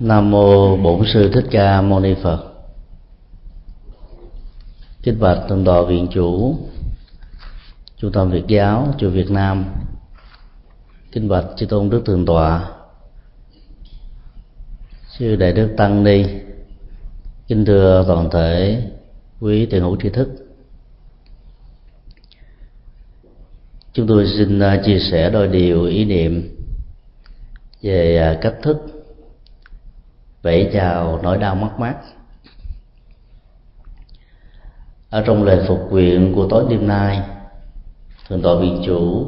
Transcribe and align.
Nam 0.00 0.30
mô 0.30 0.76
Bổn 0.76 1.06
sư 1.12 1.30
Thích 1.34 1.44
Ca 1.50 1.82
Mâu 1.82 2.00
Ni 2.00 2.14
Phật. 2.22 2.44
Kính 5.02 5.20
bạch 5.20 5.38
Thượng 5.48 5.64
tọa 5.64 5.82
viện 5.82 6.06
chủ 6.10 6.56
Trung 7.96 8.12
tâm 8.12 8.30
Việt 8.30 8.44
giáo 8.48 8.94
chùa 8.98 9.10
Việt 9.10 9.30
Nam. 9.30 9.64
Kính 11.12 11.28
bạch 11.28 11.44
chư 11.56 11.66
tôn 11.66 11.90
đức 11.90 12.02
thượng 12.06 12.26
tọa 12.26 12.70
sư 15.18 15.36
đại 15.36 15.52
đức 15.52 15.74
tăng 15.76 16.04
ni 16.04 16.24
kính 17.48 17.64
thưa 17.64 18.04
toàn 18.08 18.30
thể 18.30 18.82
quý 19.40 19.66
tiền 19.66 19.82
hữu 19.82 19.96
tri 20.02 20.08
thức 20.08 20.28
chúng 23.92 24.06
tôi 24.06 24.26
xin 24.38 24.60
à, 24.60 24.82
chia 24.86 24.98
sẻ 24.98 25.30
đôi 25.30 25.48
điều 25.48 25.84
ý 25.84 26.04
niệm 26.04 26.56
về 27.82 28.18
à, 28.18 28.38
cách 28.42 28.54
thức 28.62 28.97
vẫy 30.48 30.70
chào 30.72 31.20
nỗi 31.22 31.38
đau 31.38 31.54
mất 31.54 31.70
mát. 31.78 31.94
Ở 35.10 35.22
trong 35.26 35.42
lời 35.42 35.64
phục 35.68 35.78
nguyện 35.90 36.32
của 36.34 36.46
tối 36.50 36.64
đêm 36.70 36.88
nay, 36.88 37.20
thượng 38.28 38.42
tọa 38.42 38.60
viện 38.60 38.82
chủ 38.86 39.26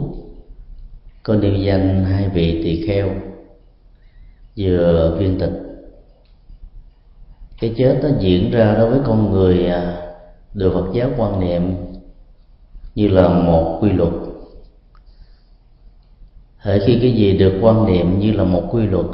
có 1.22 1.34
nêu 1.34 1.54
danh 1.54 2.04
hai 2.04 2.28
vị 2.28 2.62
tỳ 2.64 2.86
kheo, 2.86 3.08
vừa 4.56 5.16
viên 5.18 5.38
tịch. 5.38 5.52
Cái 7.60 7.74
chết 7.76 8.00
nó 8.02 8.08
diễn 8.18 8.50
ra 8.50 8.74
đối 8.74 8.90
với 8.90 9.00
con 9.04 9.32
người 9.32 9.66
à, 9.66 9.96
được 10.54 10.72
Phật 10.74 10.92
giáo 10.92 11.10
quan 11.16 11.40
niệm 11.40 11.76
như 12.94 13.08
là 13.08 13.28
một 13.28 13.78
quy 13.82 13.92
luật. 13.92 14.12
Hễ 16.58 16.78
khi 16.86 16.98
cái 17.02 17.12
gì 17.12 17.38
được 17.38 17.58
quan 17.62 17.86
niệm 17.86 18.18
như 18.18 18.32
là 18.32 18.44
một 18.44 18.68
quy 18.70 18.86
luật 18.86 19.06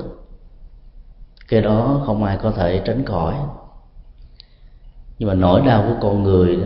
cái 1.49 1.61
đó 1.61 2.03
không 2.07 2.25
ai 2.25 2.39
có 2.43 2.51
thể 2.51 2.83
tránh 2.85 3.05
khỏi. 3.05 3.35
Nhưng 5.19 5.29
mà 5.29 5.35
nỗi 5.35 5.61
đau 5.67 5.85
của 5.89 5.95
con 6.01 6.23
người, 6.23 6.59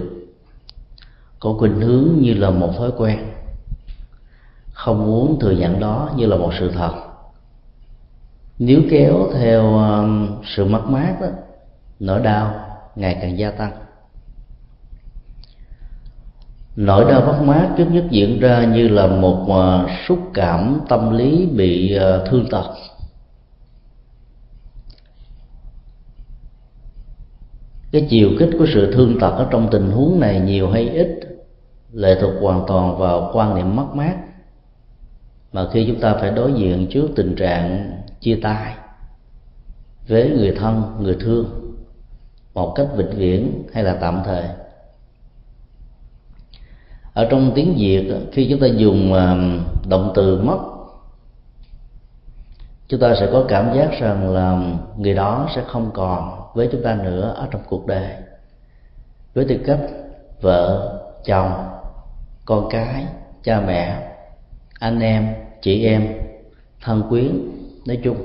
có 1.41 1.55
khuynh 1.59 1.81
hướng 1.81 2.09
như 2.21 2.35
là 2.35 2.51
một 2.51 2.73
thói 2.79 2.91
quen, 2.97 3.19
không 4.73 5.07
muốn 5.07 5.41
thừa 5.41 5.51
nhận 5.51 5.81
đó 5.81 6.11
như 6.17 6.27
là 6.27 6.37
một 6.37 6.53
sự 6.59 6.71
thật. 6.71 6.93
Nếu 8.59 8.81
kéo 8.91 9.27
theo 9.35 9.77
um, 9.77 10.29
sự 10.57 10.65
mất 10.65 10.87
mát 10.87 11.17
đó, 11.21 11.27
nỗi 12.01 12.21
đau 12.21 12.55
ngày 12.97 13.19
càng 13.23 13.39
gia 13.39 13.51
tăng. 13.51 13.73
Nỗi 16.77 17.13
đau 17.13 17.21
mất 17.21 17.43
mát 17.45 17.69
trước 17.77 17.87
nhất 17.91 18.05
diễn 18.11 18.41
ra 18.41 18.65
như 18.65 18.89
là 18.89 19.07
một 19.07 19.47
uh, 19.47 19.91
xúc 20.09 20.19
cảm 20.35 20.81
tâm 20.89 21.17
lý 21.17 21.47
bị 21.47 21.99
uh, 21.99 22.29
thương 22.29 22.47
tật. 22.51 22.65
Cái 27.93 28.07
chiều 28.11 28.31
kích 28.39 28.51
của 28.59 28.67
sự 28.75 28.93
thương 28.93 29.21
tật 29.21 29.31
ở 29.31 29.49
trong 29.51 29.69
tình 29.71 29.91
huống 29.91 30.21
này 30.21 30.41
nhiều 30.41 30.71
hay 30.71 30.89
ít 30.89 31.09
lệ 31.93 32.19
thuộc 32.21 32.33
hoàn 32.41 32.65
toàn 32.67 32.99
vào 32.99 33.31
quan 33.35 33.55
niệm 33.55 33.77
mất 33.77 33.87
mát. 33.95 34.17
Mà 35.53 35.67
khi 35.73 35.85
chúng 35.87 36.01
ta 36.01 36.15
phải 36.15 36.31
đối 36.31 36.53
diện 36.53 36.87
trước 36.91 37.09
tình 37.17 37.35
trạng 37.37 37.93
chia 38.21 38.39
tay 38.43 38.75
với 40.09 40.31
người 40.31 40.53
thân, 40.59 40.83
người 41.01 41.17
thương 41.21 41.47
một 42.55 42.73
cách 42.77 42.87
vĩnh 42.97 43.17
viễn 43.17 43.63
hay 43.73 43.85
là 43.85 43.99
tạm 44.01 44.23
thời. 44.25 44.45
Ở 47.15 47.27
trong 47.31 47.53
tiếng 47.55 47.75
việt, 47.79 48.13
khi 48.33 48.47
chúng 48.51 48.61
ta 48.61 48.67
dùng 48.67 49.13
à, 49.13 49.37
động 49.89 50.13
từ 50.15 50.43
mất, 50.43 50.59
chúng 52.89 53.01
ta 53.01 53.15
sẽ 53.21 53.29
có 53.33 53.45
cảm 53.49 53.77
giác 53.77 53.91
rằng 54.01 54.31
là 54.31 54.75
người 54.99 55.15
đó 55.15 55.49
sẽ 55.55 55.65
không 55.67 55.91
còn 55.95 56.40
với 56.55 56.69
chúng 56.73 56.83
ta 56.83 56.95
nữa 56.95 57.33
ở 57.37 57.49
trong 57.51 57.63
cuộc 57.69 57.87
đời. 57.87 58.15
Với 59.35 59.45
tư 59.49 59.61
cách 59.67 59.81
vợ 60.41 60.97
chồng 61.25 61.53
con 62.45 62.69
cái 62.71 63.07
cha 63.43 63.61
mẹ 63.61 64.13
anh 64.79 65.01
em 65.01 65.35
chị 65.63 65.85
em 65.85 66.09
thân 66.81 67.03
quyến 67.09 67.51
nói 67.87 68.01
chung. 68.05 68.17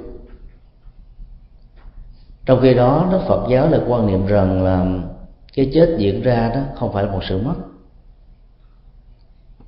Trong 2.46 2.60
khi 2.62 2.74
đó 2.74 3.08
đức 3.12 3.20
phật 3.28 3.48
giáo 3.50 3.70
lại 3.70 3.82
quan 3.88 4.08
niệm 4.08 4.26
rằng 4.26 4.64
là 4.64 4.86
cái 5.54 5.72
chết 5.74 5.96
diễn 5.98 6.22
ra 6.22 6.52
đó 6.56 6.62
không 6.76 6.94
phải 6.94 7.04
là 7.04 7.12
một 7.12 7.22
sự 7.30 7.42
mất 7.42 7.56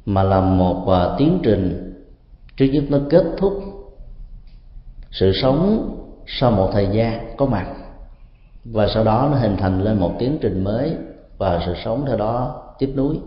mà 0.05 0.23
là 0.23 0.41
một 0.41 0.85
uh, 0.85 1.19
tiến 1.19 1.39
trình 1.43 1.93
trước 2.57 2.65
nhất 2.65 2.83
nó 2.89 2.97
kết 3.09 3.23
thúc 3.37 3.63
sự 5.11 5.31
sống 5.41 5.93
sau 6.27 6.51
một 6.51 6.69
thời 6.73 6.87
gian 6.93 7.35
có 7.37 7.45
mặt 7.45 7.67
và 8.71 8.87
sau 8.93 9.03
đó 9.03 9.27
nó 9.31 9.37
hình 9.37 9.57
thành 9.57 9.81
lên 9.81 9.99
một 9.99 10.15
tiến 10.19 10.37
trình 10.41 10.63
mới 10.63 10.95
và 11.37 11.61
sự 11.65 11.73
sống 11.85 12.03
theo 12.07 12.17
đó 12.17 12.63
tiếp 12.79 12.93
nối. 12.95 13.19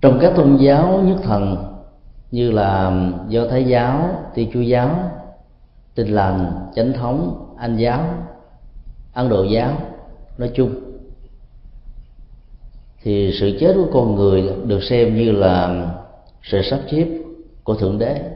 Trong 0.00 0.18
các 0.20 0.32
tôn 0.36 0.56
giáo 0.56 1.02
nhất 1.04 1.16
thần 1.22 1.56
như 2.30 2.50
là 2.50 2.92
do 3.28 3.46
thái 3.48 3.64
giáo 3.64 4.10
thiên 4.34 4.50
chúa 4.52 4.60
giáo 4.60 5.10
tin 5.94 6.08
lành, 6.08 6.68
chánh 6.74 6.92
thống, 6.92 7.46
anh 7.58 7.76
giáo, 7.76 8.04
ấn 9.12 9.28
độ 9.28 9.44
giáo, 9.44 9.76
nói 10.38 10.50
chung, 10.54 10.74
thì 13.02 13.32
sự 13.40 13.56
chết 13.60 13.72
của 13.74 13.88
con 13.92 14.14
người 14.14 14.52
được 14.66 14.82
xem 14.82 15.16
như 15.16 15.32
là 15.32 15.86
sự 16.42 16.62
sắp 16.62 16.80
xếp 16.90 17.06
của 17.64 17.74
thượng 17.74 17.98
đế 17.98 18.29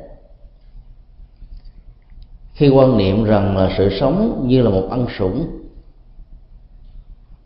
khi 2.54 2.69
quan 2.69 2.98
niệm 2.98 3.25
rằng 3.25 3.56
là 3.56 3.75
sự 3.78 3.91
sống 4.00 4.44
như 4.48 4.62
là 4.62 4.70
một 4.70 4.87
ân 4.91 5.06
sủng, 5.19 5.47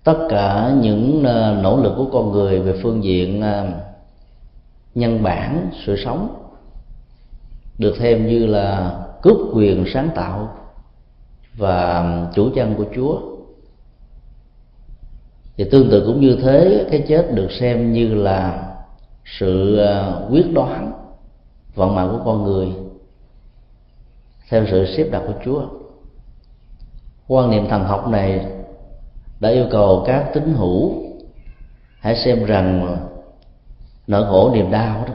tất 0.04 0.26
cả 0.30 0.74
những 0.80 1.24
ờ, 1.24 1.58
nỗ 1.62 1.82
lực 1.82 1.94
của 1.96 2.06
con 2.12 2.32
người 2.32 2.60
về 2.60 2.80
phương 2.82 3.04
diện 3.04 3.41
ờ, 3.41 3.66
nhân 4.94 5.22
bản, 5.22 5.70
sự 5.86 5.96
sống, 6.04 6.34
được 7.78 7.94
thêm 7.98 8.26
như 8.26 8.46
là 8.46 8.98
cướp 9.22 9.36
quyền 9.52 9.84
sáng 9.94 10.10
tạo 10.14 10.58
và 11.56 12.04
chủ 12.34 12.50
chân 12.54 12.75
của 12.75 12.84
chúa. 12.94 13.20
Thì 15.56 15.64
tương 15.70 15.90
tự 15.90 16.02
cũng 16.06 16.20
như 16.20 16.38
thế, 16.42 16.86
cái 16.90 17.04
chết 17.08 17.34
được 17.34 17.48
xem 17.60 17.92
như 17.92 18.14
là 18.14 18.75
sự 19.38 19.76
ờ, 19.76 20.26
quyết 20.30 20.52
đoán 20.54 20.92
vận 21.75 21.94
mạng 21.94 22.08
của 22.12 22.25
con 22.25 22.42
người 22.42 22.88
theo 24.50 24.64
sự 24.70 24.86
xếp 24.97 25.09
đặt 25.10 25.22
của 25.26 25.34
chúa. 25.44 25.62
Quan 27.28 27.50
niệm 27.50 27.69
thần 27.69 27.84
học 27.84 28.09
này 28.09 28.47
đã 29.41 29.48
yêu 29.48 29.66
cầu 29.70 30.04
các 30.06 30.31
tín 30.34 30.54
hữu 30.54 30.92
hãy 32.00 32.16
xem 32.16 32.44
rằng 32.44 32.97
nỗi 34.06 34.25
khổ 34.25 34.50
niềm 34.54 34.70
đau 34.70 35.04
đó 35.06 35.14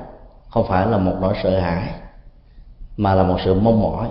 không 0.49 0.65
phải 0.67 0.87
là 0.87 0.97
một 0.97 1.15
nỗi 1.21 1.33
sợ 1.43 1.59
hãi 1.59 1.89
mà 2.97 3.15
là 3.15 3.23
một 3.23 3.37
sự 3.45 3.53
mong 3.53 3.81
mỏi. 3.81 4.07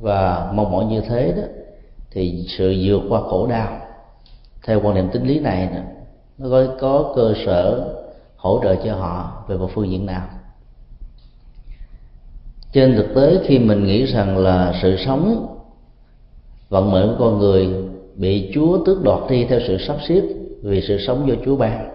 Và 0.00 0.50
mong 0.54 0.72
mỏi 0.72 0.84
như 0.84 1.00
thế 1.00 1.32
đó 1.36 1.42
thì 2.10 2.44
sự 2.58 2.76
vượt 2.84 3.00
qua 3.08 3.20
khổ 3.20 3.46
đau 3.46 3.68
theo 4.66 4.80
quan 4.80 4.94
niệm 4.94 5.08
tính 5.12 5.26
lý 5.26 5.40
này 5.40 5.68
nó 6.38 6.50
có, 6.50 6.66
có 6.80 7.12
cơ 7.16 7.34
sở 7.46 7.90
hỗ 8.36 8.60
trợ 8.62 8.76
cho 8.84 8.96
họ 8.96 9.44
về 9.48 9.56
một 9.56 9.70
phương 9.74 9.90
diện 9.90 10.06
nào 10.06 10.26
trên 12.74 12.96
thực 12.96 13.14
tế, 13.14 13.38
khi 13.46 13.58
mình 13.58 13.86
nghĩ 13.86 14.04
rằng 14.04 14.38
là 14.38 14.74
sự 14.82 14.96
sống 15.06 15.46
vận 16.68 16.90
mệnh 16.90 17.06
của 17.08 17.14
con 17.18 17.38
người 17.38 17.68
bị 18.14 18.50
chúa 18.54 18.84
tước 18.84 19.02
đoạt 19.02 19.20
đi 19.30 19.44
theo 19.44 19.60
sự 19.66 19.78
sắp 19.78 19.96
xếp 20.08 20.22
vì 20.62 20.80
sự 20.80 20.98
sống 21.06 21.28
do 21.28 21.34
chúa 21.44 21.56
ban, 21.56 21.90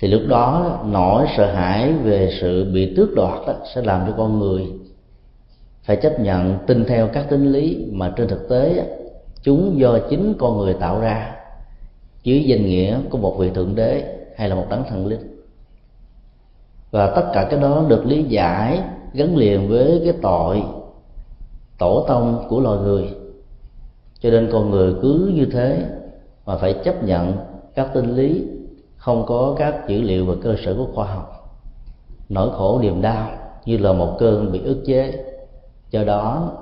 thì 0.00 0.08
lúc 0.08 0.22
đó 0.28 0.78
nỗi 0.86 1.26
sợ 1.36 1.52
hãi 1.52 1.92
về 1.92 2.30
sự 2.40 2.70
bị 2.74 2.94
tước 2.96 3.14
đoạt 3.14 3.46
đó 3.46 3.54
sẽ 3.74 3.82
làm 3.82 4.06
cho 4.06 4.14
con 4.16 4.38
người 4.38 4.66
phải 5.82 5.96
chấp 5.96 6.20
nhận 6.20 6.58
tin 6.66 6.84
theo 6.84 7.08
các 7.08 7.30
tính 7.30 7.52
lý 7.52 7.86
mà 7.92 8.12
trên 8.16 8.28
thực 8.28 8.48
tế 8.48 8.86
chúng 9.42 9.80
do 9.80 9.98
chính 10.10 10.34
con 10.38 10.58
người 10.58 10.74
tạo 10.74 11.00
ra 11.00 11.36
dưới 12.22 12.44
danh 12.44 12.64
nghĩa 12.64 12.98
của 13.10 13.18
một 13.18 13.36
vị 13.38 13.50
thượng 13.54 13.74
đế 13.74 14.16
hay 14.36 14.48
là 14.48 14.54
một 14.54 14.66
đấng 14.70 14.84
thần 14.88 15.06
linh. 15.06 15.42
Và 16.90 17.12
tất 17.16 17.30
cả 17.34 17.46
cái 17.50 17.60
đó 17.60 17.84
được 17.88 18.06
lý 18.06 18.22
giải 18.22 18.80
gắn 19.12 19.36
liền 19.36 19.68
với 19.68 20.00
cái 20.04 20.14
tội 20.22 20.62
tổ 21.78 22.04
tông 22.08 22.46
của 22.48 22.60
loài 22.60 22.78
người. 22.78 23.14
Cho 24.20 24.30
nên 24.30 24.48
con 24.52 24.70
người 24.70 24.94
cứ 25.02 25.32
như 25.34 25.46
thế 25.52 25.86
mà 26.46 26.56
phải 26.56 26.74
chấp 26.84 27.04
nhận 27.04 27.36
các 27.74 27.90
tinh 27.94 28.14
lý 28.16 28.46
không 28.96 29.26
có 29.26 29.54
các 29.58 29.88
dữ 29.88 30.02
liệu 30.02 30.26
và 30.26 30.34
cơ 30.42 30.56
sở 30.64 30.74
của 30.74 30.86
khoa 30.94 31.06
học. 31.06 31.58
Nỗi 32.28 32.50
khổ 32.52 32.78
niềm 32.82 33.02
đau 33.02 33.30
như 33.64 33.78
là 33.78 33.92
một 33.92 34.16
cơn 34.18 34.52
bị 34.52 34.62
ức 34.62 34.82
chế. 34.86 35.24
Do 35.90 36.04
đó 36.04 36.52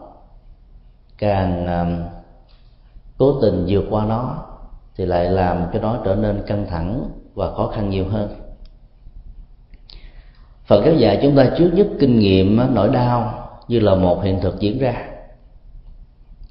càng 1.18 1.66
um, 1.66 2.04
cố 3.18 3.40
tình 3.40 3.64
vượt 3.68 3.84
qua 3.90 4.04
nó 4.04 4.36
thì 4.96 5.06
lại 5.06 5.30
làm 5.30 5.66
cho 5.72 5.80
nó 5.80 5.98
trở 6.04 6.14
nên 6.14 6.42
căng 6.46 6.66
thẳng 6.66 7.10
và 7.34 7.50
khó 7.54 7.66
khăn 7.66 7.90
nhiều 7.90 8.04
hơn. 8.08 8.28
Phật 10.68 10.84
giáo 10.84 10.94
dạy 10.94 11.18
chúng 11.22 11.36
ta 11.36 11.50
trước 11.58 11.70
nhất 11.74 11.86
kinh 11.98 12.18
nghiệm 12.18 12.74
nỗi 12.74 12.88
đau 12.88 13.48
như 13.68 13.80
là 13.80 13.94
một 13.94 14.22
hiện 14.22 14.40
thực 14.40 14.60
diễn 14.60 14.78
ra. 14.78 14.94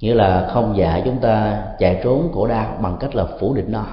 Nghĩa 0.00 0.14
là 0.14 0.50
không 0.52 0.76
dạy 0.76 1.02
chúng 1.04 1.18
ta 1.18 1.64
chạy 1.78 2.00
trốn 2.04 2.32
khổ 2.32 2.46
đau 2.46 2.78
bằng 2.82 2.96
cách 3.00 3.14
là 3.14 3.24
phủ 3.40 3.54
định 3.54 3.72
nó. 3.72 3.84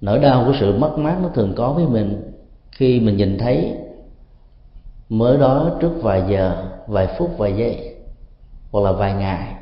Nỗi 0.00 0.18
đau 0.18 0.44
của 0.46 0.52
sự 0.60 0.78
mất 0.78 0.98
mát 0.98 1.16
nó 1.22 1.28
thường 1.28 1.52
có 1.56 1.72
với 1.72 1.86
mình 1.86 2.32
khi 2.70 3.00
mình 3.00 3.16
nhìn 3.16 3.38
thấy 3.38 3.74
mới 5.08 5.38
đó 5.38 5.70
trước 5.80 5.92
vài 6.02 6.22
giờ, 6.28 6.64
vài 6.86 7.08
phút, 7.18 7.38
vài 7.38 7.56
giây 7.56 7.94
hoặc 8.72 8.80
là 8.80 8.92
vài 8.92 9.14
ngày, 9.14 9.54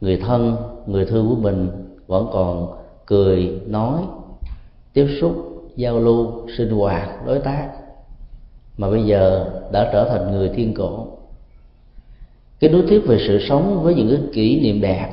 người 0.00 0.16
thân, 0.16 0.56
người 0.86 1.04
thương 1.04 1.28
của 1.28 1.36
mình 1.36 1.70
vẫn 2.06 2.28
còn 2.32 2.72
cười, 3.06 3.60
nói, 3.66 4.00
tiếp 4.92 5.08
xúc, 5.20 5.32
giao 5.76 5.98
lưu, 5.98 6.48
sinh 6.56 6.70
hoạt, 6.70 7.26
đối 7.26 7.38
tác 7.38 7.68
mà 8.82 8.90
bây 8.90 9.04
giờ 9.04 9.46
đã 9.72 9.90
trở 9.92 10.08
thành 10.08 10.32
người 10.32 10.48
thiên 10.48 10.74
cổ. 10.74 11.06
Cái 12.60 12.70
đối 12.70 12.82
tiếp 12.88 13.02
về 13.06 13.18
sự 13.26 13.38
sống 13.48 13.82
với 13.82 13.94
những 13.94 14.08
cái 14.08 14.20
kỷ 14.32 14.60
niệm 14.60 14.80
đẹp 14.80 15.08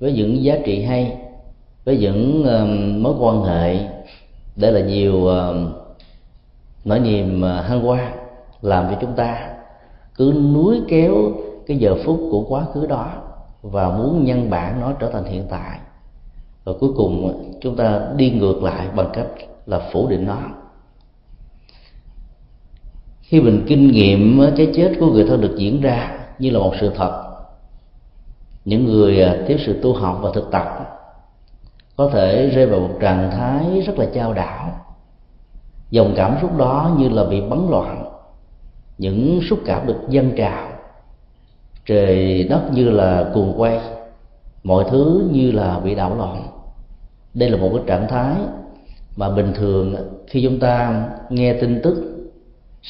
với 0.00 0.12
những 0.12 0.42
giá 0.42 0.58
trị 0.64 0.82
hay 0.82 1.16
với 1.84 1.98
những 1.98 2.40
uh, 2.40 3.00
mối 3.02 3.14
quan 3.20 3.42
hệ 3.42 3.78
đây 4.56 4.72
là 4.72 4.80
nhiều 4.80 5.14
uh, 5.14 5.56
nỗi 6.84 7.00
niềm 7.00 7.42
ờ, 7.42 7.58
uh, 7.60 7.66
hân 7.66 7.80
hoan 7.80 8.12
làm 8.62 8.86
cho 8.90 8.96
chúng 9.00 9.12
ta 9.16 9.54
cứ 10.14 10.32
núi 10.54 10.80
kéo 10.88 11.14
cái 11.66 11.76
giờ 11.76 11.96
phút 12.04 12.20
của 12.30 12.44
quá 12.48 12.64
khứ 12.74 12.86
đó 12.86 13.12
và 13.62 13.90
muốn 13.90 14.24
nhân 14.24 14.50
bản 14.50 14.80
nó 14.80 14.92
trở 14.92 15.10
thành 15.10 15.24
hiện 15.24 15.46
tại. 15.50 15.78
Và 16.64 16.72
cuối 16.80 16.90
cùng 16.96 17.42
chúng 17.60 17.76
ta 17.76 18.00
đi 18.16 18.30
ngược 18.30 18.62
lại 18.62 18.88
bằng 18.96 19.10
cách 19.12 19.26
là 19.66 19.80
phủ 19.92 20.08
định 20.08 20.26
nó 20.26 20.38
khi 23.28 23.40
mình 23.40 23.64
kinh 23.68 23.90
nghiệm 23.90 24.40
cái 24.56 24.72
chết 24.74 24.92
của 25.00 25.06
người 25.06 25.24
thân 25.24 25.40
được 25.40 25.54
diễn 25.56 25.80
ra 25.80 26.18
như 26.38 26.50
là 26.50 26.58
một 26.58 26.72
sự 26.80 26.90
thật. 26.96 27.22
Những 28.64 28.84
người 28.84 29.16
tiếp 29.16 29.44
thiếu 29.48 29.58
sự 29.66 29.80
tu 29.82 29.92
học 29.92 30.18
và 30.22 30.30
thực 30.34 30.50
tập 30.50 30.66
có 31.96 32.10
thể 32.12 32.46
rơi 32.46 32.66
vào 32.66 32.80
một 32.80 32.90
trạng 33.00 33.30
thái 33.30 33.80
rất 33.80 33.98
là 33.98 34.06
trao 34.14 34.32
đảo. 34.32 34.72
Dòng 35.90 36.12
cảm 36.16 36.36
xúc 36.42 36.56
đó 36.56 36.96
như 36.98 37.08
là 37.08 37.24
bị 37.24 37.40
bấn 37.40 37.66
loạn. 37.70 38.04
Những 38.98 39.40
xúc 39.50 39.58
cảm 39.66 39.86
được 39.86 39.96
dâng 40.08 40.30
trào. 40.36 40.68
Trời 41.86 42.42
đất 42.44 42.62
như 42.72 42.90
là 42.90 43.30
cuồng 43.34 43.60
quay. 43.60 43.80
Mọi 44.64 44.84
thứ 44.90 45.28
như 45.32 45.50
là 45.50 45.80
bị 45.84 45.94
đảo 45.94 46.16
loạn. 46.16 46.46
Đây 47.34 47.50
là 47.50 47.56
một 47.56 47.70
cái 47.74 47.82
trạng 47.86 48.08
thái 48.08 48.34
mà 49.16 49.30
bình 49.30 49.52
thường 49.54 49.96
khi 50.26 50.42
chúng 50.42 50.58
ta 50.58 51.04
nghe 51.30 51.52
tin 51.52 51.80
tức 51.82 52.15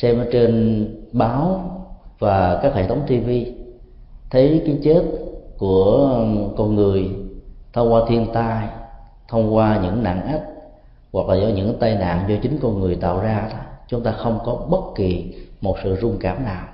xem 0.01 0.19
ở 0.19 0.27
trên 0.33 0.87
báo 1.13 1.71
và 2.19 2.61
các 2.63 2.75
hệ 2.75 2.87
thống 2.87 3.03
TV 3.07 3.31
thấy 4.31 4.63
cái 4.67 4.79
chết 4.83 5.03
của 5.59 6.19
con 6.57 6.75
người 6.75 7.11
thông 7.73 7.93
qua 7.93 8.01
thiên 8.09 8.27
tai, 8.33 8.69
thông 9.29 9.55
qua 9.55 9.81
những 9.83 10.03
nạn 10.03 10.27
ách 10.27 10.43
hoặc 11.13 11.29
là 11.29 11.37
do 11.37 11.49
những 11.49 11.77
tai 11.81 11.95
nạn 11.95 12.27
do 12.29 12.37
chính 12.43 12.59
con 12.63 12.81
người 12.81 12.97
tạo 12.97 13.21
ra 13.21 13.51
chúng 13.89 14.03
ta 14.03 14.13
không 14.13 14.39
có 14.45 14.67
bất 14.71 14.83
kỳ 14.95 15.35
một 15.61 15.77
sự 15.85 15.97
rung 16.01 16.19
cảm 16.21 16.45
nào. 16.45 16.67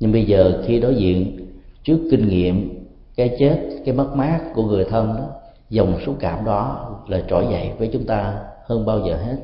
Nhưng 0.00 0.12
bây 0.12 0.24
giờ 0.24 0.62
khi 0.66 0.80
đối 0.80 0.94
diện 0.94 1.46
trước 1.84 1.98
kinh 2.10 2.28
nghiệm, 2.28 2.84
cái 3.16 3.36
chết, 3.38 3.58
cái 3.84 3.94
mất 3.94 4.16
mát 4.16 4.40
của 4.54 4.62
người 4.62 4.84
thân 4.84 5.16
đó, 5.16 5.24
dòng 5.70 6.00
xúc 6.06 6.16
cảm 6.20 6.44
đó 6.44 6.90
là 7.08 7.22
trỗi 7.28 7.46
dậy 7.50 7.70
với 7.78 7.90
chúng 7.92 8.04
ta 8.04 8.38
hơn 8.64 8.86
bao 8.86 9.00
giờ 9.06 9.16
hết 9.16 9.36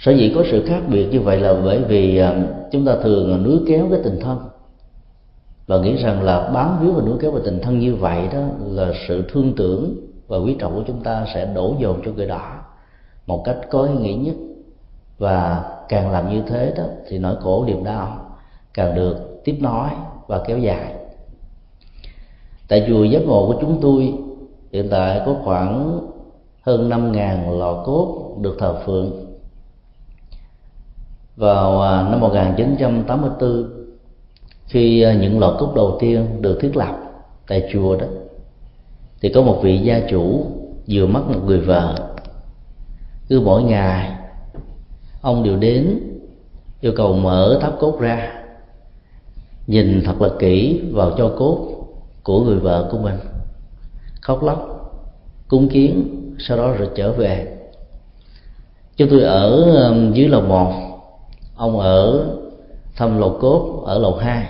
sở 0.00 0.12
dĩ 0.12 0.32
có 0.34 0.44
sự 0.50 0.64
khác 0.66 0.82
biệt 0.88 1.08
như 1.10 1.20
vậy 1.20 1.40
là 1.40 1.54
bởi 1.64 1.82
vì 1.82 2.18
à, 2.18 2.42
chúng 2.70 2.84
ta 2.84 2.96
thường 3.02 3.42
núi 3.42 3.58
kéo 3.66 3.86
cái 3.90 4.00
tình 4.04 4.20
thân. 4.20 4.38
Và 5.66 5.78
nghĩ 5.78 5.96
rằng 5.96 6.22
là 6.22 6.50
bám 6.54 6.78
víu 6.80 6.92
và 6.92 7.02
núi 7.02 7.18
kéo 7.20 7.30
vào 7.30 7.42
tình 7.44 7.58
thân 7.62 7.78
như 7.78 7.94
vậy 7.94 8.28
đó 8.32 8.40
là 8.64 8.92
sự 9.08 9.24
thương 9.32 9.52
tưởng 9.56 9.94
và 10.28 10.36
quý 10.36 10.56
trọng 10.58 10.74
của 10.74 10.82
chúng 10.86 11.02
ta 11.02 11.26
sẽ 11.34 11.46
đổ 11.54 11.74
dồn 11.78 12.02
cho 12.04 12.12
người 12.12 12.26
đó 12.26 12.58
một 13.26 13.42
cách 13.44 13.56
có 13.70 13.82
ý 13.82 13.94
nghĩa 13.94 14.14
nhất. 14.14 14.34
Và 15.18 15.64
càng 15.88 16.10
làm 16.10 16.30
như 16.30 16.42
thế 16.48 16.72
đó 16.76 16.84
thì 17.08 17.18
nỗi 17.18 17.36
khổ 17.40 17.64
niềm 17.66 17.84
đau 17.84 18.36
càng 18.74 18.94
được 18.94 19.44
tiếp 19.44 19.58
nối 19.60 19.88
và 20.26 20.42
kéo 20.46 20.58
dài. 20.58 20.94
Tại 22.68 22.84
chùa 22.88 23.04
giác 23.04 23.22
ngộ 23.26 23.46
của 23.46 23.58
chúng 23.60 23.78
tôi, 23.80 24.14
hiện 24.72 24.88
tại 24.90 25.22
có 25.26 25.36
khoảng 25.44 26.00
hơn 26.62 26.88
năm 26.88 27.12
ngàn 27.12 27.58
lò 27.58 27.82
cốt 27.86 28.36
được 28.40 28.56
thờ 28.58 28.82
phượng 28.86 29.29
vào 31.36 31.82
à, 31.82 32.02
năm 32.10 32.20
1984 32.20 33.80
khi 34.66 35.02
à, 35.02 35.14
những 35.14 35.40
lò 35.40 35.56
cốt 35.60 35.72
đầu 35.76 35.96
tiên 36.00 36.42
được 36.42 36.58
thiết 36.60 36.76
lập 36.76 36.98
tại 37.48 37.68
chùa 37.72 37.96
đó, 37.96 38.06
thì 39.20 39.28
có 39.28 39.42
một 39.42 39.60
vị 39.62 39.78
gia 39.78 40.00
chủ 40.10 40.46
vừa 40.88 41.06
mất 41.06 41.22
một 41.28 41.40
người 41.46 41.60
vợ. 41.60 41.94
Cứ 43.28 43.40
mỗi 43.40 43.62
ngày, 43.62 44.12
ông 45.20 45.42
đều 45.42 45.56
đến, 45.56 46.00
yêu 46.80 46.92
cầu 46.96 47.14
mở 47.14 47.58
tháp 47.62 47.78
cốt 47.80 48.00
ra, 48.00 48.42
nhìn 49.66 50.02
thật 50.04 50.20
là 50.20 50.28
kỹ 50.38 50.82
vào 50.92 51.12
cho 51.18 51.34
cốt 51.38 51.68
của 52.22 52.44
người 52.44 52.58
vợ 52.58 52.88
của 52.92 52.98
mình. 52.98 53.18
Khóc 54.20 54.42
lóc, 54.42 54.66
cúng 55.48 55.68
kiến, 55.68 56.04
sau 56.38 56.56
đó 56.56 56.72
rồi 56.72 56.88
trở 56.94 57.12
về. 57.12 57.56
Chúng 58.96 59.08
tôi 59.10 59.22
ở 59.22 59.72
à, 59.76 60.10
dưới 60.12 60.28
lầu 60.28 60.42
một 60.42 60.89
ông 61.60 61.80
ở 61.80 62.26
thăm 62.96 63.18
lầu 63.18 63.38
cốt 63.40 63.82
ở 63.86 63.98
lầu 63.98 64.16
hai. 64.16 64.46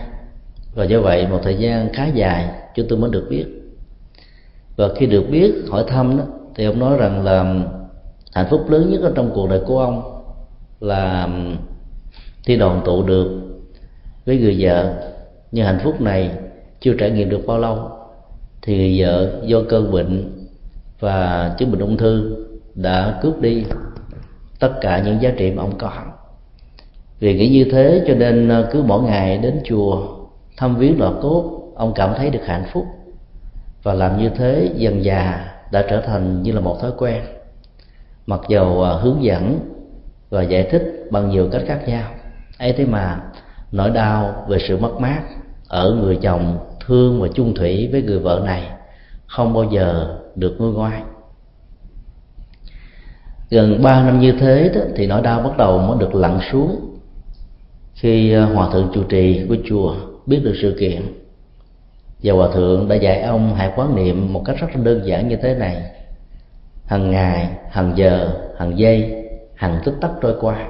Và 0.75 0.85
do 0.85 1.01
vậy 1.01 1.27
một 1.27 1.41
thời 1.43 1.57
gian 1.57 1.93
khá 1.93 2.07
dài 2.07 2.51
chúng 2.75 2.87
tôi 2.89 2.99
mới 2.99 3.11
được 3.11 3.27
biết. 3.31 3.47
Và 4.77 4.89
khi 4.97 5.07
được 5.07 5.25
biết, 5.31 5.55
hỏi 5.71 5.85
thăm 5.89 6.19
đó, 6.19 6.25
thì 6.55 6.65
ông 6.65 6.79
nói 6.79 6.97
rằng 6.97 7.25
là 7.25 7.55
hạnh 8.35 8.47
phúc 8.51 8.71
lớn 8.71 8.91
nhất 8.91 9.01
ở 9.03 9.13
trong 9.15 9.31
cuộc 9.35 9.49
đời 9.51 9.61
của 9.67 9.79
ông 9.79 10.23
là 10.81 11.29
khi 12.43 12.57
đoàn 12.57 12.83
tụ 12.85 13.03
được 13.03 13.41
với 14.27 14.39
người 14.39 14.57
vợ. 14.61 14.95
Nhưng 15.53 15.67
hạnh 15.67 15.81
phúc 15.85 16.01
này 16.01 16.31
chưa 16.81 16.95
trải 16.99 17.11
nghiệm 17.11 17.29
được 17.29 17.47
bao 17.47 17.59
lâu, 17.59 17.91
thì 18.63 18.77
người 18.77 19.01
vợ 19.01 19.41
do 19.45 19.59
cơn 19.69 19.93
bệnh 19.93 20.33
và 21.01 21.55
chứng 21.59 21.71
bệnh 21.71 21.81
ung 21.81 21.97
thư 21.97 22.45
đã 22.75 23.19
cướp 23.23 23.41
đi 23.41 23.65
tất 24.61 24.73
cả 24.81 25.03
những 25.05 25.23
giá 25.23 25.31
trị 25.37 25.51
mà 25.51 25.63
ông 25.63 25.79
có 25.79 25.91
vì 27.21 27.35
nghĩ 27.35 27.49
như 27.49 27.65
thế 27.73 28.05
cho 28.07 28.15
nên 28.15 28.49
ờ, 28.49 28.69
cứ 28.73 28.83
mỗi 28.83 29.03
ngày 29.03 29.39
đến 29.39 29.61
chùa 29.65 30.17
thăm 30.57 30.77
viếng 30.77 31.01
lò 31.01 31.13
cốt 31.23 31.73
ông 31.75 31.93
cảm 31.95 32.15
thấy 32.17 32.31
được 32.31 32.47
hạnh 32.47 32.65
phúc. 32.73 32.87
Và 33.83 33.95
làm 33.95 34.19
như 34.19 34.29
thế 34.29 34.71
dần 34.77 35.05
dà 35.05 35.53
đã 35.73 35.85
trở 35.91 36.01
thành 36.01 36.43
như 36.43 36.53
là 36.53 36.61
một 36.61 36.81
thói 36.81 36.91
quen. 36.99 37.23
Mặc 38.27 38.41
dầu 38.49 38.83
ờ, 38.83 39.01
hướng 39.01 39.23
dẫn 39.23 39.61
và 40.31 40.43
giải 40.43 40.69
thích 40.71 41.07
bằng 41.11 41.31
nhiều 41.31 41.49
cách 41.53 41.63
khác 41.67 41.89
nhau. 41.89 42.11
Ấy 42.59 42.73
thế 42.73 42.85
mà 42.85 43.21
nỗi 43.73 43.91
đau 43.91 44.45
về 44.49 44.59
sự 44.69 44.77
mất 44.77 45.01
mát 45.01 45.23
ở 45.69 45.93
người 45.93 46.19
chồng 46.23 46.59
thương 46.87 47.23
và 47.23 47.29
chung 47.35 47.55
thủy 47.55 47.89
với 47.93 48.03
người 48.03 48.19
vợ 48.19 48.43
này 48.45 48.71
không 49.27 49.55
bao 49.55 49.65
giờ 49.65 50.17
được 50.35 50.57
nguôi 50.59 50.73
ngoai. 50.73 51.03
Gần 53.51 53.83
ba 53.83 54.03
năm 54.03 54.21
như 54.21 54.33
thế 54.33 54.71
đó, 54.75 54.81
thì 54.97 55.07
nỗi 55.07 55.23
đau 55.23 55.41
bắt 55.41 55.57
đầu 55.57 55.79
mới 55.79 55.99
được 55.99 56.15
lặn 56.15 56.39
xuống 56.53 56.90
khi 57.95 58.33
ờ, 58.33 58.45
hòa 58.45 58.69
thượng 58.73 58.91
chủ 58.95 59.03
trì 59.03 59.47
của 59.49 59.57
chùa 59.69 59.95
biết 60.27 60.41
được 60.45 60.55
sự 60.63 60.77
kiện, 60.81 61.03
và 62.23 62.35
hòa 62.35 62.49
thượng 62.55 62.89
đã 62.89 62.95
dạy 62.95 63.21
ông 63.21 63.55
hãy 63.55 63.73
quán 63.77 63.97
niệm 63.97 64.33
một 64.33 64.43
cách 64.45 64.57
rất 64.61 64.69
đơn 64.83 65.03
giản 65.05 65.29
như 65.29 65.37
thế 65.37 65.55
này. 65.55 65.83
Hàng 66.87 67.11
ngày 67.11 67.49
hàng 67.71 67.93
giờ 67.97 68.33
hàng 68.59 68.79
giây 68.79 69.25
hàng 69.55 69.81
tích 69.85 69.95
tắc 70.01 70.11
trôi 70.23 70.35
qua. 70.41 70.69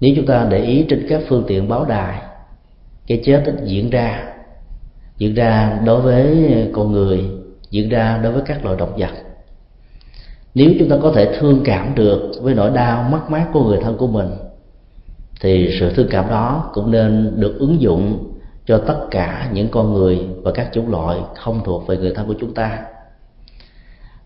Nếu 0.00 0.14
chúng 0.16 0.26
ta 0.26 0.46
để 0.50 0.58
ý 0.58 0.86
trên 0.88 1.06
các 1.08 1.20
phương 1.28 1.44
tiện 1.46 1.68
báo 1.68 1.84
đài, 1.84 2.22
cái 3.06 3.22
chết 3.24 3.44
diễn 3.64 3.90
ra 3.90 4.32
diễn 5.18 5.34
ra 5.34 5.80
đối 5.84 6.00
với 6.00 6.48
con 6.72 6.92
người, 6.92 7.24
diễn 7.70 7.88
ra 7.88 8.20
đối 8.22 8.32
với 8.32 8.42
các 8.46 8.64
loài 8.64 8.76
động 8.78 8.96
vật. 8.96 9.10
Nếu 10.54 10.70
chúng 10.78 10.88
ta 10.88 10.96
có 11.02 11.12
thể 11.12 11.38
thương 11.38 11.62
cảm 11.64 11.94
được 11.94 12.32
với 12.42 12.54
nỗi 12.54 12.70
đau 12.70 13.02
mất 13.02 13.30
mát 13.30 13.46
của 13.52 13.64
người 13.64 13.78
thân 13.82 13.96
của 13.96 14.06
mình 14.06 14.28
thì 15.40 15.76
sự 15.80 15.92
thương 15.94 16.08
cảm 16.10 16.28
đó 16.28 16.70
cũng 16.72 16.90
nên 16.90 17.32
được 17.36 17.58
ứng 17.58 17.80
dụng 17.80 18.32
cho 18.66 18.78
tất 18.78 18.98
cả 19.10 19.50
những 19.52 19.68
con 19.68 19.94
người 19.94 20.20
và 20.42 20.52
các 20.52 20.68
chủng 20.72 20.90
loại 20.90 21.18
không 21.34 21.60
thuộc 21.64 21.86
về 21.86 21.96
người 21.96 22.12
thân 22.14 22.26
của 22.26 22.34
chúng 22.40 22.54
ta. 22.54 22.78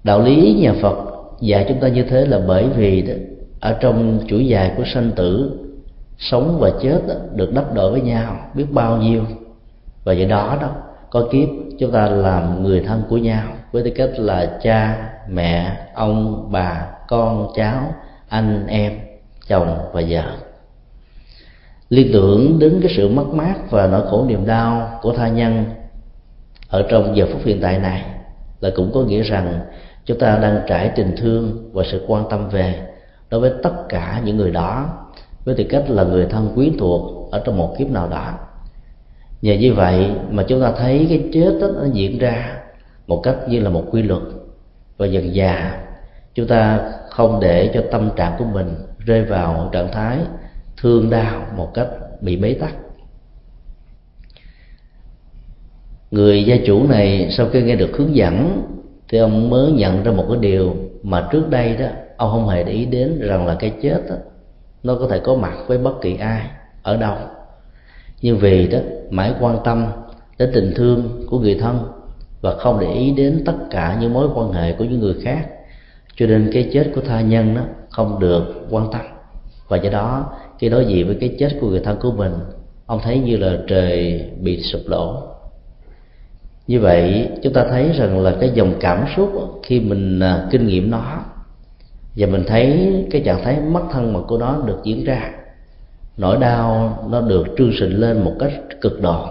Đạo 0.04 0.20
lý 0.22 0.58
nhà 0.62 0.74
phật 0.82 0.96
dạy 1.40 1.64
chúng 1.68 1.80
ta 1.80 1.88
như 1.88 2.02
thế 2.02 2.26
là 2.26 2.40
bởi 2.48 2.68
vì 2.76 3.02
đó, 3.02 3.14
ở 3.60 3.76
trong 3.80 4.18
chuỗi 4.28 4.46
dài 4.46 4.72
của 4.76 4.84
sanh 4.94 5.10
tử 5.16 5.58
sống 6.18 6.56
và 6.60 6.70
chết 6.82 7.00
đó, 7.08 7.14
được 7.34 7.54
đắp 7.54 7.74
đổi 7.74 7.92
với 7.92 8.00
nhau 8.00 8.36
biết 8.54 8.66
bao 8.70 8.96
nhiêu. 8.96 9.24
Và 10.04 10.14
vậy 10.14 10.24
đó 10.24 10.58
đó 10.60 10.68
có 11.10 11.28
kiếp 11.32 11.48
chúng 11.78 11.92
ta 11.92 12.08
làm 12.08 12.62
người 12.62 12.80
thân 12.80 13.02
của 13.08 13.16
nhau 13.16 13.44
với 13.72 13.82
tư 13.82 13.90
cách 13.96 14.10
là 14.16 14.58
cha 14.62 15.10
mẹ 15.28 15.76
ông 15.94 16.48
bà 16.52 16.86
con 17.08 17.48
cháu 17.56 17.94
anh 18.28 18.66
em 18.66 18.92
chồng 19.48 19.78
và 19.92 20.02
vợ 20.08 20.49
liên 21.90 22.10
tưởng 22.12 22.58
đến 22.58 22.78
cái 22.82 22.92
sự 22.96 23.08
mất 23.08 23.26
mát 23.26 23.54
và 23.70 23.86
nỗi 23.86 24.02
khổ 24.10 24.24
niềm 24.28 24.46
đau 24.46 24.98
của 25.02 25.12
tha 25.12 25.28
nhân 25.28 25.64
ở 26.68 26.86
trong 26.90 27.16
giờ 27.16 27.26
phút 27.32 27.40
hiện 27.44 27.60
tại 27.60 27.78
này 27.78 28.04
là 28.60 28.70
cũng 28.76 28.90
có 28.94 29.00
nghĩa 29.00 29.22
rằng 29.22 29.60
chúng 30.04 30.18
ta 30.18 30.38
đang 30.42 30.60
trải 30.66 30.90
tình 30.96 31.16
thương 31.16 31.70
và 31.72 31.84
sự 31.90 32.04
quan 32.06 32.24
tâm 32.30 32.48
về 32.48 32.86
đối 33.30 33.40
với 33.40 33.52
tất 33.62 33.88
cả 33.88 34.22
những 34.24 34.36
người 34.36 34.50
đó 34.50 34.88
với 35.44 35.54
tư 35.54 35.64
cách 35.70 35.84
là 35.88 36.02
người 36.02 36.26
thân 36.26 36.52
quyến 36.54 36.78
thuộc 36.78 37.30
ở 37.30 37.42
trong 37.44 37.56
một 37.56 37.74
kiếp 37.78 37.90
nào 37.90 38.08
đó. 38.08 38.32
Nhờ 39.42 39.54
như 39.54 39.74
vậy 39.74 40.10
mà 40.30 40.42
chúng 40.42 40.60
ta 40.60 40.72
thấy 40.78 41.06
cái 41.08 41.28
chết 41.32 41.58
đó, 41.60 41.66
nó 41.74 41.84
diễn 41.92 42.18
ra 42.18 42.56
một 43.06 43.20
cách 43.22 43.36
như 43.48 43.60
là 43.60 43.70
một 43.70 43.84
quy 43.90 44.02
luật. 44.02 44.22
Và 44.96 45.06
dần 45.06 45.34
dà 45.34 45.80
chúng 46.34 46.46
ta 46.46 46.80
không 47.10 47.40
để 47.40 47.70
cho 47.74 47.82
tâm 47.90 48.10
trạng 48.16 48.32
của 48.38 48.44
mình 48.44 48.74
rơi 48.98 49.24
vào 49.24 49.68
trạng 49.72 49.92
thái 49.92 50.18
thương 50.80 51.10
đau 51.10 51.46
một 51.56 51.74
cách 51.74 51.88
bị 52.20 52.36
bế 52.36 52.54
tắc. 52.54 52.74
Người 56.10 56.44
gia 56.44 56.56
chủ 56.66 56.86
này 56.88 57.28
sau 57.30 57.46
khi 57.52 57.62
nghe 57.62 57.76
được 57.76 57.90
hướng 57.96 58.16
dẫn 58.16 58.62
thì 59.08 59.18
ông 59.18 59.50
mới 59.50 59.72
nhận 59.72 60.02
ra 60.02 60.12
một 60.12 60.24
cái 60.28 60.38
điều 60.40 60.76
mà 61.02 61.28
trước 61.32 61.50
đây 61.50 61.76
đó 61.76 61.86
ông 62.16 62.30
không 62.30 62.48
hề 62.48 62.64
để 62.64 62.72
ý 62.72 62.84
đến 62.84 63.20
rằng 63.20 63.46
là 63.46 63.54
cái 63.54 63.72
chết 63.82 64.02
đó, 64.08 64.14
nó 64.82 64.94
có 64.94 65.06
thể 65.10 65.18
có 65.18 65.34
mặt 65.34 65.54
với 65.66 65.78
bất 65.78 66.00
kỳ 66.00 66.16
ai 66.16 66.46
ở 66.82 66.96
đâu. 66.96 67.16
Nhưng 68.22 68.38
vì 68.38 68.68
đó 68.68 68.78
mãi 69.10 69.34
quan 69.40 69.58
tâm 69.64 69.86
đến 70.38 70.50
tình 70.54 70.72
thương 70.76 71.26
của 71.30 71.38
người 71.38 71.54
thân 71.54 71.78
và 72.40 72.56
không 72.56 72.80
để 72.80 72.92
ý 72.92 73.10
đến 73.10 73.42
tất 73.46 73.56
cả 73.70 73.98
những 74.00 74.12
mối 74.12 74.28
quan 74.34 74.52
hệ 74.52 74.72
của 74.72 74.84
những 74.84 75.00
người 75.00 75.14
khác 75.22 75.48
cho 76.16 76.26
nên 76.26 76.50
cái 76.52 76.70
chết 76.72 76.90
của 76.94 77.00
tha 77.00 77.20
nhân 77.20 77.54
đó 77.54 77.62
không 77.90 78.20
được 78.20 78.66
quan 78.70 78.92
tâm 78.92 79.00
và 79.70 79.76
do 79.76 79.90
đó, 79.90 80.32
khi 80.58 80.68
đối 80.68 80.86
diện 80.86 81.06
với 81.06 81.16
cái 81.20 81.36
chết 81.38 81.48
của 81.60 81.68
người 81.68 81.80
thân 81.80 81.98
của 82.00 82.12
mình, 82.12 82.32
ông 82.86 83.00
thấy 83.02 83.18
như 83.18 83.36
là 83.36 83.58
trời 83.68 84.24
bị 84.40 84.62
sụp 84.62 84.80
đổ. 84.88 85.22
Như 86.66 86.80
vậy, 86.80 87.28
chúng 87.42 87.52
ta 87.52 87.64
thấy 87.70 87.92
rằng 87.92 88.20
là 88.20 88.34
cái 88.40 88.50
dòng 88.54 88.74
cảm 88.80 89.04
xúc 89.16 89.30
khi 89.62 89.80
mình 89.80 90.20
à, 90.20 90.48
kinh 90.50 90.66
nghiệm 90.66 90.90
nó, 90.90 91.24
và 92.16 92.26
mình 92.26 92.44
thấy 92.46 92.92
cái 93.10 93.22
trạng 93.24 93.44
thái 93.44 93.60
mất 93.60 93.82
thân 93.92 94.12
mật 94.12 94.22
của 94.28 94.38
nó 94.38 94.62
được 94.66 94.78
diễn 94.84 95.04
ra, 95.04 95.30
nỗi 96.16 96.36
đau 96.36 96.98
nó 97.10 97.20
được 97.20 97.46
trương 97.58 97.72
sình 97.80 98.00
lên 98.00 98.24
một 98.24 98.32
cách 98.38 98.52
cực 98.80 99.02
độ. 99.02 99.26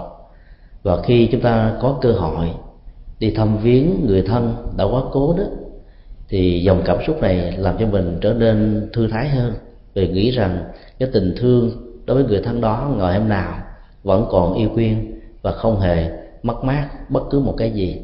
Và 0.84 1.02
khi 1.02 1.30
chúng 1.32 1.42
ta 1.42 1.74
có 1.82 1.98
cơ 2.02 2.12
hội 2.12 2.48
đi 3.20 3.32
thăm 3.32 3.58
viếng 3.58 4.06
người 4.08 4.22
thân 4.22 4.56
đã 4.78 4.84
quá 4.86 5.02
cố 5.12 5.36
đó, 5.38 5.44
thì 6.30 6.64
dòng 6.64 6.82
cảm 6.86 6.98
xúc 7.08 7.22
này 7.22 7.54
làm 7.58 7.76
cho 7.80 7.88
mình 7.88 8.18
trở 8.22 8.34
nên 8.34 8.90
thư 8.94 9.08
thái 9.08 9.30
hơn 9.30 9.54
vì 9.94 10.08
nghĩ 10.08 10.32
rằng 10.32 10.64
cái 11.00 11.10
tình 11.14 11.34
thương 11.38 11.72
đối 12.06 12.16
với 12.16 12.26
người 12.26 12.42
thân 12.44 12.62
đó 12.62 12.92
ngày 12.98 13.20
hôm 13.20 13.30
nào 13.30 13.54
vẫn 14.04 14.26
còn 14.30 14.54
yêu 14.54 14.70
quyên 14.74 15.22
và 15.42 15.52
không 15.52 15.80
hề 15.80 16.10
mất 16.44 16.64
mát 16.64 16.90
bất 17.10 17.24
cứ 17.30 17.40
một 17.40 17.56
cái 17.58 17.72
gì. 17.72 18.02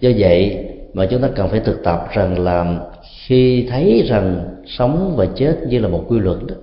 Do 0.00 0.10
vậy 0.18 0.66
mà 0.94 1.06
chúng 1.06 1.22
ta 1.22 1.28
cần 1.36 1.48
phải 1.48 1.60
thực 1.60 1.84
tập 1.84 2.08
rằng 2.12 2.38
là 2.38 2.80
khi 3.26 3.66
thấy 3.70 4.04
rằng 4.08 4.56
sống 4.66 5.14
và 5.16 5.26
chết 5.36 5.56
như 5.68 5.78
là 5.78 5.88
một 5.88 6.04
quy 6.08 6.18
luật 6.18 6.38
đó, 6.46 6.54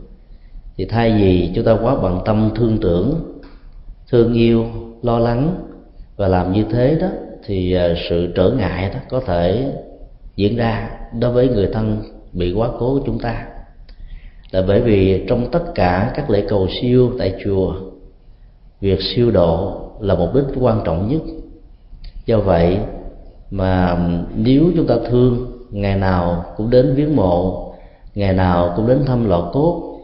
thì 0.77 0.85
thay 0.85 1.11
vì 1.11 1.51
chúng 1.55 1.65
ta 1.65 1.77
quá 1.81 1.95
bận 1.95 2.19
tâm 2.25 2.51
thương 2.55 2.77
tưởng, 2.81 3.15
thương 4.11 4.33
yêu, 4.33 4.65
lo 5.01 5.19
lắng 5.19 5.55
và 6.15 6.27
làm 6.27 6.53
như 6.53 6.65
thế 6.71 6.97
đó, 7.01 7.07
thì 7.45 7.73
à, 7.73 7.93
sự 8.09 8.31
trở 8.35 8.49
ngại 8.49 8.89
đó 8.93 8.99
có 9.09 9.19
thể 9.19 9.71
diễn 10.35 10.55
ra 10.55 10.89
đối 11.19 11.31
với 11.31 11.47
người 11.49 11.67
thân 11.73 12.03
bị 12.33 12.53
quá 12.53 12.69
cố 12.79 12.99
của 12.99 13.05
chúng 13.05 13.19
ta 13.19 13.45
là 14.51 14.61
bởi 14.67 14.81
vì 14.81 15.25
trong 15.27 15.51
tất 15.51 15.63
cả 15.75 16.11
các 16.15 16.29
lễ 16.29 16.45
cầu 16.49 16.67
siêu 16.81 17.11
tại 17.19 17.33
chùa, 17.43 17.75
việc 18.81 18.99
siêu 19.01 19.31
độ 19.31 19.81
là 19.99 20.15
mục 20.15 20.35
đích 20.35 20.45
quan 20.59 20.81
trọng 20.85 21.09
nhất. 21.09 21.21
Do 22.25 22.39
vậy 22.39 22.77
mà 23.51 23.99
nếu 24.35 24.63
chúng 24.75 24.87
ta 24.87 24.95
thương, 25.09 25.51
ngày 25.71 25.95
nào 25.95 26.45
cũng 26.57 26.69
đến 26.69 26.93
viếng 26.95 27.15
mộ, 27.15 27.73
ngày 28.15 28.33
nào 28.33 28.73
cũng 28.75 28.87
đến 28.87 29.05
thăm 29.05 29.29
lò 29.29 29.49
cốt, 29.53 29.99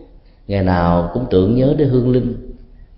ngày 0.47 0.63
nào 0.63 1.09
cũng 1.13 1.25
tưởng 1.29 1.55
nhớ 1.55 1.75
đến 1.77 1.89
hương 1.89 2.11
linh, 2.11 2.35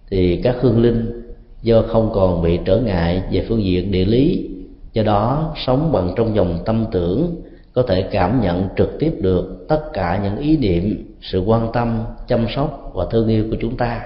thì 0.09 0.41
các 0.43 0.55
hương 0.61 0.81
linh 0.81 1.21
do 1.61 1.81
không 1.81 2.11
còn 2.13 2.41
bị 2.41 2.59
trở 2.65 2.77
ngại 2.77 3.23
về 3.31 3.45
phương 3.49 3.63
diện 3.63 3.91
địa 3.91 4.05
lý, 4.05 4.49
do 4.93 5.03
đó 5.03 5.53
sống 5.65 5.91
bằng 5.91 6.13
trong 6.15 6.35
dòng 6.35 6.59
tâm 6.65 6.85
tưởng 6.91 7.35
có 7.75 7.83
thể 7.87 8.01
cảm 8.01 8.41
nhận 8.41 8.67
trực 8.77 8.99
tiếp 8.99 9.11
được 9.21 9.65
tất 9.69 9.81
cả 9.93 10.19
những 10.23 10.37
ý 10.37 10.57
niệm, 10.57 11.15
sự 11.21 11.39
quan 11.39 11.71
tâm, 11.73 12.03
chăm 12.27 12.45
sóc 12.55 12.91
và 12.93 13.05
thương 13.11 13.27
yêu 13.27 13.45
của 13.51 13.57
chúng 13.61 13.77
ta. 13.77 14.01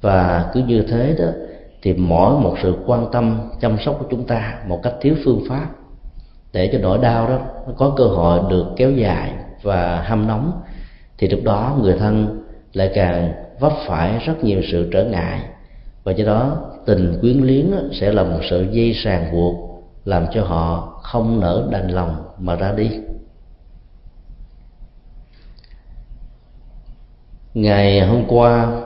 Và 0.00 0.50
cứ 0.52 0.60
như 0.60 0.82
thế 0.82 1.16
đó, 1.18 1.26
thì 1.82 1.94
mỗi 1.94 2.40
một 2.40 2.56
sự 2.62 2.74
quan 2.86 3.06
tâm, 3.12 3.40
chăm 3.60 3.76
sóc 3.78 3.96
của 3.98 4.06
chúng 4.10 4.24
ta 4.24 4.54
một 4.66 4.80
cách 4.82 4.94
thiếu 5.00 5.14
phương 5.24 5.42
pháp, 5.48 5.66
để 6.52 6.70
cho 6.72 6.78
nỗi 6.78 6.98
đau 6.98 7.28
đó 7.28 7.38
nó 7.66 7.72
có 7.76 7.94
cơ 7.96 8.04
hội 8.04 8.40
được 8.50 8.66
kéo 8.76 8.90
dài 8.90 9.32
và 9.62 10.02
hâm 10.06 10.26
nóng, 10.26 10.52
thì 11.18 11.28
lúc 11.28 11.40
đó 11.44 11.76
người 11.82 11.96
thân 11.98 12.42
lại 12.72 12.90
càng 12.94 13.32
vấp 13.60 13.72
phải 13.86 14.18
rất 14.26 14.44
nhiều 14.44 14.60
sự 14.72 14.90
trở 14.92 15.04
ngại. 15.04 15.40
Và 16.04 16.12
do 16.12 16.24
đó, 16.24 16.56
tình 16.86 17.18
quyến 17.20 17.38
luyến 17.38 17.70
sẽ 17.92 18.12
là 18.12 18.22
một 18.22 18.40
sự 18.50 18.66
dây 18.70 18.94
sàng 19.04 19.32
buộc 19.32 19.67
làm 20.08 20.26
cho 20.32 20.44
họ 20.44 20.98
không 21.02 21.40
nỡ 21.40 21.68
đành 21.70 21.88
lòng 21.88 22.24
mà 22.38 22.54
ra 22.54 22.72
đi. 22.72 22.90
Ngày 27.54 28.00
hôm 28.00 28.24
qua 28.28 28.82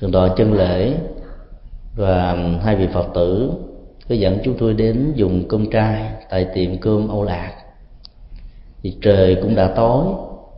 thượng 0.00 0.12
tọa 0.12 0.28
chân 0.36 0.52
lễ, 0.52 0.94
và 1.96 2.36
hai 2.62 2.76
vị 2.76 2.88
phật 2.92 3.06
tử 3.14 3.52
cứ 4.08 4.14
dẫn 4.14 4.38
chúng 4.44 4.54
tôi 4.58 4.74
đến 4.74 5.12
dùng 5.14 5.48
cơm 5.48 5.70
trai 5.70 6.12
tại 6.30 6.46
tiệm 6.54 6.78
cơm 6.78 7.08
âu 7.08 7.24
lạc. 7.24 7.52
Thì 8.82 8.96
trời 9.02 9.36
cũng 9.42 9.54
đã 9.54 9.72
tối, 9.76 10.04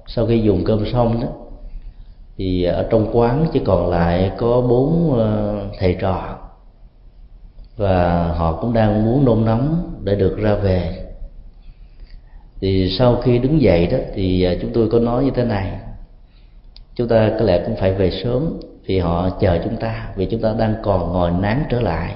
sau 0.06 0.26
khi 0.26 0.40
dùng 0.42 0.64
cơm 0.64 0.87
xong 0.92 1.20
đó, 1.20 1.28
thì 2.37 2.64
ở 2.64 2.87
trong 2.90 3.16
quán 3.16 3.46
chỉ 3.52 3.61
còn 3.64 3.90
lại 3.90 4.32
có 4.38 4.61
bốn 4.61 5.14
ờ, 5.18 5.56
thầy 5.78 5.96
trò 6.00 6.31
và 7.76 8.25
họ 8.37 8.52
cũng 8.61 8.73
đang 8.73 9.05
muốn 9.05 9.25
nôn 9.25 9.45
nóng 9.45 9.95
để 10.05 10.14
được 10.14 10.38
ra 10.38 10.55
về. 10.55 11.02
Thì 12.61 12.95
sau 12.99 13.17
khi 13.17 13.38
đứng 13.38 13.62
dậy 13.62 13.87
đó 13.87 13.99
thì 14.14 14.43
à, 14.43 14.55
chúng 14.62 14.71
tôi 14.73 14.88
có 14.88 14.99
nói 14.99 15.25
như 15.25 15.31
thế 15.35 15.45
này. 15.45 15.73
Chúng 16.95 17.09
ta 17.09 17.31
có 17.38 17.45
lẽ 17.45 17.62
cũng 17.67 17.76
phải 17.76 17.93
về 17.93 18.11
sớm 18.25 18.61
vì 18.87 18.99
họ 18.99 19.31
chờ 19.41 19.59
chúng 19.64 19.76
ta 19.76 20.09
vì 20.17 20.26
chúng 20.26 20.41
ta 20.41 20.55
đang 20.59 20.75
còn 20.83 21.12
ngồi 21.12 21.31
nán 21.31 21.64
trở 21.69 21.81
lại 21.81 22.14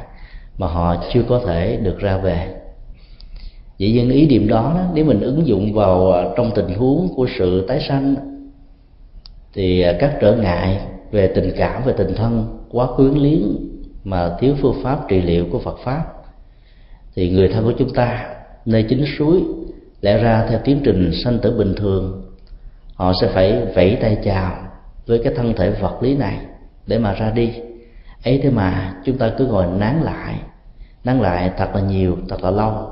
mà 0.59 0.67
họ 0.67 1.05
chưa 1.13 1.23
có 1.29 1.41
thể 1.47 1.77
được 1.77 1.99
ra 1.99 2.17
về. 2.17 2.49
Vậy 3.79 3.93
nhiên 3.93 4.11
ý 4.11 4.27
điểm 4.27 4.49
đó, 4.49 4.73
đó 4.75 4.85
nếu 4.95 5.05
mình 5.05 5.21
ứng 5.21 5.47
dụng 5.47 5.73
vào 5.73 6.13
à, 6.13 6.25
trong 6.37 6.51
tình 6.55 6.75
huống 6.75 7.09
của 7.17 7.27
sự 7.39 7.67
tái 7.69 7.81
sanh 7.89 8.15
thì 9.53 9.81
à, 9.81 9.93
các 10.01 10.17
trở 10.21 10.37
ngại 10.37 10.81
về 11.11 11.27
tình 11.27 11.53
cảm 11.57 11.83
về 11.85 11.95
tình 11.97 12.15
thân 12.15 12.59
quá 12.71 12.87
quyến 12.97 13.15
liếng 13.15 13.57
mà 14.07 14.37
thiếu 14.41 14.55
phương 14.63 14.83
pháp 14.83 15.09
trị 15.09 15.23
liệu 15.23 15.47
của 15.53 15.59
Phật 15.59 15.79
pháp. 15.85 16.05
Thì 17.15 17.31
người 17.31 17.49
thân 17.49 17.65
của 17.65 17.73
chúng 17.79 17.95
ta, 17.95 18.35
nơi 18.65 18.83
chính 18.89 19.05
suối, 19.19 19.43
lẽ 20.01 20.23
ra 20.23 20.47
theo 20.49 20.61
tiến 20.65 20.81
trình 20.85 21.11
sanh 21.25 21.39
tử 21.39 21.59
bình 21.59 21.75
thường, 21.77 22.23
họ 22.95 23.13
sẽ 23.21 23.29
phải 23.29 23.67
vẫy 23.75 23.99
tay 24.01 24.19
chào 24.25 24.57
với 25.07 25.21
cái 25.25 25.35
thân 25.37 25.55
thể 25.57 25.71
vật 25.71 26.03
lý 26.03 26.17
này 26.17 26.39
để 26.87 26.99
mà 26.99 27.15
ra 27.15 27.31
đi. 27.31 27.53
Ấy 28.25 28.41
thế 28.43 28.51
mà 28.51 28.95
chúng 29.05 29.19
ta 29.19 29.33
cứ 29.39 29.47
ngồi 29.47 29.67
nán 29.67 30.03
lại 30.03 30.35
nán 31.05 31.19
lại 31.19 31.53
thật 31.57 31.71
là 31.75 31.81
nhiều, 31.81 32.17
thật 32.29 32.45
là 32.45 32.51
lâu. 32.51 32.91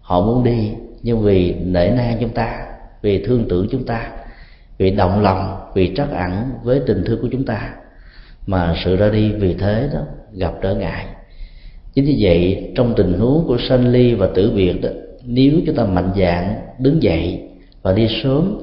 Họ 0.00 0.20
muốn 0.20 0.44
đi, 0.44 0.72
nhưng 1.02 1.20
vì 1.20 1.54
nể 1.54 1.90
nang 1.90 2.16
chúng 2.20 2.30
ta, 2.30 2.66
vì 3.02 3.24
thương 3.24 3.46
tưởng 3.48 3.68
chúng 3.70 3.86
ta, 3.86 4.10
vì 4.78 4.90
động 4.90 5.22
lòng, 5.22 5.70
vì 5.74 5.94
trắc 5.96 6.10
ẩn 6.10 6.50
với 6.62 6.80
tình 6.86 7.04
thương 7.06 7.22
của 7.22 7.28
chúng 7.32 7.44
ta, 7.44 7.74
mà 8.46 8.74
sự 8.84 8.96
ra 8.96 9.08
đi 9.08 9.32
vì 9.32 9.54
thế 9.54 9.90
đó 9.94 10.00
gặp 10.36 10.54
trở 10.62 10.74
ngại. 10.74 11.06
Chính 11.94 12.04
vì 12.04 12.16
vậy, 12.20 12.72
trong 12.76 12.94
tình 12.96 13.12
huống 13.12 13.44
của 13.46 13.58
sanh 13.68 13.88
ly 13.88 14.14
và 14.14 14.26
tử 14.26 14.52
biệt 14.56 14.72
đó, 14.82 14.88
nếu 15.24 15.52
chúng 15.66 15.74
ta 15.74 15.84
mạnh 15.84 16.10
dạn 16.16 16.54
đứng 16.78 17.02
dậy 17.02 17.48
và 17.82 17.92
đi 17.92 18.08
sớm, 18.22 18.58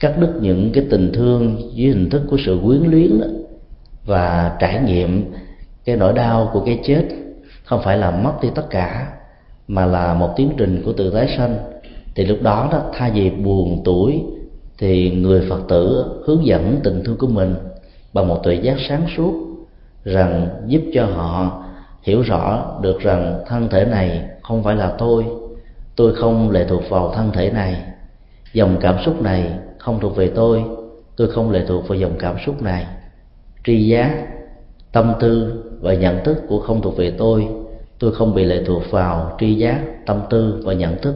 cắt 0.00 0.14
đứt 0.20 0.32
những 0.40 0.70
cái 0.72 0.84
tình 0.90 1.12
thương 1.12 1.70
dưới 1.74 1.92
hình 1.92 2.10
thức 2.10 2.22
của 2.30 2.36
sự 2.46 2.58
quyến 2.64 2.82
luyến 2.82 3.20
đó, 3.20 3.26
và 4.04 4.56
trải 4.60 4.80
nghiệm 4.86 5.32
cái 5.84 5.96
nỗi 5.96 6.12
đau 6.12 6.50
của 6.52 6.60
cái 6.60 6.78
chết, 6.84 7.04
không 7.64 7.80
phải 7.84 7.98
là 7.98 8.10
mất 8.10 8.32
đi 8.42 8.48
tất 8.54 8.70
cả, 8.70 9.12
mà 9.68 9.86
là 9.86 10.14
một 10.14 10.30
tiến 10.36 10.50
trình 10.56 10.82
của 10.84 10.92
tự 10.92 11.10
tái 11.10 11.34
sanh, 11.36 11.58
thì 12.14 12.24
lúc 12.24 12.42
đó 12.42 12.68
đó, 12.72 12.82
thay 12.94 13.10
vì 13.10 13.30
buồn 13.30 13.82
tuổi, 13.84 14.22
thì 14.78 15.10
người 15.10 15.46
phật 15.48 15.60
tử 15.68 16.04
hướng 16.26 16.46
dẫn 16.46 16.80
tình 16.84 17.02
thương 17.04 17.16
của 17.16 17.26
mình 17.26 17.54
bằng 18.12 18.28
một 18.28 18.40
tuệ 18.42 18.54
giác 18.54 18.76
sáng 18.88 19.06
suốt 19.16 19.51
rằng 20.04 20.48
giúp 20.66 20.82
cho 20.94 21.04
họ 21.04 21.62
hiểu 22.02 22.22
rõ 22.22 22.64
được 22.80 23.00
rằng 23.00 23.42
thân 23.46 23.68
thể 23.68 23.84
này 23.84 24.28
không 24.42 24.62
phải 24.62 24.76
là 24.76 24.92
tôi 24.98 25.26
tôi 25.96 26.14
không 26.14 26.50
lệ 26.50 26.66
thuộc 26.68 26.82
vào 26.88 27.12
thân 27.14 27.30
thể 27.32 27.50
này. 27.50 27.82
Dòng 28.52 28.76
cảm 28.80 28.96
xúc 29.04 29.22
này 29.22 29.50
không 29.78 30.00
thuộc 30.00 30.16
về 30.16 30.30
tôi 30.34 30.64
tôi 31.16 31.30
không 31.30 31.50
lệ 31.50 31.64
thuộc 31.68 31.88
vào 31.88 31.98
dòng 31.98 32.14
cảm 32.18 32.36
xúc 32.46 32.62
này. 32.62 32.86
Tri 33.64 33.88
giác, 33.88 34.26
tâm 34.92 35.12
tư 35.20 35.62
và 35.80 35.94
nhận 35.94 36.24
thức 36.24 36.42
của 36.48 36.60
không 36.60 36.82
thuộc 36.82 36.96
về 36.96 37.12
tôi 37.18 37.48
tôi 37.98 38.14
không 38.14 38.34
bị 38.34 38.44
lệ 38.44 38.62
thuộc 38.66 38.82
vào 38.90 39.36
tri 39.40 39.54
giác, 39.54 39.80
tâm 40.06 40.20
tư 40.30 40.62
và 40.64 40.72
nhận 40.72 40.96
thức. 41.02 41.14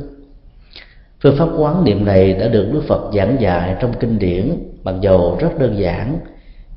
Phương 1.21 1.37
pháp 1.39 1.49
quán 1.59 1.85
niệm 1.85 2.05
này 2.05 2.33
đã 2.33 2.49
được 2.49 2.71
đức 2.73 2.83
phật 2.89 3.11
giảng 3.15 3.37
dạy 3.41 3.77
trong 3.81 3.93
kinh 4.01 4.19
điển 4.19 4.59
mặc 4.85 4.95
dầu 5.01 5.37
rất 5.41 5.59
đơn 5.59 5.79
giản 5.79 6.19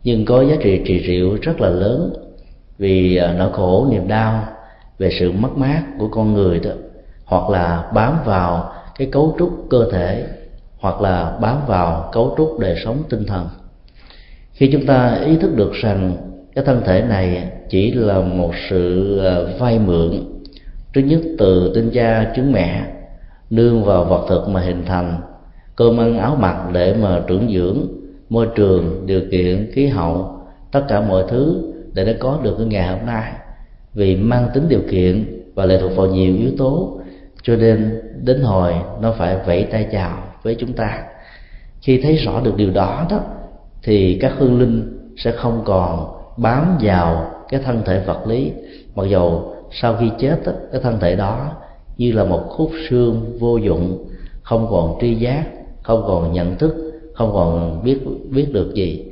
nhưng 0.04 0.26
có 0.26 0.42
giá 0.42 0.56
trị 0.62 0.82
trị 0.86 1.00
liệu 1.00 1.38
rất 1.42 1.62
là 1.62 1.70
lớn 1.70 2.14
vì 2.78 3.16
à, 3.16 3.34
nỗi 3.38 3.50
khổ 3.54 3.88
niềm 3.92 4.08
đau 4.08 4.44
về 4.98 5.10
sự 5.20 5.32
mất 5.32 5.58
mát 5.58 5.84
của 6.00 6.08
con 6.08 6.34
người 6.34 6.60
đó, 6.60 6.72
hoặc 7.26 7.50
là 7.50 7.92
bám 7.94 8.18
vào 8.26 8.74
cái 8.98 9.08
cấu 9.12 9.36
trúc 9.40 9.66
cơ 9.70 9.90
thể, 9.92 10.26
hoặc 10.80 11.02
là 11.02 11.38
bám 11.42 11.58
vào 11.68 12.10
cấu 12.14 12.34
trúc 12.38 12.60
đời 12.60 12.76
sống 12.84 13.04
tinh 13.10 13.26
thần. 13.26 13.48
Khi 14.54 14.70
chúng 14.72 14.86
ta 14.86 15.16
ý 15.26 15.38
thức 15.38 15.56
được 15.56 15.74
rằng 15.74 16.18
cái 16.56 16.66
thân 16.66 16.82
thể 16.86 17.02
này 17.02 17.52
chỉ 17.70 17.92
là 17.92 18.20
một 18.20 18.52
sự 18.70 19.18
à, 19.20 19.36
vay 19.60 19.80
mượn, 19.80 20.12
thứ 20.94 21.02
nhất 21.02 21.20
từ 21.38 21.72
tinh 21.76 21.92
cha 21.94 22.32
trứng 22.36 22.52
mẹ, 22.52 22.86
nương 23.50 23.84
vào 23.84 24.04
vật 24.04 24.26
thực 24.30 24.50
mà 24.50 24.62
hình 24.62 24.86
thành, 24.86 25.22
cơm 25.76 26.00
ăn 26.00 26.18
áo 26.18 26.36
mặc 26.40 26.58
để 26.74 26.96
mà 27.02 27.22
trưởng 27.28 27.52
dưỡng 27.54 27.99
môi 28.30 28.48
trường 28.56 29.06
điều 29.06 29.22
kiện 29.32 29.72
khí 29.74 29.88
hậu 29.88 30.40
tất 30.72 30.82
cả 30.88 31.02
mọi 31.02 31.24
thứ 31.30 31.74
để 31.94 32.06
nó 32.06 32.12
có 32.20 32.40
được 32.44 32.56
cái 32.58 32.68
ngày 32.68 32.88
hôm 32.88 33.06
nay. 33.06 33.32
Vì 33.94 34.16
mang 34.16 34.50
tính 34.54 34.70
điều 34.70 34.82
kiện 34.92 35.42
và 35.56 35.66
lệ 35.66 35.78
thuộc 35.82 35.92
vào 35.96 36.08
nhiều 36.08 36.36
yếu 36.36 36.52
tố 36.58 37.00
cho 37.44 37.56
nên 37.56 38.02
đến 38.24 38.42
hồi 38.42 38.74
nó 39.02 39.12
phải 39.18 39.38
vẫy 39.46 39.64
tay 39.64 39.88
chào 39.92 40.24
với 40.44 40.56
chúng 40.56 40.74
ta. 40.74 41.04
Khi 41.82 42.02
thấy 42.02 42.16
rõ 42.16 42.42
được 42.44 42.56
điều 42.58 42.72
đó 42.72 43.06
đó 43.10 43.20
thì 43.84 44.18
các 44.22 44.34
hương 44.38 44.60
linh 44.60 44.98
sẽ 45.18 45.32
không 45.32 45.62
còn 45.66 46.08
bám 46.38 46.78
vào 46.82 47.32
cái 47.50 47.62
thân 47.66 47.82
thể 47.86 48.04
vật 48.06 48.28
lý. 48.28 48.52
Mặc 48.96 49.06
dầu 49.10 49.56
sau 49.72 49.96
khi 50.00 50.12
chết 50.20 50.40
đó, 50.46 50.52
cái 50.72 50.82
thân 50.82 51.00
thể 51.00 51.16
đó 51.16 51.52
như 51.98 52.12
là 52.12 52.24
một 52.24 52.44
khúc 52.50 52.72
xương 52.90 53.38
vô 53.40 53.58
dụng 53.58 54.06
không 54.42 54.68
còn 54.70 54.98
tri 55.02 55.16
giác 55.16 55.44
không 55.84 56.04
còn 56.08 56.34
nhận 56.34 56.56
thức 56.56 56.89
không 57.20 57.34
còn 57.34 57.84
biết 57.84 58.00
biết 58.30 58.48
được 58.54 58.74
gì. 58.74 59.06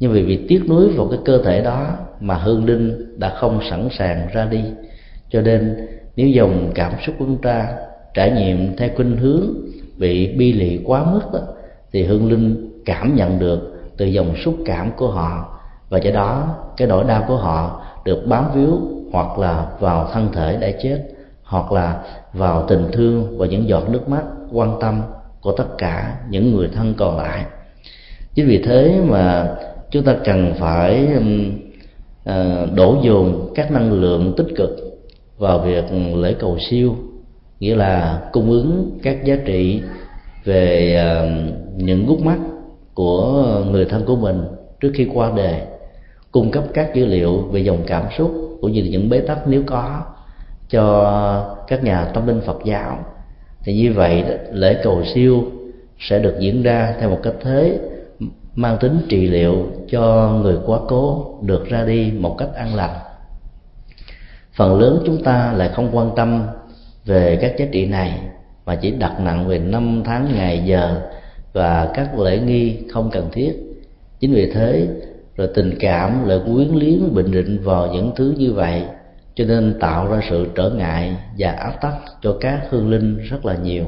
Nhưng 0.00 0.12
vì 0.12 0.22
việc 0.22 0.44
tiếc 0.48 0.62
nuối 0.68 0.88
vào 0.88 1.08
cái 1.08 1.18
cơ 1.24 1.42
thể 1.44 1.62
đó 1.62 1.86
mà 2.20 2.34
hương 2.34 2.66
linh 2.66 3.18
đã 3.18 3.34
không 3.40 3.60
sẵn 3.70 3.88
sàng 3.98 4.28
ra 4.32 4.44
đi. 4.44 4.64
Cho 5.30 5.40
nên 5.40 5.86
nếu 6.16 6.28
dòng 6.28 6.70
cảm 6.74 6.92
xúc 7.06 7.14
của 7.18 7.24
chúng 7.24 7.42
ta 7.42 7.68
trải 8.14 8.30
nghiệm 8.30 8.76
theo 8.76 8.88
khuynh 8.96 9.16
hướng 9.16 9.42
bị 9.96 10.32
bi 10.36 10.52
lị 10.52 10.80
quá 10.84 11.04
mức 11.12 11.20
đó, 11.32 11.40
thì 11.92 12.02
hương 12.02 12.30
linh 12.30 12.70
cảm 12.84 13.16
nhận 13.16 13.38
được 13.38 13.90
từ 13.96 14.06
dòng 14.06 14.34
xúc 14.44 14.54
cảm 14.64 14.90
của 14.96 15.08
họ. 15.08 15.58
Và 15.88 15.98
do 15.98 16.10
đó 16.10 16.56
cái 16.76 16.88
nỗi 16.88 17.04
đau 17.04 17.24
của 17.28 17.36
họ 17.36 17.84
được 18.04 18.26
bám 18.26 18.44
víu 18.54 18.80
hoặc 19.12 19.38
là 19.38 19.66
vào 19.80 20.08
thân 20.12 20.28
thể 20.32 20.58
đã 20.60 20.68
chết 20.82 21.02
hoặc 21.42 21.72
là 21.72 22.02
vào 22.32 22.66
tình 22.68 22.86
thương 22.92 23.38
và 23.38 23.46
những 23.46 23.68
giọt 23.68 23.88
nước 23.88 24.08
mắt 24.08 24.22
quan 24.52 24.78
tâm 24.80 25.02
của 25.42 25.52
tất 25.52 25.66
cả 25.78 26.16
những 26.30 26.56
người 26.56 26.68
thân 26.74 26.94
còn 26.96 27.16
lại. 27.16 27.44
Chính 28.34 28.46
vì 28.46 28.62
thế 28.62 29.00
mà 29.04 29.56
chúng 29.90 30.04
ta 30.04 30.16
cần 30.24 30.54
phải 30.58 31.06
um, 31.14 31.52
ờ, 32.24 32.68
đổ 32.74 32.96
dồn 33.02 33.52
các 33.54 33.72
năng 33.72 33.92
lượng 33.92 34.34
tích 34.36 34.46
cực 34.56 34.70
vào 35.38 35.58
việc 35.58 35.84
lễ 36.14 36.34
cầu 36.38 36.58
siêu, 36.70 36.96
nghĩa 37.60 37.76
là 37.76 38.22
cung 38.32 38.50
ứng 38.50 38.98
các 39.02 39.24
giá 39.24 39.36
trị 39.44 39.82
về 40.44 40.94
um, 40.96 41.50
những 41.76 42.06
gút 42.06 42.20
mắt 42.20 42.38
của 42.94 43.44
người 43.70 43.84
thân 43.84 44.04
của 44.06 44.16
mình 44.16 44.44
trước 44.80 44.90
khi 44.94 45.08
qua 45.14 45.32
đời, 45.36 45.60
cung 46.32 46.50
cấp 46.50 46.64
các 46.74 46.94
dữ 46.94 47.06
liệu 47.06 47.38
về 47.38 47.60
dòng 47.60 47.82
cảm 47.86 48.04
xúc 48.18 48.32
cũng 48.60 48.72
như 48.72 48.82
những 48.84 49.08
bế 49.08 49.20
tắc 49.20 49.48
nếu 49.48 49.62
có 49.66 50.02
cho 50.68 51.64
các 51.68 51.84
nhà 51.84 52.04
tâm 52.14 52.26
linh 52.26 52.40
Phật 52.46 52.58
giáo 52.64 52.98
thì 53.64 53.74
như 53.74 53.92
vậy, 53.92 54.24
lễ 54.52 54.80
cầu 54.82 55.04
siêu 55.14 55.44
sẽ 55.98 56.18
được 56.18 56.36
diễn 56.40 56.62
ra 56.62 56.94
theo 57.00 57.10
một 57.10 57.20
cách 57.22 57.34
thế, 57.40 57.78
mang 58.54 58.78
tính 58.80 58.98
trị 59.08 59.26
liệu 59.26 59.66
cho 59.90 60.32
người 60.42 60.56
quá 60.66 60.78
cố 60.88 61.34
được 61.42 61.68
ra 61.68 61.84
đi 61.84 62.12
một 62.18 62.36
cách 62.38 62.48
an 62.54 62.74
lành. 62.74 62.98
Phần 64.54 64.80
lớn 64.80 65.02
chúng 65.06 65.22
ta 65.22 65.52
lại 65.56 65.68
không 65.68 65.88
quan 65.92 66.10
tâm 66.16 66.42
về 67.04 67.38
các 67.40 67.54
giá 67.58 67.66
trị 67.72 67.86
này, 67.86 68.18
mà 68.66 68.74
chỉ 68.74 68.90
đặt 68.90 69.20
nặng 69.20 69.48
về 69.48 69.58
năm 69.58 70.02
tháng, 70.04 70.28
ngày, 70.34 70.62
giờ 70.66 71.00
và 71.52 71.90
các 71.94 72.18
lễ 72.18 72.38
nghi 72.38 72.76
không 72.90 73.10
cần 73.10 73.28
thiết. 73.32 73.52
Chính 74.20 74.32
vì 74.32 74.50
thế, 74.52 74.88
rồi 75.36 75.48
tình 75.54 75.74
cảm 75.80 76.28
lại 76.28 76.40
quyến 76.44 76.68
liếng 76.68 77.14
bình 77.14 77.30
định 77.30 77.58
vào 77.62 77.92
những 77.92 78.12
thứ 78.16 78.34
như 78.38 78.52
vậy 78.52 78.82
cho 79.34 79.44
nên 79.44 79.78
tạo 79.80 80.08
ra 80.08 80.20
sự 80.30 80.46
trở 80.54 80.70
ngại 80.70 81.16
và 81.38 81.52
áp 81.52 81.80
tắc 81.80 81.94
cho 82.20 82.36
các 82.40 82.62
hương 82.70 82.90
linh 82.90 83.18
rất 83.18 83.46
là 83.46 83.54
nhiều. 83.54 83.84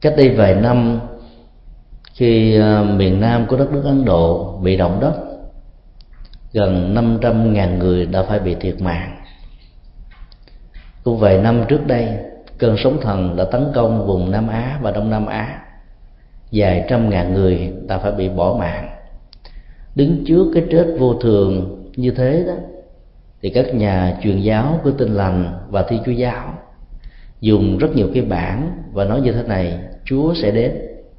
Cách 0.00 0.14
đây 0.16 0.28
vài 0.28 0.54
năm, 0.54 1.00
khi 2.12 2.60
à, 2.60 2.82
miền 2.82 3.20
nam 3.20 3.46
của 3.46 3.56
đất 3.56 3.72
nước 3.72 3.82
ấn 3.84 4.04
độ 4.04 4.58
bị 4.62 4.76
động 4.76 4.98
đất, 5.00 5.14
gần 6.52 6.94
500.000 6.94 7.78
người 7.78 8.06
đã 8.06 8.22
phải 8.22 8.38
bị 8.38 8.54
thiệt 8.54 8.80
mạng. 8.80 9.22
Cũng 11.04 11.18
vài 11.18 11.40
năm 11.40 11.64
trước 11.68 11.86
đây, 11.86 12.08
cơn 12.58 12.76
sóng 12.78 12.98
thần 13.00 13.36
đã 13.36 13.44
tấn 13.44 13.66
công 13.74 14.06
vùng 14.06 14.30
nam 14.30 14.48
á 14.48 14.78
và 14.82 14.90
đông 14.90 15.10
nam 15.10 15.26
á. 15.26 15.58
Vài 16.52 16.86
trăm 16.88 17.10
ngàn 17.10 17.34
người 17.34 17.72
đã 17.88 17.98
phải 17.98 18.12
bị 18.12 18.28
bỏ 18.28 18.56
mạng. 18.58 18.88
Đứng 19.94 20.24
trước 20.26 20.50
cái 20.54 20.64
chết 20.70 20.96
vô 20.98 21.14
thường 21.14 21.77
như 21.98 22.10
thế 22.10 22.44
đó, 22.46 22.54
thì 23.42 23.50
các 23.50 23.74
nhà 23.74 24.18
truyền 24.22 24.40
giáo 24.40 24.80
của 24.84 24.90
tinh 24.90 25.14
lành 25.14 25.52
và 25.68 25.82
thi 25.82 25.98
chúa 26.06 26.12
giáo 26.12 26.54
dùng 27.40 27.78
rất 27.78 27.88
nhiều 27.96 28.08
cái 28.14 28.22
bản 28.22 28.82
và 28.92 29.04
nói 29.04 29.20
như 29.20 29.32
thế 29.32 29.42
này, 29.42 29.78
chúa 30.04 30.34
sẽ 30.42 30.50
đến. 30.50 30.72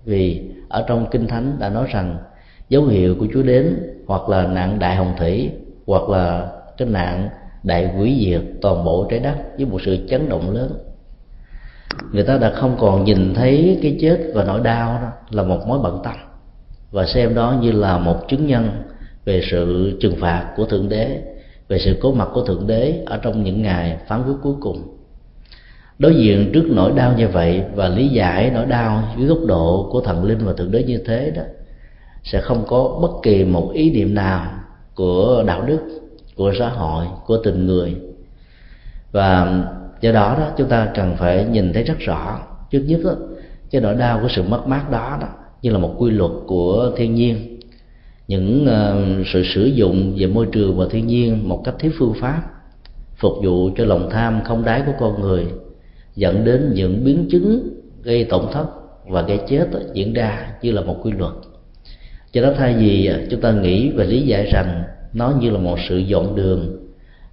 Vì 0.05 0.49
ở 0.69 0.85
trong 0.87 1.07
kinh 1.11 1.27
thánh 1.27 1.55
đã 1.59 1.69
nói 1.69 1.87
rằng 1.89 2.17
dấu 2.69 2.85
hiệu 2.85 3.15
của 3.19 3.27
chúa 3.33 3.43
đến 3.43 3.75
hoặc 4.07 4.29
là 4.29 4.47
nạn 4.47 4.79
đại 4.79 4.95
hồng 4.95 5.13
thủy 5.17 5.51
hoặc 5.87 6.09
là 6.09 6.51
cái 6.77 6.87
nạn 6.87 7.29
đại 7.63 7.87
hủy 7.87 8.25
diệt 8.25 8.41
toàn 8.61 8.83
bộ 8.83 9.07
trái 9.09 9.19
đất 9.19 9.35
với 9.57 9.65
một 9.65 9.81
sự 9.85 10.07
chấn 10.09 10.29
động 10.29 10.53
lớn. 10.55 10.71
Người 12.11 12.23
ta 12.23 12.37
đã 12.37 12.51
không 12.55 12.77
còn 12.79 13.03
nhìn 13.03 13.33
thấy 13.33 13.79
cái 13.81 13.97
chết 14.01 14.19
và 14.33 14.43
nỗi 14.43 14.59
đau 14.59 14.99
đó 15.01 15.09
là 15.29 15.43
một 15.43 15.67
mối 15.67 15.79
bận 15.83 16.01
tâm 16.03 16.15
và 16.91 17.05
xem 17.05 17.35
đó 17.35 17.55
như 17.61 17.71
là 17.71 17.97
một 17.97 18.27
chứng 18.27 18.47
nhân 18.47 18.69
về 19.29 19.41
sự 19.51 19.97
trừng 19.99 20.15
phạt 20.15 20.53
của 20.55 20.65
thượng 20.65 20.89
đế 20.89 21.21
về 21.67 21.79
sự 21.79 21.97
cố 22.01 22.11
mặt 22.11 22.27
của 22.33 22.45
thượng 22.45 22.67
đế 22.67 23.03
ở 23.05 23.17
trong 23.17 23.43
những 23.43 23.61
ngày 23.61 23.97
phán 24.07 24.23
quyết 24.23 24.33
cuối 24.43 24.53
cùng. 24.59 24.97
Đối 25.99 26.15
diện 26.15 26.51
trước 26.53 26.63
nỗi 26.69 26.91
đau 26.95 27.13
như 27.17 27.27
vậy 27.27 27.63
và 27.75 27.89
lý 27.89 28.07
giải 28.07 28.51
nỗi 28.53 28.65
đau 28.65 29.03
dưới 29.17 29.27
góc 29.27 29.37
độ 29.47 29.89
của 29.91 30.01
thần 30.01 30.23
linh 30.23 30.45
và 30.45 30.53
thượng 30.53 30.71
đế 30.71 30.83
như 30.83 30.97
thế 31.05 31.31
đó 31.35 31.41
sẽ 32.23 32.41
không 32.41 32.63
có 32.67 32.99
bất 33.01 33.11
kỳ 33.23 33.43
một 33.43 33.71
ý 33.73 33.91
niệm 33.91 34.15
nào 34.15 34.51
của 34.95 35.43
đạo 35.47 35.61
đức 35.61 35.79
của 36.35 36.53
xã 36.59 36.69
hội 36.69 37.05
của 37.25 37.37
tình 37.37 37.65
người. 37.65 37.95
Và 39.11 39.63
do 40.01 40.11
đó 40.11 40.35
đó 40.39 40.47
chúng 40.57 40.69
ta 40.69 40.91
cần 40.95 41.15
phải 41.17 41.45
nhìn 41.45 41.73
thấy 41.73 41.83
rất 41.83 41.99
rõ. 41.99 42.39
Trước 42.71 42.83
nhất 42.87 42.99
đó, 43.03 43.11
cái 43.71 43.81
nỗi 43.81 43.95
đau 43.95 44.19
của 44.21 44.27
sự 44.29 44.43
mất 44.43 44.67
mát 44.67 44.91
đó, 44.91 45.17
đó 45.21 45.27
như 45.61 45.71
là 45.71 45.77
một 45.77 45.95
quy 45.97 46.11
luật 46.11 46.31
của 46.47 46.91
thiên 46.97 47.15
nhiên 47.15 47.48
những 48.29 48.65
ờ, 48.65 49.03
sự 49.33 49.43
sử 49.43 49.65
dụng 49.65 50.15
về 50.17 50.27
môi 50.27 50.47
trường 50.51 50.77
và 50.77 50.85
thiên 50.89 51.07
nhiên 51.07 51.49
một 51.49 51.61
cách 51.65 51.75
thiếu 51.79 51.91
phương 51.99 52.13
pháp, 52.21 52.41
phục 53.15 53.33
vụ 53.43 53.69
cho 53.77 53.85
lòng 53.85 54.09
tham 54.11 54.41
không 54.43 54.65
đáy 54.65 54.83
của 54.85 54.91
con 54.99 55.21
người, 55.21 55.45
dẫn 56.15 56.45
đến 56.45 56.71
những 56.73 57.03
biến 57.03 57.27
chứng 57.31 57.69
gây 58.03 58.23
tổn 58.23 58.45
thất 58.51 58.65
và 59.07 59.21
gây 59.21 59.39
chết 59.49 59.67
diễn 59.93 60.13
ra 60.13 60.51
như 60.61 60.71
là 60.71 60.81
một 60.81 60.95
quy 61.03 61.11
luật. 61.11 61.33
Cho 62.31 62.41
đó 62.41 62.53
thay 62.57 62.73
vì 62.73 63.05
ờ, 63.05 63.19
chúng 63.29 63.41
ta 63.41 63.51
nghĩ 63.51 63.89
và 63.89 64.03
lý 64.03 64.21
giải 64.21 64.49
rằng 64.53 64.83
nó 65.13 65.33
như 65.39 65.49
là 65.49 65.59
một 65.59 65.77
sự 65.89 65.97
dọn 65.97 66.35
đường 66.35 66.87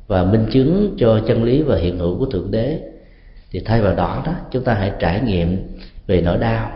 và 0.06 0.24
minh 0.24 0.46
chứng 0.50 0.94
cho 0.98 1.20
chân 1.26 1.44
lý 1.44 1.62
và 1.62 1.76
hiện 1.76 1.98
hữu 1.98 2.18
của 2.18 2.26
thượng 2.26 2.50
đế, 2.50 2.80
thì 3.50 3.60
thay 3.60 3.82
vào 3.82 3.94
đó 3.94 4.22
đó, 4.26 4.32
chúng 4.50 4.64
ta 4.64 4.74
hãy 4.74 4.92
trải 4.98 5.20
nghiệm 5.20 5.56
về 6.06 6.20
nỗi 6.20 6.38
đau. 6.38 6.70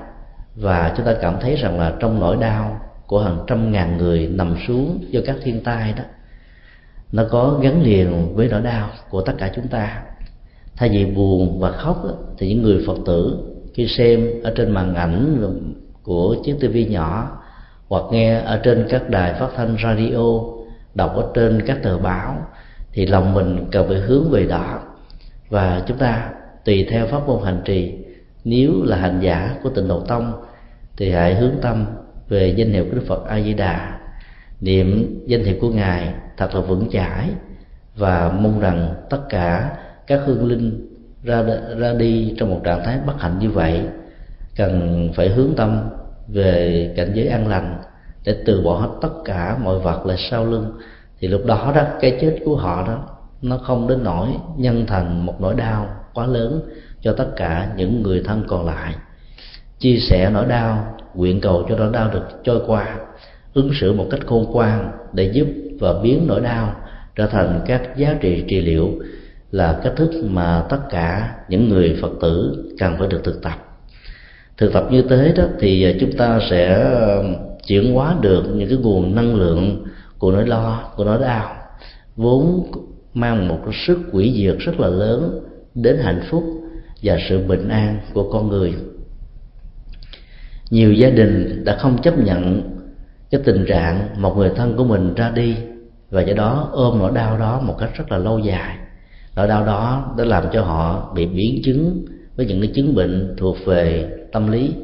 Và 0.56 0.94
chúng 0.96 1.06
ta 1.06 1.14
cảm 1.22 1.36
thấy 1.40 1.56
rằng 1.56 1.78
là 1.78 1.94
trong 2.00 2.20
nỗi 2.20 2.36
đau 2.40 2.80
của 3.10 3.20
hàng 3.20 3.38
trăm 3.46 3.72
ngàn 3.72 3.96
người 3.96 4.28
nằm 4.32 4.56
xuống 4.66 5.04
do 5.10 5.20
các 5.26 5.36
thiên 5.42 5.60
tai 5.60 5.92
đó. 5.92 6.02
Nó 7.12 7.24
có 7.30 7.58
gắn 7.62 7.82
liền 7.82 8.34
với 8.34 8.48
nỗi 8.48 8.60
đau 8.60 8.90
của 9.10 9.22
tất 9.22 9.32
cả 9.38 9.52
chúng 9.56 9.68
ta. 9.68 10.02
Thay 10.76 10.88
vì 10.88 11.04
buồn 11.04 11.60
và 11.60 11.72
khóc 11.72 12.04
đó, 12.04 12.10
thì 12.38 12.48
những 12.48 12.62
người 12.62 12.84
phật 12.86 12.98
tử 13.06 13.38
khi 13.74 13.86
xem 13.86 14.28
ở 14.44 14.52
trên 14.56 14.70
màn 14.70 14.94
ảnh 14.94 15.42
của 16.02 16.36
chiếc 16.44 16.56
tivi 16.60 16.86
nhỏ 16.86 17.38
hoặc 17.88 18.02
nghe 18.10 18.40
ở 18.40 18.60
trên 18.64 18.86
các 18.88 19.10
đài 19.10 19.34
phát 19.34 19.48
thanh 19.56 19.76
radio 19.84 20.40
đọc 20.94 21.16
ở 21.16 21.30
trên 21.34 21.62
các 21.66 21.82
tờ 21.82 21.98
báo 21.98 22.36
thì 22.92 23.06
lòng 23.06 23.34
mình 23.34 23.66
cần 23.72 23.88
phải 23.88 23.98
hướng 23.98 24.30
về 24.30 24.46
đó. 24.46 24.80
Và 25.48 25.82
chúng 25.86 25.98
ta 25.98 26.30
tùy 26.64 26.86
theo 26.90 27.06
pháp 27.06 27.26
môn 27.26 27.44
hành 27.44 27.62
trì. 27.64 27.94
Nếu 28.44 28.70
là 28.84 28.96
hành 28.96 29.20
giả 29.20 29.56
của 29.62 29.70
tịnh 29.70 29.88
độ 29.88 30.00
tông 30.00 30.32
thì 30.96 31.10
hãy 31.10 31.34
hướng 31.34 31.54
tâm 31.62 31.86
về 32.30 32.54
danh 32.56 32.72
hiệu 32.72 32.84
của 32.84 32.94
Đức 32.94 33.04
Phật 33.06 33.26
A 33.26 33.40
Di 33.40 33.54
Đà 33.54 33.98
niệm 34.60 35.20
danh 35.26 35.44
hiệu 35.44 35.56
của 35.60 35.70
ngài 35.70 36.14
thật 36.36 36.54
là 36.54 36.60
vững 36.60 36.88
chãi 36.90 37.28
và 37.96 38.32
mong 38.40 38.60
rằng 38.60 38.94
tất 39.10 39.20
cả 39.28 39.76
các 40.06 40.20
hương 40.24 40.46
linh 40.46 40.96
ra 41.24 41.42
ra 41.78 41.92
đi 41.92 42.34
trong 42.38 42.50
một 42.50 42.60
trạng 42.64 42.84
thái 42.84 42.98
bất 43.06 43.20
hạnh 43.20 43.38
như 43.38 43.50
vậy 43.50 43.80
cần 44.56 45.08
phải 45.14 45.28
hướng 45.28 45.54
tâm 45.56 45.88
về 46.28 46.92
cảnh 46.96 47.12
giới 47.14 47.28
an 47.28 47.48
lành 47.48 47.78
để 48.24 48.36
từ 48.46 48.62
bỏ 48.62 48.76
hết 48.76 48.88
tất 49.02 49.12
cả 49.24 49.56
mọi 49.62 49.78
vật 49.78 50.06
lại 50.06 50.16
sau 50.30 50.44
lưng. 50.44 50.72
Thì 51.20 51.28
lúc 51.28 51.46
đó 51.46 51.72
đó, 51.74 51.82
cái 52.00 52.18
chết 52.20 52.36
của 52.44 52.56
họ 52.56 52.86
đó, 52.86 53.08
nó 53.42 53.58
không 53.58 53.88
đến 53.88 54.04
nỗi 54.04 54.28
nhân 54.56 54.86
thành 54.86 55.26
một 55.26 55.40
nỗi 55.40 55.54
đau 55.54 55.88
quá 56.14 56.26
lớn 56.26 56.62
cho 57.00 57.12
tất 57.12 57.28
cả 57.36 57.72
những 57.76 58.02
người 58.02 58.22
thân 58.24 58.44
còn 58.48 58.66
lại. 58.66 58.94
Chia 59.78 59.96
sẻ 59.96 60.30
nỗi 60.30 60.46
đau 60.46 60.96
nguyện 61.14 61.40
cầu 61.40 61.66
cho 61.68 61.76
nỗi 61.76 61.92
đau 61.92 62.10
được 62.12 62.24
trôi 62.44 62.60
qua, 62.66 62.96
ứng 63.54 63.70
xử 63.80 63.92
một 63.92 64.06
cách 64.10 64.20
khôn 64.26 64.44
ngoan 64.52 64.92
để 65.12 65.30
giúp 65.32 65.46
và 65.80 65.92
biến 66.02 66.24
nỗi 66.26 66.40
đau 66.40 66.74
trở 67.16 67.26
thành 67.26 67.60
các 67.66 67.96
giá 67.96 68.16
trị 68.20 68.44
trị 68.48 68.60
liệu 68.60 68.90
là 69.50 69.80
cách 69.82 69.92
thức 69.96 70.10
mà 70.24 70.64
tất 70.68 70.78
cả 70.90 71.34
những 71.48 71.68
người 71.68 71.98
phật 72.02 72.12
tử 72.20 72.64
cần 72.78 72.96
phải 72.98 73.08
được 73.08 73.20
thực 73.24 73.42
tập. 73.42 73.52
Thực 74.56 74.72
tập 74.72 74.86
như 74.90 75.02
thế 75.02 75.32
đó 75.36 75.44
thì 75.60 75.96
chúng 76.00 76.12
ta 76.12 76.40
sẽ 76.50 76.90
chuyển 77.66 77.94
hóa 77.94 78.16
được 78.20 78.42
những 78.54 78.68
cái 78.68 78.78
nguồn 78.78 79.14
năng 79.14 79.34
lượng 79.34 79.84
của 80.18 80.32
nỗi 80.32 80.46
lo, 80.46 80.92
của 80.96 81.04
nỗi 81.04 81.18
đau, 81.20 81.56
vốn 82.16 82.72
mang 83.14 83.48
một 83.48 83.58
sức 83.86 83.98
quỷ 84.12 84.34
diệt 84.36 84.58
rất 84.58 84.80
là 84.80 84.88
lớn 84.88 85.40
đến 85.74 85.96
hạnh 86.02 86.22
phúc 86.30 86.44
và 87.02 87.18
sự 87.28 87.38
bình 87.38 87.68
an 87.68 87.98
của 88.14 88.30
con 88.32 88.48
người 88.48 88.74
nhiều 90.70 90.92
gia 90.92 91.10
đình 91.10 91.64
đã 91.64 91.76
không 91.76 92.02
chấp 92.02 92.18
nhận 92.18 92.62
cái 93.30 93.40
tình 93.44 93.64
trạng 93.68 94.08
một 94.16 94.36
người 94.36 94.50
thân 94.56 94.76
của 94.76 94.84
mình 94.84 95.14
ra 95.14 95.30
đi 95.30 95.56
và 96.10 96.22
do 96.22 96.34
đó 96.34 96.68
ôm 96.72 96.98
nỗi 96.98 97.12
đau 97.14 97.38
đó 97.38 97.60
một 97.60 97.76
cách 97.78 97.90
rất 97.94 98.12
là 98.12 98.18
lâu 98.18 98.38
dài. 98.38 98.76
Nỗi 99.36 99.48
đau 99.48 99.66
đó 99.66 100.14
đã 100.18 100.24
làm 100.24 100.44
cho 100.52 100.62
họ 100.62 101.12
bị 101.14 101.26
biến 101.26 101.60
chứng 101.64 102.04
với 102.36 102.46
những 102.46 102.60
cái 102.60 102.70
chứng 102.74 102.94
bệnh 102.94 103.34
thuộc 103.38 103.56
về 103.64 104.10
tâm 104.32 104.50
lý 104.50 104.74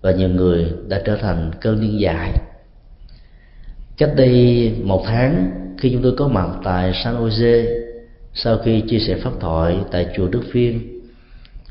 và 0.00 0.12
nhiều 0.12 0.28
người 0.28 0.72
đã 0.88 1.02
trở 1.04 1.16
thành 1.16 1.50
cơn 1.60 1.80
điên 1.80 2.00
dại. 2.00 2.32
Cách 3.98 4.10
đây 4.16 4.72
một 4.82 5.02
tháng, 5.06 5.50
khi 5.78 5.90
chúng 5.92 6.02
tôi 6.02 6.14
có 6.18 6.28
mặt 6.28 6.48
tại 6.64 6.92
San 7.04 7.16
Jose, 7.16 7.66
sau 8.34 8.58
khi 8.58 8.80
chia 8.80 8.98
sẻ 8.98 9.16
pháp 9.16 9.30
thoại 9.40 9.78
tại 9.90 10.06
chùa 10.16 10.28
Đức 10.28 10.42
Phiên, 10.52 11.00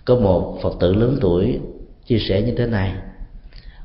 có 0.05 0.15
một 0.15 0.59
Phật 0.63 0.73
tử 0.79 0.93
lớn 0.93 1.17
tuổi 1.21 1.59
chia 2.05 2.19
sẻ 2.19 2.41
như 2.41 2.53
thế 2.57 2.65
này 2.65 2.93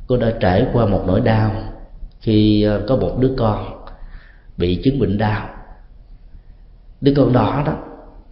cô 0.09 0.17
đã 0.17 0.33
trải 0.41 0.67
qua 0.73 0.87
một 0.87 1.05
nỗi 1.07 1.21
đau 1.21 1.53
khi 2.21 2.63
ờ, 2.63 2.85
có 2.89 2.97
một 2.97 3.17
đứa 3.21 3.31
con 3.37 3.85
bị 4.57 4.81
chứng 4.85 4.99
bệnh 4.99 5.19
đau. 5.19 5.49
Đứa 7.01 7.13
con 7.17 7.33
đó 7.33 7.63
đó 7.67 7.77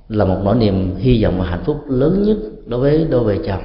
là 0.08 0.24
một 0.24 0.40
nỗi 0.44 0.56
niềm 0.56 0.96
hy 0.96 1.24
vọng 1.24 1.38
và 1.38 1.46
hạnh 1.46 1.62
phúc 1.64 1.84
lớn 1.88 2.22
nhất 2.22 2.36
đối 2.66 2.80
với 2.80 3.06
đôi 3.10 3.24
vợ 3.24 3.42
chồng. 3.46 3.62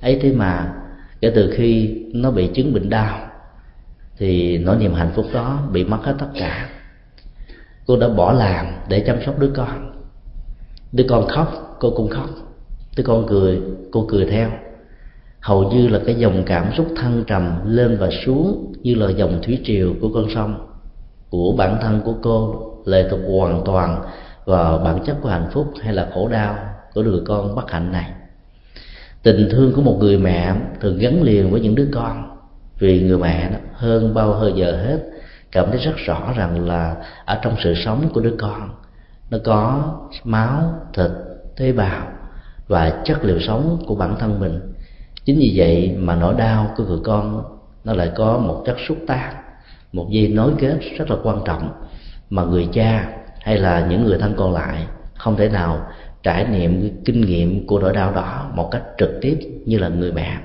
Ấy 0.00 0.18
thế 0.22 0.32
mà 0.32 0.74
kể 1.20 1.32
từ 1.34 1.52
khi 1.56 2.02
nó 2.12 2.30
bị 2.30 2.50
chứng 2.54 2.74
bệnh 2.74 2.90
đau 2.90 3.18
thì 4.18 4.58
nỗi 4.58 4.76
niềm 4.76 4.94
hạnh 4.94 5.12
phúc 5.14 5.26
đó 5.32 5.68
bị 5.72 5.84
mất 5.84 5.98
hết 6.02 6.14
tất 6.18 6.28
cả. 6.34 6.68
Cô 7.86 7.96
đã 7.96 8.08
bỏ 8.08 8.32
làm 8.32 8.66
để 8.88 9.04
chăm 9.06 9.16
sóc 9.26 9.38
đứa 9.38 9.50
con. 9.54 10.02
Đứa 10.92 11.04
con 11.08 11.28
khóc, 11.28 11.76
cô 11.80 11.90
cũng 11.96 12.08
khóc. 12.10 12.30
Đứa 12.96 13.04
con 13.04 13.26
cười, 13.28 13.60
cô 13.92 14.06
cười 14.08 14.26
theo 14.26 14.50
hầu 15.46 15.62
như 15.62 15.88
là 15.88 16.00
cái 16.06 16.14
dòng 16.14 16.42
cảm 16.46 16.72
xúc 16.76 16.86
thăng 16.96 17.24
trầm 17.26 17.60
lên 17.64 17.96
và 18.00 18.08
xuống 18.24 18.72
như 18.82 18.94
là 18.94 19.10
dòng 19.10 19.40
thủy 19.42 19.58
triều 19.64 19.94
của 20.00 20.08
con 20.14 20.24
sông 20.34 20.66
của 21.30 21.54
bản 21.58 21.78
thân 21.82 22.00
của 22.04 22.14
cô 22.22 22.62
lệ 22.84 23.08
thuộc 23.10 23.20
hoàn 23.28 23.62
toàn 23.64 24.02
vào 24.44 24.78
bản 24.78 24.98
chất 25.06 25.16
của 25.22 25.28
hạnh 25.28 25.48
phúc 25.52 25.72
hay 25.82 25.92
là 25.94 26.08
khổ 26.14 26.28
đau 26.28 26.56
của 26.94 27.02
đứa 27.02 27.22
con 27.26 27.54
bất 27.54 27.70
hạnh 27.70 27.92
này. 27.92 28.10
Tình 29.22 29.48
thương 29.50 29.72
của 29.74 29.82
một 29.82 29.96
người 30.00 30.18
mẹ 30.18 30.54
thường 30.80 30.98
gắn 30.98 31.22
liền 31.22 31.50
với 31.50 31.60
những 31.60 31.74
đứa 31.74 31.88
con 31.94 32.38
vì 32.78 33.02
người 33.02 33.18
mẹ 33.18 33.50
đó, 33.50 33.58
hơn 33.72 34.14
bao 34.14 34.32
hơi 34.32 34.52
giờ 34.56 34.82
hết 34.86 34.98
cảm 35.52 35.66
thấy 35.70 35.78
rất 35.78 35.96
rõ 35.96 36.32
rằng 36.36 36.68
là 36.68 36.96
ở 37.24 37.38
trong 37.42 37.56
sự 37.64 37.74
sống 37.84 38.08
của 38.14 38.20
đứa 38.20 38.34
con 38.38 38.70
nó 39.30 39.38
có 39.44 39.92
máu 40.24 40.74
thịt 40.94 41.10
tế 41.56 41.72
bào 41.72 42.06
và 42.68 43.02
chất 43.04 43.24
liệu 43.24 43.40
sống 43.40 43.84
của 43.86 43.94
bản 43.94 44.16
thân 44.18 44.40
mình 44.40 44.60
chính 45.26 45.38
vì 45.38 45.52
vậy 45.56 45.96
mà 45.98 46.16
nỗi 46.16 46.34
đau 46.34 46.74
của 46.76 46.84
người 46.84 47.00
con, 47.04 47.44
nó 47.84 47.92
lại 47.92 48.10
có 48.16 48.38
một 48.38 48.62
chất 48.66 48.76
xúc 48.88 48.98
tác, 49.06 49.32
một 49.92 50.06
dây 50.10 50.28
nối 50.28 50.52
kết 50.58 50.78
rất 50.98 51.10
là 51.10 51.16
quan 51.22 51.38
trọng 51.44 51.70
mà 52.30 52.44
người 52.44 52.68
cha 52.72 53.08
hay 53.40 53.58
là 53.58 53.86
những 53.90 54.04
người 54.04 54.18
thân 54.18 54.34
còn 54.36 54.52
lại 54.52 54.86
không 55.14 55.36
thể 55.36 55.48
nào 55.48 55.86
trải 56.22 56.46
nghiệm 56.50 57.02
kinh 57.04 57.20
nghiệm 57.20 57.66
của 57.66 57.78
nỗi 57.78 57.92
đau 57.92 58.12
đó 58.12 58.50
một 58.54 58.68
cách 58.70 58.82
trực 58.98 59.10
tiếp 59.20 59.38
như 59.66 59.78
là 59.78 59.88
người 59.88 60.12
mẹ. 60.12 60.38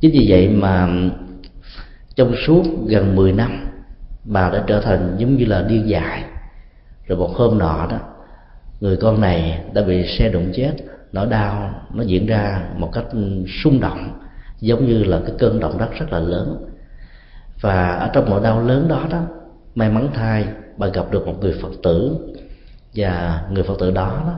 Chính 0.00 0.12
vì 0.12 0.26
vậy 0.28 0.48
mà 0.48 0.88
trong 2.16 2.34
suốt 2.46 2.62
gần 2.86 3.16
10 3.16 3.32
năm, 3.32 3.66
bà 4.24 4.50
đã 4.50 4.64
trở 4.66 4.80
thành 4.80 5.16
giống 5.18 5.36
như 5.36 5.44
là 5.44 5.62
điên 5.62 5.88
dại. 5.88 6.24
Rồi 7.06 7.18
một 7.18 7.30
hôm 7.34 7.58
nọ 7.58 7.86
đó, 7.90 7.98
người 8.80 8.96
con 8.96 9.20
này 9.20 9.60
đã 9.74 9.82
bị 9.82 10.06
xe 10.18 10.28
đụng 10.28 10.52
chết 10.54 10.72
nỗi 11.16 11.26
đau 11.26 11.70
nó 11.94 12.02
diễn 12.02 12.26
ra 12.26 12.68
một 12.76 12.90
cách 12.92 13.04
xung 13.62 13.80
động 13.80 14.20
giống 14.60 14.86
như 14.86 15.04
là 15.04 15.20
cái 15.26 15.34
cơn 15.38 15.60
động 15.60 15.78
đất 15.78 15.88
rất 15.98 16.12
là 16.12 16.18
lớn. 16.18 16.66
Và 17.60 17.92
ở 17.92 18.10
trong 18.12 18.30
nỗi 18.30 18.40
đau 18.42 18.60
lớn 18.60 18.88
đó 18.88 19.06
đó 19.10 19.22
may 19.74 19.90
mắn 19.90 20.08
thay 20.14 20.44
bà 20.76 20.86
gặp 20.86 21.10
được 21.10 21.26
một 21.26 21.34
người 21.40 21.54
phật 21.62 21.72
tử. 21.82 22.16
Và 22.94 23.42
người 23.50 23.62
phật 23.62 23.78
tử 23.78 23.90
đó, 23.90 24.22
đó 24.26 24.34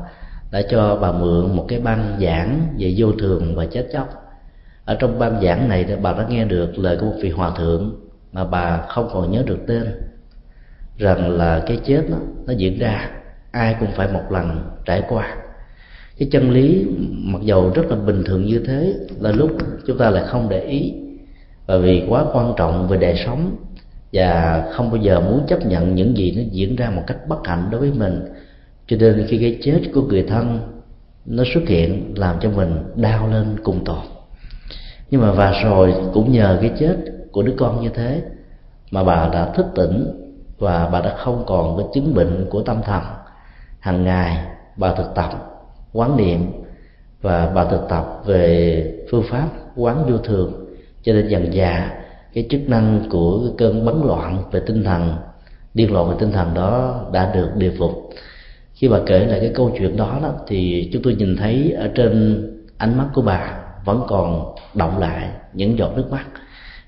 đã 0.51 0.63
cho 0.71 0.97
bà 0.97 1.13
mượn 1.13 1.57
một 1.57 1.65
cái 1.69 1.81
băng 1.81 2.19
giảng 2.21 2.61
về 2.79 2.95
vô 2.97 3.13
thường 3.13 3.57
và 3.57 3.67
chết 3.67 3.89
chóc. 3.93 4.09
Ở 4.85 4.95
trong 4.95 5.19
băng 5.19 5.43
giảng 5.43 5.69
này 5.69 5.97
bà 6.03 6.13
đã 6.13 6.27
nghe 6.29 6.45
được 6.45 6.79
lời 6.79 6.97
của 7.01 7.07
một 7.07 7.17
vị 7.23 7.31
hòa 7.31 7.51
thượng 7.57 8.01
mà 8.33 8.45
bà 8.45 8.81
không 8.89 9.09
còn 9.13 9.33
nhớ 9.33 9.43
được 9.47 9.59
tên 9.67 9.85
rằng 10.99 11.31
là 11.31 11.63
cái 11.67 11.81
chết 11.85 12.03
đó, 12.11 12.17
nó 12.47 12.53
diễn 12.53 12.79
ra 12.79 13.11
ai 13.51 13.77
cũng 13.81 13.93
phải 13.97 14.09
một 14.09 14.25
lần 14.31 14.71
trải 14.85 15.03
qua 15.09 15.37
cái 16.19 16.29
chân 16.33 16.51
lý 16.51 16.87
mặc 17.11 17.43
dầu 17.43 17.73
rất 17.75 17.87
là 17.89 17.97
bình 17.97 18.23
thường 18.27 18.45
như 18.45 18.63
thế, 18.67 18.95
là 19.21 19.31
lúc 19.31 19.51
chúng 19.87 19.99
ta 19.99 20.11
lại 20.11 20.25
không 20.27 20.49
để 20.49 20.61
ý. 20.61 20.95
Và 21.67 21.79
vì 21.79 22.05
quá 22.09 22.25
quan 22.33 22.53
trọng 22.57 22.89
về 22.89 22.97
đời 22.97 23.23
sống, 23.27 23.57
và 24.13 24.65
không 24.73 24.91
bao 24.91 24.97
giờ 24.97 25.21
muốn 25.21 25.47
chấp 25.49 25.67
nhận 25.67 25.95
những 25.95 26.17
gì 26.17 26.33
nó 26.37 26.43
diễn 26.53 26.77
ra 26.77 26.91
một 26.91 27.03
cách 27.07 27.19
bất 27.29 27.47
hạnh 27.47 27.69
đối 27.71 27.81
với 27.81 27.93
mình. 27.97 28.21
Cho 28.87 28.97
nên 29.01 29.27
khi 29.29 29.39
cái 29.39 29.59
chết 29.63 29.91
của 29.95 30.03
người 30.03 30.23
thân, 30.23 30.61
nó 31.27 31.45
xuất 31.55 31.69
hiện 31.69 32.15
làm 32.17 32.37
cho 32.41 32.51
mình 32.51 32.79
đau 32.97 33.29
lên 33.29 33.57
cùng 33.63 33.85
tột 33.85 33.99
nhưng 35.11 35.21
mà 35.21 35.33
và 35.33 35.63
rồi 35.63 35.95
cũng 36.13 36.33
nhờ 36.33 36.59
cái 36.61 36.71
chết 36.79 36.97
của 37.33 37.43
đứa 37.43 37.55
con 37.57 37.83
như 37.83 37.89
thế, 37.89 38.23
mà 38.91 39.05
bà 39.05 39.29
đã 39.33 39.53
thức 39.57 39.67
tỉnh 39.75 40.07
và 40.59 40.89
bà 40.89 41.01
đã 41.01 41.15
không 41.17 41.45
còn 41.47 41.77
cái 41.77 41.87
chứng 41.95 42.15
bệnh 42.15 42.47
của 42.51 42.63
tâm 42.63 42.83
thần. 42.83 43.03
Hàng 43.79 44.05
ngày 44.05 44.47
bà 44.77 44.95
thực 44.95 45.15
tập 45.15 45.31
quán 45.99 46.17
niệm 46.17 46.41
và 47.23 47.53
bà 47.55 47.65
thực 47.65 47.89
tập 47.89 48.23
về 48.27 48.93
phương 49.11 49.25
pháp 49.31 49.49
quán 49.77 50.11
vô 50.11 50.19
thường. 50.19 50.53
Cho 51.03 51.13
nên 51.13 51.29
dần 51.29 51.53
dà 51.53 51.93
cái 52.35 52.47
chức 52.51 52.69
năng 52.69 53.09
của 53.11 53.41
cái 53.45 53.55
cơn 53.59 53.85
bấn 53.85 53.95
loạn 54.05 54.43
về 54.51 54.61
tinh 54.67 54.85
thần 54.85 55.17
điên 55.75 55.93
loạn 55.93 56.09
về 56.09 56.17
tinh 56.19 56.33
thần 56.33 56.55
đó 56.55 57.01
đã 57.13 57.33
được 57.35 57.49
điều 57.57 57.73
phục. 57.79 58.11
Khi 58.75 58.89
bà 58.89 58.99
kể 59.07 59.27
lại 59.27 59.41
cái 59.41 59.51
câu 59.55 59.71
chuyện 59.79 59.97
đó, 59.97 60.19
đó 60.23 60.33
thì 60.47 60.91
chúng 60.93 61.03
tôi 61.03 61.15
nhìn 61.15 61.37
thấy 61.37 61.73
ở 61.79 61.89
trên 61.95 62.43
ánh 62.79 62.99
mắt 62.99 63.07
của 63.15 63.23
bà 63.23 63.59
vẫn 63.85 64.03
còn 64.09 64.55
động 64.75 64.99
lại 64.99 65.31
những 65.53 65.79
giọt 65.79 65.93
nước 65.97 66.11
mắt 66.11 66.25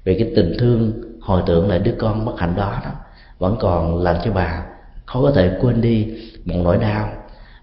về 0.04 0.14
cái 0.18 0.32
tình 0.36 0.56
thương 0.58 0.92
hồi 1.20 1.42
tưởng 1.46 1.68
lại 1.68 1.78
đứa 1.78 1.94
con 1.98 2.24
bất 2.24 2.38
hạnh 2.38 2.54
đó, 2.56 2.80
đó 2.84 2.90
vẫn 3.38 3.56
còn 3.60 4.02
làm 4.02 4.16
cho 4.24 4.32
bà 4.32 4.66
khó 5.06 5.22
có 5.22 5.30
thể 5.30 5.58
quên 5.60 5.80
đi 5.80 6.06
một 6.44 6.56
nỗi 6.64 6.76
đau 6.76 7.08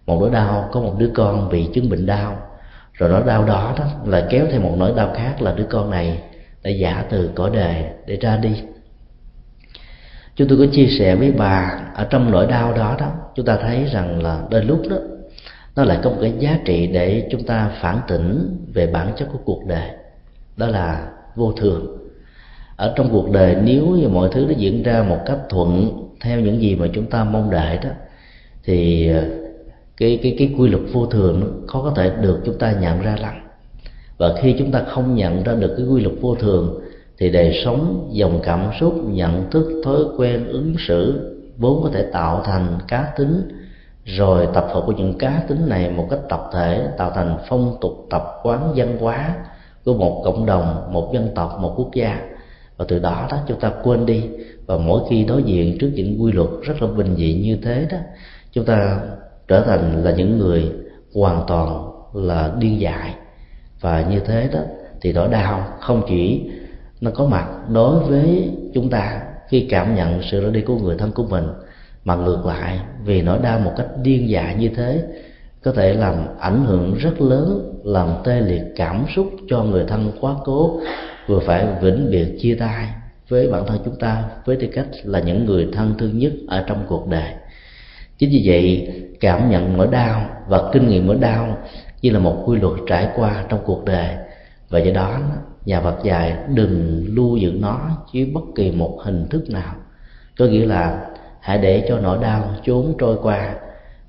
một 0.08 0.18
nỗi 0.20 0.30
đau, 0.30 0.70
có 0.72 0.80
một 0.80 0.96
đứa 0.98 1.10
con 1.16 1.50
bị 1.50 1.70
chứng 1.74 1.90
bệnh 1.90 2.06
đau. 2.06 2.38
Rồi 2.94 3.10
nỗi 3.10 3.24
đau 3.28 3.46
đó 3.46 3.76
đó 3.78 3.86
là 4.06 4.28
kéo 4.30 4.46
theo 4.52 4.62
một 4.62 4.74
nỗi 4.78 4.94
đau 4.96 5.14
khác 5.16 5.42
là 5.42 5.54
đứa 5.54 5.66
con 5.70 5.90
này 5.90 6.20
đã 6.64 6.70
giả 6.70 7.06
từ 7.10 7.32
cõi 7.36 7.50
đời 7.54 7.86
để 8.06 8.18
ra 8.22 8.38
đi. 8.38 8.62
Chúng 10.36 10.48
tôi 10.48 10.58
có 10.58 10.66
chia 10.72 10.88
sẻ 11.00 11.16
với 11.16 11.32
bà, 11.32 11.80
ở 11.96 12.08
trong 12.10 12.32
nỗi 12.32 12.48
đau 12.48 12.74
đó 12.74 12.96
đó, 13.00 13.12
chúng 13.36 13.46
ta 13.46 13.58
thấy 13.62 13.86
rằng 13.92 14.24
là 14.24 14.42
đôi 14.50 14.64
lúc 14.64 14.82
đó, 14.90 14.98
nó 15.76 15.84
lại 15.84 16.00
có 16.04 16.10
một 16.10 16.18
cái 16.22 16.34
giá 16.40 16.60
trị 16.66 16.88
để 16.88 17.28
chúng 17.32 17.44
ta 17.44 17.72
phản 17.82 18.00
tỉnh 18.08 18.58
về 18.74 18.88
bản 18.88 19.14
chất 19.16 19.28
của 19.32 19.40
cuộc 19.46 19.66
đời. 19.68 19.90
Đó 20.58 20.68
là 20.68 21.08
vô 21.36 21.52
thường. 21.52 21.98
Ở 22.76 22.94
trong 22.96 23.10
cuộc 23.12 23.32
đời, 23.32 23.56
nếu 23.64 23.86
như 23.88 24.08
mọi 24.08 24.30
thứ 24.32 24.46
nó 24.48 24.54
diễn 24.58 24.84
ra 24.84 25.04
một 25.04 25.20
cách 25.26 25.38
thuận 25.50 25.92
theo 26.22 26.40
những 26.40 26.62
gì 26.62 26.76
mà 26.76 26.88
chúng 26.94 27.06
ta 27.06 27.24
mong 27.24 27.50
đợi 27.50 27.78
đó, 27.84 27.90
thì 28.64 29.12
cái 29.98 30.20
cái 30.24 30.36
cái 30.40 30.54
quy 30.58 30.70
luật 30.70 30.84
vô 30.94 31.06
thường 31.06 31.40
nó 31.40 31.48
khó 31.68 31.82
có 31.82 31.92
thể 31.96 32.12
được 32.22 32.40
chúng 32.46 32.58
ta 32.58 32.72
nhận 32.72 33.02
ra 33.02 33.18
lắm. 33.22 33.34
Và 34.18 34.36
khi 34.42 34.56
chúng 34.60 34.72
ta 34.72 34.84
không 34.88 35.16
nhận 35.16 35.44
ra 35.44 35.54
được 35.54 35.74
cái 35.78 35.86
quy 35.86 36.02
luật 36.02 36.16
vô 36.22 36.36
thường, 36.36 36.80
thì 37.18 37.30
đời 37.30 37.62
sống, 37.66 38.10
dòng 38.12 38.40
cảm 38.44 38.70
xúc, 38.80 38.94
nhận 39.10 39.50
thức, 39.52 39.82
thói 39.86 40.02
quen, 40.18 40.48
ứng 40.48 40.76
xử 40.88 41.34
vốn 41.58 41.84
có 41.84 41.90
thể 41.94 42.06
tạo 42.14 42.42
thành 42.46 42.80
cá 42.88 43.14
tính. 43.18 43.42
Rồi 44.06 44.48
tập 44.54 44.68
hợp 44.74 44.84
của 44.86 44.92
những 44.92 45.18
cá 45.18 45.44
tính 45.48 45.70
này 45.70 45.90
một 45.90 46.08
cách 46.10 46.20
tập 46.30 46.50
thể, 46.54 46.88
tạo 46.98 47.12
thành 47.16 47.38
phong 47.50 47.78
tục 47.82 48.08
tập 48.10 48.24
quán 48.44 48.74
văn 48.76 48.98
hóa 49.00 49.36
của 49.86 49.94
một 49.94 50.22
cộng 50.26 50.46
đồng, 50.46 50.94
một 50.94 51.14
dân 51.14 51.30
tộc, 51.36 51.58
một 51.62 51.74
quốc 51.78 51.90
gia. 51.94 52.22
Và 52.78 52.86
từ 52.88 53.00
đó 53.00 53.28
đó 53.32 53.38
chúng 53.48 53.60
ta 53.60 53.72
quên 53.84 54.06
đi. 54.06 54.24
Và 54.66 54.78
mỗi 54.78 55.02
khi 55.10 55.24
đối 55.24 55.44
diện 55.44 55.78
trước 55.78 55.92
những 55.94 56.22
quy 56.22 56.32
luật 56.32 56.50
rất 56.62 56.82
là 56.82 56.88
bình 56.88 57.16
dị 57.16 57.34
như 57.34 57.58
thế 57.64 57.88
đó, 57.92 57.98
chúng 58.52 58.66
ta 58.66 59.00
trở 59.48 59.62
thành 59.62 60.04
là 60.04 60.12
những 60.12 60.38
người 60.38 60.72
hoàn 61.16 61.44
toàn 61.48 61.92
là 62.14 62.54
điên 62.60 62.80
dại. 62.82 63.16
Và 63.82 64.06
như 64.10 64.20
thế 64.20 64.50
đó, 64.54 64.60
thì 65.02 65.14
nỗi 65.14 65.28
đau 65.28 65.68
không 65.80 66.02
chỉ 66.08 66.50
nó 67.02 67.12
có 67.12 67.26
mặt 67.26 67.48
đối 67.70 68.00
với 68.00 68.50
chúng 68.74 68.90
ta 68.90 69.22
khi 69.50 69.68
cảm 69.70 69.96
nhận 69.96 70.22
sự 70.32 70.44
ra 70.44 70.50
đi 70.50 70.62
của 70.62 70.78
người 70.78 70.96
thân 70.98 71.12
của 71.12 71.24
mình, 71.24 71.48
mà 72.04 72.16
ngược 72.16 72.46
lại, 72.46 72.80
vì 73.06 73.22
nỗi 73.22 73.40
đau 73.44 73.60
một 73.60 73.74
cách 73.78 73.88
điên 74.04 74.30
dại 74.30 74.56
như 74.60 74.70
thế, 74.76 75.04
có 75.64 75.72
thể 75.72 75.94
làm 75.94 76.16
ảnh 76.40 76.66
hưởng 76.66 76.96
rất 76.98 77.22
lớn, 77.22 77.80
làm 77.84 78.10
tê 78.24 78.42
liệt 78.42 78.62
cảm 78.76 79.06
xúc 79.16 79.32
cho 79.50 79.64
người 79.64 79.86
thân 79.88 80.12
quá 80.22 80.36
cố. 80.46 80.80
Vừa 81.28 81.40
phải 81.40 81.68
vĩnh 81.82 82.12
biệt 82.12 82.38
chia 82.40 82.56
tay 82.56 82.88
với 83.30 83.48
bản 83.48 83.66
thân 83.68 83.80
chúng 83.86 83.96
ta 83.96 84.24
với 84.46 84.56
tư 84.56 84.68
cách 84.74 84.88
là 85.04 85.20
những 85.20 85.46
người 85.46 85.68
thân 85.74 85.94
thương 86.00 86.20
nhất 86.20 86.34
ở 86.48 86.64
trong 86.68 86.86
cuộc 86.88 87.08
đời. 87.08 87.34
Chính 88.18 88.30
vì 88.30 88.42
vậy 88.46 88.94
cảm 89.20 89.50
nhận 89.50 89.78
nỗi 89.78 89.88
đau 89.88 90.22
và 90.48 90.62
kinh 90.74 90.88
nghiệm 90.88 91.08
nỗi 91.08 91.16
đau 91.16 91.58
như 92.02 92.10
là 92.10 92.20
một 92.20 92.44
quy 92.46 92.60
luật 92.60 92.74
trải 92.88 93.08
qua 93.16 93.44
trong 93.50 93.60
cuộc 93.66 93.86
đời. 93.86 94.16
Và 94.70 94.80
do 94.80 94.92
đó, 94.94 95.20
nhà 95.66 95.82
Phật 95.82 96.04
dạy, 96.04 96.38
đừng 96.54 97.06
lưu 97.08 97.38
giữ 97.38 97.52
nó 97.60 97.80
dưới 98.14 98.26
bất 98.26 98.44
kỳ 98.56 98.72
một 98.72 99.00
hình 99.04 99.28
thức 99.30 99.50
nào. 99.50 99.76
Có 100.40 100.46
nghĩa 100.46 100.66
là 100.66 101.00
hãy 101.40 101.58
để 101.58 101.86
cho 101.90 102.00
nỗi 102.00 102.18
đau 102.22 102.54
trốn 102.64 102.96
trôi 103.00 103.18
qua 103.22 103.54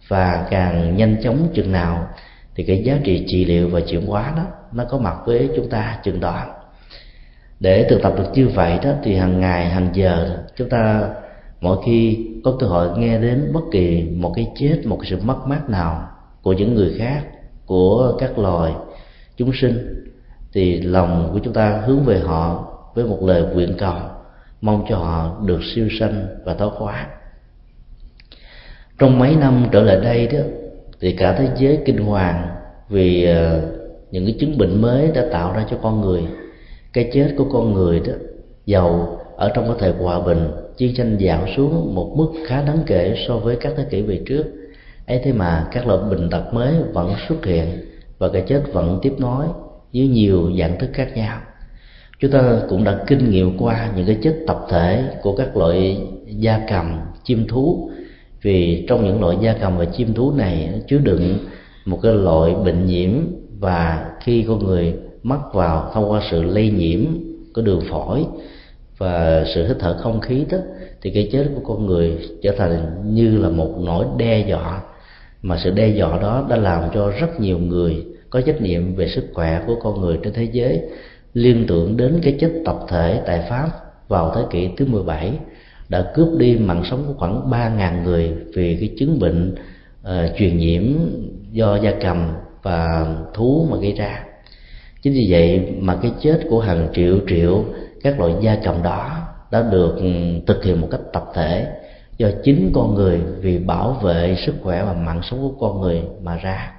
và 0.09 0.47
càng 0.51 0.97
nhanh 0.97 1.17
chóng 1.23 1.49
chừng 1.55 1.73
nào 1.73 2.09
thì 2.55 2.65
cái 2.65 2.83
giá 2.85 2.99
trị 3.05 3.25
trị 3.29 3.45
liệu 3.45 3.69
và 3.69 3.81
chuyển 3.81 4.07
hóa 4.07 4.33
đó, 4.37 4.43
nó 4.73 4.85
có 4.85 4.99
mặt 4.99 5.17
với 5.27 5.51
chúng 5.57 5.71
ta 5.71 5.99
chừng 6.03 6.21
đó. 6.21 6.47
Để 7.61 7.87
thực 7.91 8.03
tập 8.03 8.15
được 8.17 8.31
như 8.35 8.49
vậy 8.49 8.79
đó 8.83 8.91
thì 9.03 9.17
hàng 9.17 9.41
ngày, 9.41 9.69
hàng 9.69 9.89
giờ 9.93 10.39
chúng 10.57 10.69
ta 10.69 11.09
mỗi 11.61 11.79
khi 11.87 12.28
có 12.45 12.57
cơ 12.61 12.67
hội, 12.67 12.99
nghe 12.99 13.19
đến 13.19 13.51
bất 13.53 13.61
kỳ 13.73 14.03
một 14.03 14.33
cái 14.37 14.51
chết, 14.57 14.81
một 14.85 14.99
cái 15.03 15.11
sự 15.11 15.17
mất 15.23 15.47
mát 15.47 15.71
nào 15.71 16.09
của 16.43 16.53
những 16.53 16.75
người 16.75 16.95
khác, 16.99 17.23
của 17.67 18.17
các 18.19 18.39
loài 18.39 18.73
chúng 19.37 19.51
sinh, 19.61 20.05
thì 20.53 20.81
lòng 20.81 21.31
của 21.33 21.39
chúng 21.39 21.55
ta 21.55 21.83
hướng 21.87 22.05
về 22.05 22.19
họ 22.19 22.67
với 22.95 23.05
một 23.05 23.19
lời 23.23 23.43
nguyện 23.55 23.75
cầu, 23.79 23.97
mong 24.61 24.85
cho 24.89 24.97
họ 24.97 25.41
được 25.45 25.61
siêu 25.75 25.89
sanh 26.01 26.27
và 26.45 26.55
thoát 26.55 26.73
hóa 26.73 27.09
trong 28.99 29.19
mấy 29.19 29.37
năm 29.37 29.67
trở 29.73 29.83
lại 29.83 29.97
đây 29.97 30.27
đó, 30.27 30.39
thì 31.01 31.13
cả 31.13 31.33
thế 31.39 31.49
giới 31.57 31.79
kinh 31.85 31.99
hoàng 31.99 32.49
vì 32.89 33.25
ờ, 33.25 33.63
những 34.11 34.25
cái 34.25 34.37
chứng 34.41 34.59
bệnh 34.59 34.83
mới 34.83 35.11
đã 35.15 35.25
tạo 35.33 35.53
ra 35.53 35.67
cho 35.71 35.77
con 35.83 36.01
người. 36.01 36.23
Cái 36.93 37.11
chết 37.13 37.35
của 37.37 37.45
con 37.53 37.75
người 37.75 38.01
đó, 38.01 38.13
giàu 38.67 39.19
ở 39.37 39.51
trong 39.55 39.65
cái 39.65 39.77
thời 39.79 39.93
hòa 39.93 40.21
bình 40.21 40.51
chiến 40.79 40.95
tranh 40.95 41.19
giảm 41.21 41.41
xuống 41.57 41.95
một 41.95 42.15
mức 42.17 42.33
khá 42.47 42.63
đáng 42.63 42.79
kể 42.87 43.25
so 43.29 43.37
với 43.37 43.57
các 43.57 43.73
thế 43.77 43.85
kỷ 43.91 44.03
về 44.03 44.21
trước. 44.27 44.45
Ấy 45.07 45.21
thế 45.25 45.33
mà 45.33 45.69
các 45.73 45.87
loại 45.87 45.99
bệnh 46.11 46.31
tật 46.31 46.55
mới 46.55 46.75
vẫn 46.93 47.15
xuất 47.29 47.47
hiện 47.47 47.67
và 48.19 48.29
cái 48.29 48.45
chết 48.47 48.63
vẫn 48.73 48.99
tiếp 49.03 49.13
nối 49.19 49.47
với 49.95 50.07
nhiều 50.07 50.53
dạng 50.59 50.79
thức 50.79 50.91
khác 50.93 51.17
nhau. 51.17 51.39
Chúng 52.21 52.31
ta 52.31 52.61
cũng 52.69 52.85
đã 52.85 53.05
kinh 53.07 53.31
nghiệm 53.31 53.59
qua 53.59 53.93
những 53.97 54.07
cái 54.07 54.19
chết 54.23 54.35
tập 54.47 54.67
thể 54.69 55.05
của 55.23 55.37
các 55.37 55.57
loại 55.57 56.01
gia 56.27 56.61
cầm, 56.69 57.01
chim 57.25 57.47
thú. 57.49 57.91
Vì 58.43 58.87
trong 58.89 59.05
những 59.05 59.21
loại 59.21 59.37
gia 59.43 59.53
cầm 59.53 59.79
và 59.79 59.85
chim 59.85 60.15
thú 60.15 60.33
này 60.33 60.69
nó 60.73 60.79
chứa 60.89 60.99
đựng 60.99 61.39
một 61.85 61.99
cái 62.03 62.13
loại 62.13 62.55
bệnh 62.65 62.87
nhiễm 62.87 63.11
và 63.59 64.11
khi 64.21 64.45
con 64.49 64.65
người 64.65 64.95
mắc 65.23 65.41
vào 65.53 65.91
thông 65.95 66.11
qua 66.11 66.23
sự 66.31 66.43
lây 66.43 66.71
nhiễm 66.71 67.01
của 67.55 67.63
đường 67.63 67.83
phổi 67.91 68.25
và 68.99 69.45
sự 69.55 69.69
hít 69.69 69.77
thở 69.81 69.99
không 69.99 70.21
khí 70.21 70.45
đó 70.51 70.59
thì 71.03 71.11
cái 71.11 71.29
chết 71.33 71.47
của 71.55 71.75
con 71.75 71.87
người 71.87 72.19
trở 72.43 72.53
thành 72.59 73.03
như 73.15 73.39
là 73.39 73.49
một 73.49 73.75
nỗi 73.79 74.07
đe 74.17 74.47
dọa. 74.49 74.81
Mà 75.43 75.59
sự 75.65 75.71
đe 75.71 75.89
dọa 75.89 76.19
đó 76.23 76.47
đã 76.51 76.57
làm 76.57 76.83
cho 76.95 77.13
rất 77.21 77.41
nhiều 77.41 77.59
người 77.59 78.05
có 78.31 78.41
trách 78.41 78.61
nhiệm 78.61 78.95
về 78.95 79.09
sức 79.09 79.25
khỏe 79.35 79.63
của 79.67 79.75
con 79.83 80.01
người 80.01 80.19
trên 80.23 80.33
thế 80.33 80.49
giới 80.53 80.83
liên 81.35 81.65
tưởng 81.69 81.97
đến 81.97 82.21
cái 82.23 82.37
chết 82.41 82.51
tập 82.65 82.77
thể 82.89 83.23
tại 83.27 83.47
Pháp 83.49 83.71
vào 84.09 84.33
thế 84.35 84.43
kỷ 84.51 84.69
thứ 84.77 84.87
17 84.87 85.33
đã 85.89 86.13
cướp 86.15 86.29
đi 86.39 86.57
mạng 86.57 86.83
sống 86.91 87.05
của 87.07 87.15
khoảng 87.19 87.51
3.000 87.51 88.03
người 88.03 88.33
vì 88.55 88.77
cái 88.81 88.91
chứng 88.99 89.19
bệnh 89.19 89.55
uh, 90.03 90.37
truyền 90.39 90.59
nhiễm 90.59 90.83
do 91.53 91.77
gia 91.77 91.93
cầm 92.03 92.29
và 92.63 93.07
thú 93.35 93.69
mà 93.71 93.77
gây 93.77 93.93
ra. 93.93 94.25
Chính 95.03 95.13
vì 95.13 95.27
vậy 95.31 95.61
mà 95.81 95.99
cái 96.03 96.13
chết 96.23 96.41
của 96.51 96.61
hàng 96.61 96.89
triệu 96.95 97.19
triệu 97.29 97.65
các 98.03 98.21
loại 98.21 98.35
gia 98.41 98.57
cầm 98.65 98.83
đó 98.83 99.19
đã 99.51 99.63
được 99.63 99.97
ừ, 99.97 100.09
thực 100.47 100.65
hiện 100.65 100.81
một 100.81 100.89
cách 100.91 101.01
tập 101.13 101.25
thể 101.35 101.67
do 102.19 102.29
chính 102.45 102.71
con 102.75 102.95
người 102.95 103.21
vì 103.41 103.59
bảo 103.59 103.93
vệ 103.93 104.37
sức 104.47 104.55
khỏe 104.63 104.85
và 104.85 104.93
mạng 104.93 105.21
sống 105.31 105.41
của 105.41 105.69
con 105.69 105.81
người 105.81 106.03
mà 106.23 106.37
ra. 106.37 106.73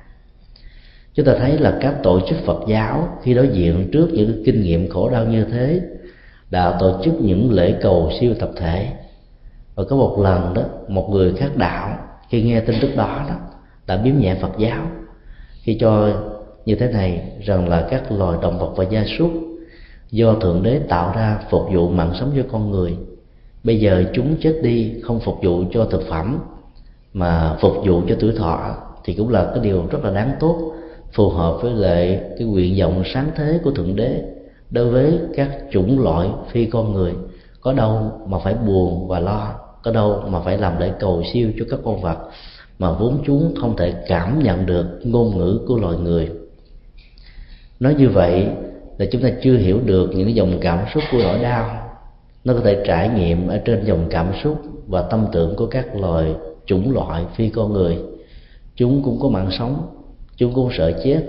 Chúng 1.14 1.26
ta 1.26 1.34
thấy 1.40 1.58
là 1.58 1.78
các 1.82 2.04
tổ 2.04 2.20
chức 2.30 2.38
phật 2.46 2.60
giáo 2.68 3.08
khi 3.24 3.34
đối 3.34 3.48
diện 3.48 3.90
trước 3.92 4.10
những 4.14 4.44
kinh 4.46 4.64
nghiệm 4.64 4.90
khổ 4.90 5.10
đau 5.10 5.26
như 5.26 5.46
thế 5.46 5.82
đã 6.50 6.78
tổ 6.80 7.02
chức 7.04 7.14
những 7.22 7.52
lễ 7.52 7.76
cầu 7.82 8.12
siêu 8.20 8.34
tập 8.40 8.50
thể. 8.56 8.88
Và 9.76 9.84
có 9.90 9.96
một 9.96 10.20
lần 10.20 10.54
đó, 10.54 10.62
một 10.88 11.10
người 11.10 11.34
khác 11.34 11.58
đạo 11.58 11.98
khi 12.30 12.42
nghe 12.42 12.60
tin 12.60 12.76
tức 12.82 12.96
đó 12.96 13.26
đó 13.30 13.36
đã 13.88 13.98
biếm 13.98 14.18
nhẹ 14.18 14.36
phật 14.42 14.52
giáo 14.58 14.88
khi 15.62 15.78
cho 15.80 16.10
như 16.66 16.76
thế 16.76 16.92
này 16.92 17.32
rằng 17.42 17.70
là 17.70 17.88
các 17.90 18.12
loài 18.12 18.38
động 18.42 18.60
vật 18.60 18.74
và 18.76 18.84
gia 18.84 19.04
súc 19.18 19.32
do 20.12 20.34
thượng 20.34 20.64
đế 20.64 20.80
tạo 20.80 21.14
ra 21.16 21.40
phục 21.50 21.62
vụ 21.74 21.90
mạng 21.90 22.14
sống 22.20 22.32
cho 22.36 22.44
con 22.52 22.72
người. 22.72 22.98
Bây 23.64 23.80
giờ 23.80 24.04
chúng 24.14 24.36
chết 24.42 24.60
đi 24.64 25.02
không 25.04 25.20
phục 25.20 25.40
vụ 25.44 25.64
cho 25.72 25.86
thực 25.86 26.02
phẩm, 26.10 26.40
mà 27.14 27.58
phục 27.62 27.74
vụ 27.86 28.02
cho 28.10 28.16
tuổi 28.20 28.32
thọ 28.38 28.76
thì 29.04 29.14
cũng 29.14 29.30
là 29.30 29.52
cái 29.54 29.64
điều 29.64 29.88
rất 29.92 30.04
là 30.04 30.12
đáng 30.12 30.32
tốt, 30.40 30.74
phù 31.14 31.30
hợp 31.30 31.58
với 31.62 31.74
lại 31.74 32.22
cái 32.38 32.48
nguyện 32.48 32.80
vọng 32.80 33.04
sáng 33.14 33.32
thế 33.36 33.60
của 33.64 33.72
thượng 33.72 33.96
đế 33.96 34.24
đối 34.70 34.90
với 34.90 35.20
các 35.36 35.50
chủng 35.72 36.04
loại 36.04 36.30
phi 36.52 36.66
con 36.66 36.94
người. 36.94 37.14
Có 37.62 37.74
đâu 37.74 38.12
mà 38.28 38.40
phải 38.40 38.54
buồn 38.54 39.08
và 39.08 39.20
lo, 39.20 39.54
có 39.84 39.92
đâu 39.92 40.24
mà 40.28 40.40
phải 40.40 40.58
làm 40.58 40.80
lễ 40.80 40.92
cầu 41.00 41.24
siêu 41.34 41.52
cho 41.60 41.66
các 41.70 41.80
con 41.86 42.02
vật 42.02 42.18
mà 42.80 42.92
vốn 42.92 43.24
chúng 43.26 43.54
không 43.62 43.78
thể 43.78 43.94
cảm 44.08 44.44
nhận 44.44 44.66
được 44.66 45.00
ngôn 45.04 45.38
ngữ 45.38 45.60
của 45.68 45.78
loài 45.78 45.98
người. 45.98 46.30
Nói 47.80 47.96
như 47.98 48.10
vậy 48.10 48.48
là 49.00 49.06
chúng 49.12 49.22
ta 49.22 49.30
chưa 49.42 49.58
hiểu 49.58 49.80
được 49.86 50.12
những 50.16 50.36
dòng 50.36 50.58
cảm 50.62 50.80
xúc 50.94 51.04
của 51.12 51.18
nỗi 51.24 51.40
đau. 51.40 51.90
Nó 52.44 52.54
có 52.54 52.60
thể 52.64 52.84
trải 52.86 53.10
nghiệm 53.10 53.48
ở 53.48 53.58
trên 53.58 53.86
dòng 53.86 54.08
cảm 54.10 54.28
xúc 54.44 54.62
và 54.88 55.02
tâm 55.02 55.26
tưởng 55.32 55.56
của 55.56 55.66
các 55.66 55.96
loài 55.96 56.36
chủng 56.66 56.94
loại 56.94 57.26
phi 57.36 57.50
con 57.50 57.74
người. 57.74 57.98
Chúng 58.76 59.04
cũng 59.04 59.20
có 59.22 59.30
mạng 59.30 59.50
sống, 59.52 59.88
chúng 60.38 60.54
cũng 60.54 60.70
sợ 60.78 60.92
chết, 61.04 61.22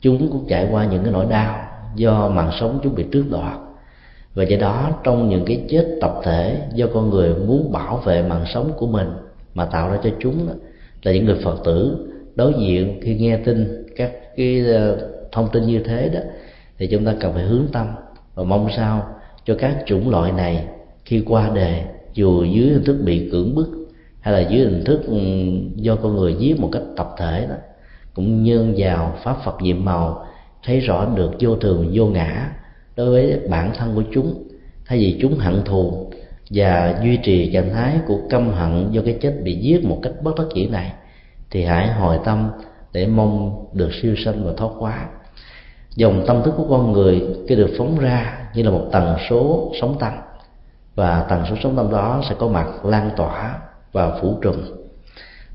chúng 0.00 0.32
cũng 0.32 0.46
trải 0.48 0.68
qua 0.70 0.84
những 0.84 1.02
cái 1.02 1.12
nỗi 1.12 1.26
đau 1.30 1.58
do 1.94 2.28
mạng 2.28 2.50
sống 2.60 2.80
chúng 2.82 2.94
bị 2.94 3.04
tước 3.12 3.30
đoạt. 3.30 3.58
Và 4.34 4.44
do 4.44 4.56
đó, 4.56 4.90
trong 5.04 5.28
những 5.28 5.44
cái 5.44 5.64
chết 5.68 5.98
tập 6.00 6.20
thể 6.22 6.58
do 6.74 6.86
con 6.94 7.10
người 7.10 7.34
muốn 7.34 7.72
bảo 7.72 7.96
vệ 7.96 8.22
mạng 8.22 8.44
sống 8.54 8.72
của 8.76 8.86
mình 8.86 9.08
mà 9.54 9.64
tạo 9.64 9.90
ra 9.90 9.98
cho 10.04 10.10
chúng 10.20 10.48
là 11.02 11.12
những 11.12 11.24
người 11.24 11.38
phật 11.44 11.56
tử 11.64 12.08
đối 12.34 12.54
diện 12.58 13.00
khi 13.02 13.14
nghe 13.14 13.36
tin 13.36 13.86
các 13.96 14.12
cái 14.36 14.64
ờ, 14.66 15.10
thông 15.32 15.48
tin 15.52 15.62
như 15.66 15.82
thế 15.84 16.08
đó 16.08 16.20
thì 16.78 16.86
chúng 16.86 17.04
ta 17.04 17.14
cần 17.20 17.34
phải 17.34 17.42
hướng 17.42 17.66
tâm 17.72 17.86
và 18.34 18.44
mong 18.44 18.68
sao 18.76 19.06
cho 19.44 19.56
các 19.58 19.76
chủng 19.86 20.10
loại 20.10 20.32
này 20.32 20.66
khi 21.04 21.22
qua 21.26 21.50
đề, 21.54 21.84
dù 22.14 22.44
dưới 22.44 22.68
hình 22.68 22.84
thức 22.84 22.96
bị 23.04 23.28
cưỡng 23.32 23.54
bức 23.54 23.68
hay 24.20 24.34
là 24.34 24.50
dưới 24.50 24.60
hình 24.60 24.84
thức 24.84 25.02
ừ, 25.06 25.18
do 25.74 25.96
con 25.96 26.16
người 26.16 26.34
giết 26.38 26.60
một 26.60 26.68
cách 26.72 26.82
tập 26.96 27.14
thể 27.18 27.46
đó, 27.48 27.54
cũng 28.14 28.42
nhân 28.42 28.74
vào 28.76 29.16
pháp 29.22 29.36
phật 29.44 29.62
nhiệm 29.62 29.84
màu, 29.84 30.26
thấy 30.64 30.80
rõ 30.80 31.06
được 31.14 31.30
vô 31.40 31.56
thường, 31.56 31.90
vô 31.92 32.06
ngã 32.06 32.52
đối 32.96 33.10
với 33.10 33.40
bản 33.50 33.72
thân 33.78 33.94
của 33.94 34.02
chúng. 34.12 34.42
Thay 34.86 34.98
vì 34.98 35.18
chúng 35.20 35.38
hận 35.38 35.62
thù 35.64 36.10
và 36.50 37.00
duy 37.02 37.16
trì 37.22 37.52
trạng 37.52 37.72
thái 37.74 37.98
của 38.06 38.18
căm 38.30 38.50
hận 38.50 38.90
do 38.90 39.02
cái 39.04 39.18
chết 39.20 39.34
bị 39.42 39.56
giết 39.56 39.84
một 39.84 39.98
cách 40.02 40.12
bất 40.22 40.32
đắc 40.38 40.44
dĩ 40.54 40.66
này, 40.66 40.92
thì 41.50 41.64
hãy 41.64 41.92
hồi 41.92 42.18
tâm 42.24 42.50
để 42.92 43.06
mong 43.06 43.64
được 43.72 43.90
siêu 44.02 44.14
sanh 44.24 44.44
và 44.44 44.52
thoát 44.56 44.70
hóa 44.78 45.08
dòng 45.96 46.24
tâm 46.26 46.42
thức 46.42 46.54
của 46.56 46.66
con 46.70 46.92
người 46.92 47.22
khi 47.48 47.56
được 47.56 47.70
phóng 47.78 47.98
ra 47.98 48.48
như 48.54 48.62
là 48.62 48.70
một 48.70 48.88
tần 48.92 49.16
số 49.30 49.72
sóng 49.80 49.96
tâm 50.00 50.12
và 50.94 51.26
tần 51.28 51.42
số 51.50 51.56
sóng 51.62 51.76
tâm 51.76 51.90
đó 51.90 52.22
sẽ 52.28 52.34
có 52.38 52.48
mặt 52.48 52.84
lan 52.84 53.10
tỏa 53.16 53.58
và 53.92 54.18
phủ 54.20 54.38
trùm. 54.42 54.56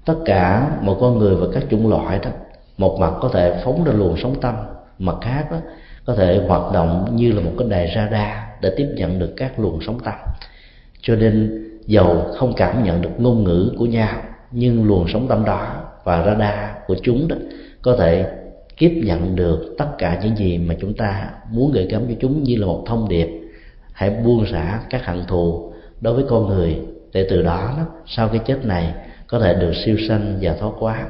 Tất 0.06 0.16
cả 0.26 0.72
mọi 0.82 0.96
con 1.00 1.18
người 1.18 1.36
và 1.36 1.48
các 1.54 1.64
chủng 1.70 1.90
loại 1.90 2.20
đó, 2.24 2.30
một 2.78 2.98
mặt 3.00 3.14
có 3.22 3.30
thể 3.34 3.62
phóng 3.64 3.84
ra 3.84 3.92
luồng 3.92 4.18
sóng 4.22 4.36
tâm 4.42 4.56
mặt 5.00 5.16
khác 5.22 5.48
đó, 5.52 5.58
có 6.06 6.16
thể 6.16 6.44
hoạt 6.48 6.74
động 6.74 7.10
như 7.16 7.32
là 7.32 7.42
một 7.42 7.52
cái 7.60 7.68
đài 7.70 7.94
radar 7.96 8.38
để 8.62 8.74
tiếp 8.78 8.88
nhận 8.96 9.20
được 9.20 9.34
các 9.38 9.60
luồng 9.60 9.80
sóng 9.82 10.00
tâm 10.00 10.14
cho 11.02 11.16
nên, 11.16 11.64
dầu 11.86 12.26
không 12.38 12.54
cảm 12.58 12.84
nhận 12.84 13.02
được 13.02 13.10
ngôn 13.18 13.44
ngữ 13.44 13.72
của 13.78 13.86
nhau, 13.86 14.22
nhưng 14.52 14.88
luồng 14.88 15.06
sóng 15.14 15.28
tâm 15.28 15.46
đó 15.46 15.68
và 16.04 16.24
radar 16.26 16.70
của 16.88 16.96
chúng 17.04 17.28
đó 17.28 17.36
có 17.82 17.96
thể 18.00 18.26
tiếp 18.82 19.02
nhận 19.04 19.36
được 19.36 19.76
tất 19.78 19.88
cả 19.98 20.20
những 20.24 20.36
gì 20.36 20.58
mà 20.58 20.76
chúng 20.82 20.94
ta 20.94 21.30
muốn 21.52 21.72
gửi 21.72 21.86
gắm 21.86 22.02
cho 22.08 22.16
chúng 22.20 22.44
như 22.44 22.56
là 22.56 22.66
một 22.66 22.84
thông 22.88 23.10
điệp. 23.10 23.28
Hãy 23.94 24.10
buông 24.10 24.46
xả 24.52 24.80
các 24.90 25.06
hận 25.06 25.24
thù 25.28 25.74
đối 26.02 26.14
với 26.14 26.24
con 26.30 26.48
người 26.48 26.80
để 27.14 27.28
từ 27.30 27.42
đó, 27.42 27.78
sau 28.06 28.28
cái 28.28 28.40
chết 28.46 28.66
này 28.66 28.94
có 29.28 29.40
thể 29.40 29.54
được 29.54 29.72
siêu 29.86 29.98
sanh 30.08 30.38
và 30.42 30.56
thoát 30.60 30.72
quá 30.80 31.06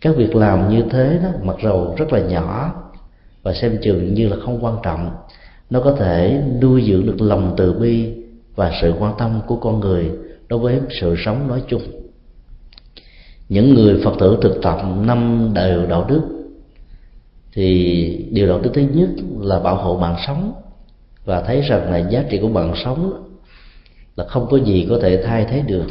các 0.00 0.16
việc 0.16 0.36
làm 0.36 0.68
như 0.68 0.82
thế 0.90 1.18
đó 1.22 1.28
mặc 1.42 1.56
dù 1.62 1.94
rất 1.96 2.12
là 2.12 2.20
nhỏ 2.20 2.74
và 3.42 3.54
xem 3.54 3.78
chừng 3.82 4.14
như 4.14 4.28
là 4.28 4.36
không 4.44 4.64
quan 4.64 4.76
trọng 4.82 5.10
nó 5.70 5.80
có 5.80 5.92
thể 5.92 6.42
nuôi 6.62 6.84
dưỡng 6.88 7.06
được 7.06 7.20
lòng 7.20 7.54
từ 7.56 7.72
bi 7.72 8.12
và 8.54 8.72
sự 8.82 8.94
quan 8.98 9.14
tâm 9.18 9.40
của 9.46 9.56
con 9.56 9.80
người 9.80 10.10
đối 10.48 10.58
với 10.58 10.80
sự 11.00 11.14
sống 11.24 11.48
nói 11.48 11.62
chung. 11.68 11.82
Những 13.48 13.74
người 13.74 14.00
phật 14.04 14.12
tử 14.20 14.38
thực 14.42 14.62
tập 14.62 14.78
năm 15.06 15.50
đều 15.54 15.86
đạo 15.86 16.06
đức 16.08 16.39
thì 17.52 18.28
điều 18.32 18.46
đầu 18.46 18.60
tiên 18.62 18.72
thứ 18.72 18.82
nhất 19.00 19.08
là 19.40 19.60
bảo 19.60 19.76
hộ 19.76 19.98
mạng 19.98 20.16
sống 20.26 20.52
và 21.24 21.42
thấy 21.42 21.60
rằng 21.60 21.92
là 21.92 21.98
giá 21.98 22.24
trị 22.30 22.38
của 22.42 22.48
mạng 22.48 22.74
sống 22.84 23.30
là 24.16 24.24
không 24.24 24.46
có 24.50 24.56
gì 24.56 24.86
có 24.90 24.98
thể 25.02 25.22
thay 25.24 25.46
thế 25.50 25.62
được. 25.66 25.86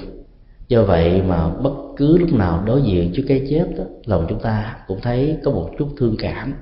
Do 0.68 0.84
vậy 0.84 1.22
mà 1.22 1.50
bất 1.50 1.74
cứ 1.98 2.18
lúc 2.18 2.34
nào 2.34 2.64
đối 2.66 2.82
diện 2.82 3.12
trước 3.16 3.24
cái 3.28 3.48
chết 3.50 3.66
đó, 3.78 3.84
lòng 4.06 4.26
chúng 4.30 4.40
ta 4.40 4.76
cũng 4.88 5.00
thấy 5.02 5.38
có 5.44 5.52
một 5.52 5.70
chút 5.80 5.90
thương 5.98 6.16
cảm. 6.20 6.54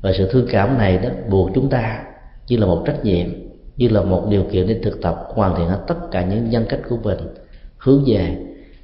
Và 0.00 0.12
sự 0.18 0.28
thương 0.32 0.46
cảm 0.50 0.78
này 0.78 0.98
đó 0.98 1.08
buộc 1.30 1.50
chúng 1.54 1.68
ta 1.68 2.04
như 2.48 2.56
là 2.56 2.66
một 2.66 2.82
trách 2.86 3.04
nhiệm 3.04 3.26
như 3.76 3.88
là 3.88 4.02
một 4.02 4.26
điều 4.30 4.42
kiện 4.52 4.66
để 4.66 4.80
thực 4.82 5.02
tập 5.02 5.24
hoàn 5.28 5.56
thiện 5.56 5.66
hết 5.66 5.84
tất 5.86 6.10
cả 6.10 6.24
những 6.24 6.50
nhân 6.50 6.64
cách 6.68 6.80
của 6.88 6.96
mình 7.02 7.18
hướng 7.76 8.04
về 8.06 8.36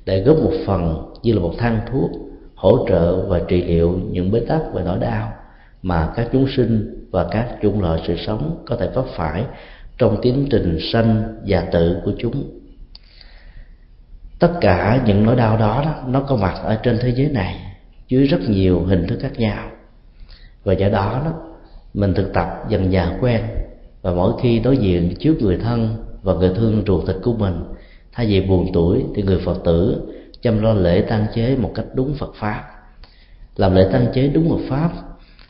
để 0.04 0.20
góp 0.20 0.36
một 0.36 0.52
phần 0.66 1.12
như 1.22 1.32
là 1.32 1.40
một 1.40 1.54
thang 1.58 1.80
thuốc 1.90 2.10
hỗ 2.64 2.86
trợ 2.88 3.26
và 3.26 3.40
trị 3.48 3.64
liệu 3.64 4.00
những 4.10 4.30
bế 4.30 4.40
tắc 4.40 4.62
và 4.72 4.82
nỗi 4.82 4.98
đau 4.98 5.32
mà 5.82 6.12
các 6.16 6.28
chúng 6.32 6.46
sinh 6.56 7.04
và 7.10 7.26
các 7.30 7.48
chủng 7.62 7.80
loại 7.80 8.00
sự 8.06 8.16
sống 8.26 8.62
có 8.66 8.76
thể 8.76 8.88
vấp 8.94 9.04
phải 9.16 9.44
trong 9.98 10.18
tiến 10.22 10.46
trình 10.50 10.78
sanh 10.92 11.36
và 11.46 11.60
tự 11.72 11.96
của 12.04 12.12
chúng. 12.18 12.60
Tất 14.38 14.52
cả 14.60 15.02
những 15.06 15.22
nỗi 15.22 15.36
đau 15.36 15.56
đó, 15.56 15.82
đó 15.84 15.94
nó 16.06 16.20
có 16.20 16.36
mặt 16.36 16.54
ở 16.62 16.78
trên 16.82 16.98
thế 17.02 17.12
giới 17.16 17.28
này 17.28 17.60
dưới 18.08 18.26
rất 18.26 18.40
nhiều 18.48 18.84
hình 18.84 19.06
thức 19.06 19.18
khác 19.22 19.32
nhau. 19.38 19.70
Và 20.64 20.72
do 20.72 20.88
đó 20.88 21.22
đó 21.24 21.32
mình 21.94 22.14
thực 22.14 22.32
tập 22.32 22.48
dần 22.68 22.92
dà 22.92 23.18
quen 23.20 23.42
và 24.02 24.12
mỗi 24.12 24.32
khi 24.42 24.58
đối 24.58 24.76
diện 24.76 25.14
trước 25.18 25.34
người 25.40 25.56
thân 25.56 26.04
và 26.22 26.34
người 26.34 26.52
thương 26.56 26.82
ruột 26.86 27.06
thịt 27.06 27.16
của 27.22 27.32
mình 27.32 27.64
thay 28.12 28.26
vì 28.26 28.40
buồn 28.40 28.66
tuổi 28.72 29.04
thì 29.14 29.22
người 29.22 29.38
phật 29.44 29.64
tử 29.64 30.02
chăm 30.44 30.62
lo 30.62 30.72
lễ 30.72 31.00
tăng 31.00 31.26
chế 31.34 31.56
một 31.56 31.72
cách 31.74 31.86
đúng 31.94 32.14
phật 32.14 32.34
pháp. 32.34 32.64
Làm 33.56 33.74
lễ 33.74 33.88
tăng 33.92 34.06
chế 34.14 34.28
đúng 34.28 34.50
phật 34.50 34.64
pháp 34.68 34.90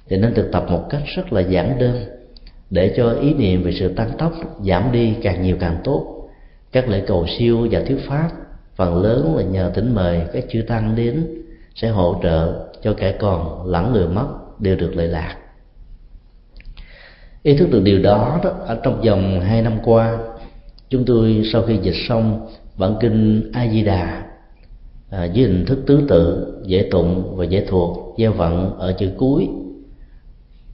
thì 0.08 0.16
nên 0.16 0.34
thực 0.34 0.52
tập 0.52 0.64
một 0.68 0.86
cách 0.90 1.02
rất 1.16 1.32
là 1.32 1.40
giản 1.40 1.78
đơn 1.78 2.04
để 2.70 2.94
cho 2.96 3.10
ý 3.10 3.34
niệm 3.34 3.62
về 3.62 3.72
sự 3.78 3.94
tăng 3.94 4.10
tốc 4.18 4.32
giảm 4.66 4.92
đi 4.92 5.14
càng 5.22 5.42
nhiều 5.42 5.56
càng 5.60 5.76
tốt. 5.84 6.28
Các 6.72 6.88
lễ 6.88 7.02
cầu 7.06 7.26
siêu 7.38 7.68
và 7.70 7.80
thuyết 7.86 7.98
pháp 8.08 8.30
phần 8.76 9.02
lớn 9.02 9.36
là 9.36 9.42
nhờ 9.42 9.70
tỉnh 9.74 9.94
mời 9.94 10.20
các 10.32 10.44
chư 10.52 10.62
tăng 10.62 10.96
đến 10.96 11.26
sẽ 11.74 11.88
hỗ 11.88 12.20
trợ 12.22 12.68
cho 12.82 12.94
kẻ 12.96 13.12
còn 13.12 13.66
lẫn 13.66 13.92
người 13.92 14.08
mất 14.08 14.26
đều 14.58 14.76
được 14.76 14.96
lợi 14.96 15.08
lạc. 15.08 15.36
Ý 17.42 17.56
thức 17.56 17.70
được 17.70 17.82
điều 17.84 18.02
đó, 18.02 18.40
đó 18.44 18.50
ở 18.66 18.80
trong 18.82 19.02
vòng 19.02 19.40
hai 19.40 19.62
năm 19.62 19.78
qua 19.84 20.18
chúng 20.88 21.04
tôi 21.04 21.42
sau 21.52 21.62
khi 21.62 21.78
dịch 21.82 21.96
xong 22.08 22.48
bản 22.76 22.94
kinh 23.00 23.50
a 23.52 23.68
di 23.68 23.82
đà 23.82 24.23
à, 25.14 25.28
với 25.34 25.44
hình 25.44 25.64
thức 25.66 25.78
tứ 25.86 26.04
tự 26.08 26.54
dễ 26.66 26.88
tụng 26.90 27.36
và 27.36 27.44
dễ 27.44 27.66
thuộc 27.68 28.14
gieo 28.18 28.32
vận 28.32 28.78
ở 28.78 28.92
chữ 28.92 29.10
cuối. 29.18 29.48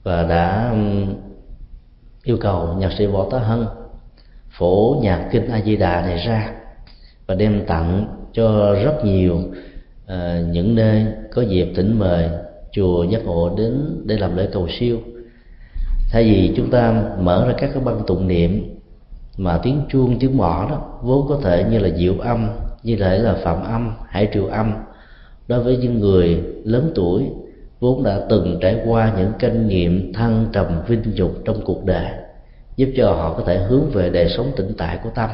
Và 0.03 0.23
đã 0.23 0.75
yêu 2.23 2.37
cầu 2.41 2.75
nhạc 2.77 2.91
sĩ 2.97 3.05
võ 3.05 3.27
tá 3.31 3.39
hân 3.39 3.65
phổ 4.49 4.99
nhạc 5.01 5.29
kinh 5.31 5.47
a 5.47 5.61
di 5.61 5.77
đà 5.77 6.01
này 6.01 6.17
ra 6.27 6.51
và 7.27 7.35
đem 7.35 7.65
tặng 7.67 8.07
cho 8.33 8.75
rất 8.83 9.05
nhiều 9.05 9.39
à, 10.07 10.41
những 10.51 10.75
nơi 10.75 11.05
có 11.33 11.41
dịp 11.41 11.73
thỉnh 11.75 11.99
mời 11.99 12.29
chùa 12.71 13.03
giác 13.03 13.25
ngộ 13.25 13.55
đến 13.57 14.01
để 14.05 14.17
làm 14.17 14.37
lễ 14.37 14.49
cầu 14.53 14.67
siêu. 14.79 14.97
Thay 16.11 16.23
vì 16.23 16.53
chúng 16.55 16.69
ta 16.69 17.03
mở 17.19 17.45
ra 17.47 17.53
các 17.57 17.69
cái 17.73 17.83
băng 17.83 18.01
tụng 18.07 18.27
niệm 18.27 18.77
mà 19.37 19.59
tiếng 19.63 19.81
chuông 19.89 20.19
tiếng 20.19 20.37
mõ 20.37 20.67
đó 20.69 20.99
vốn 21.01 21.25
có 21.29 21.39
thể 21.43 21.65
như 21.71 21.79
là 21.79 21.89
diệu 21.97 22.19
âm 22.19 22.49
như 22.83 22.95
thể 22.95 23.17
là 23.17 23.35
phạm 23.43 23.63
âm, 23.63 23.95
hải 24.09 24.29
triệu 24.33 24.47
âm. 24.47 24.73
Đối 25.47 25.63
với 25.63 25.77
những 25.77 25.99
người 25.99 26.43
lớn 26.63 26.91
tuổi, 26.95 27.23
vốn 27.79 28.03
đã 28.03 28.19
từng 28.29 28.59
trải 28.61 28.77
qua 28.85 29.13
những 29.17 29.31
kinh 29.39 29.67
nghiệm 29.67 30.13
thăng 30.13 30.45
trầm 30.51 30.81
vinh 30.87 31.01
dục 31.13 31.31
trong 31.45 31.61
cuộc 31.65 31.85
đời, 31.85 32.11
giúp 32.75 32.89
cho 32.97 33.13
họ 33.13 33.33
có 33.37 33.43
thể 33.45 33.57
hướng 33.57 33.89
về 33.89 34.09
đời 34.09 34.29
sống 34.29 34.51
tĩnh 34.55 34.73
tại 34.77 34.99
của 35.03 35.09
tâm. 35.15 35.29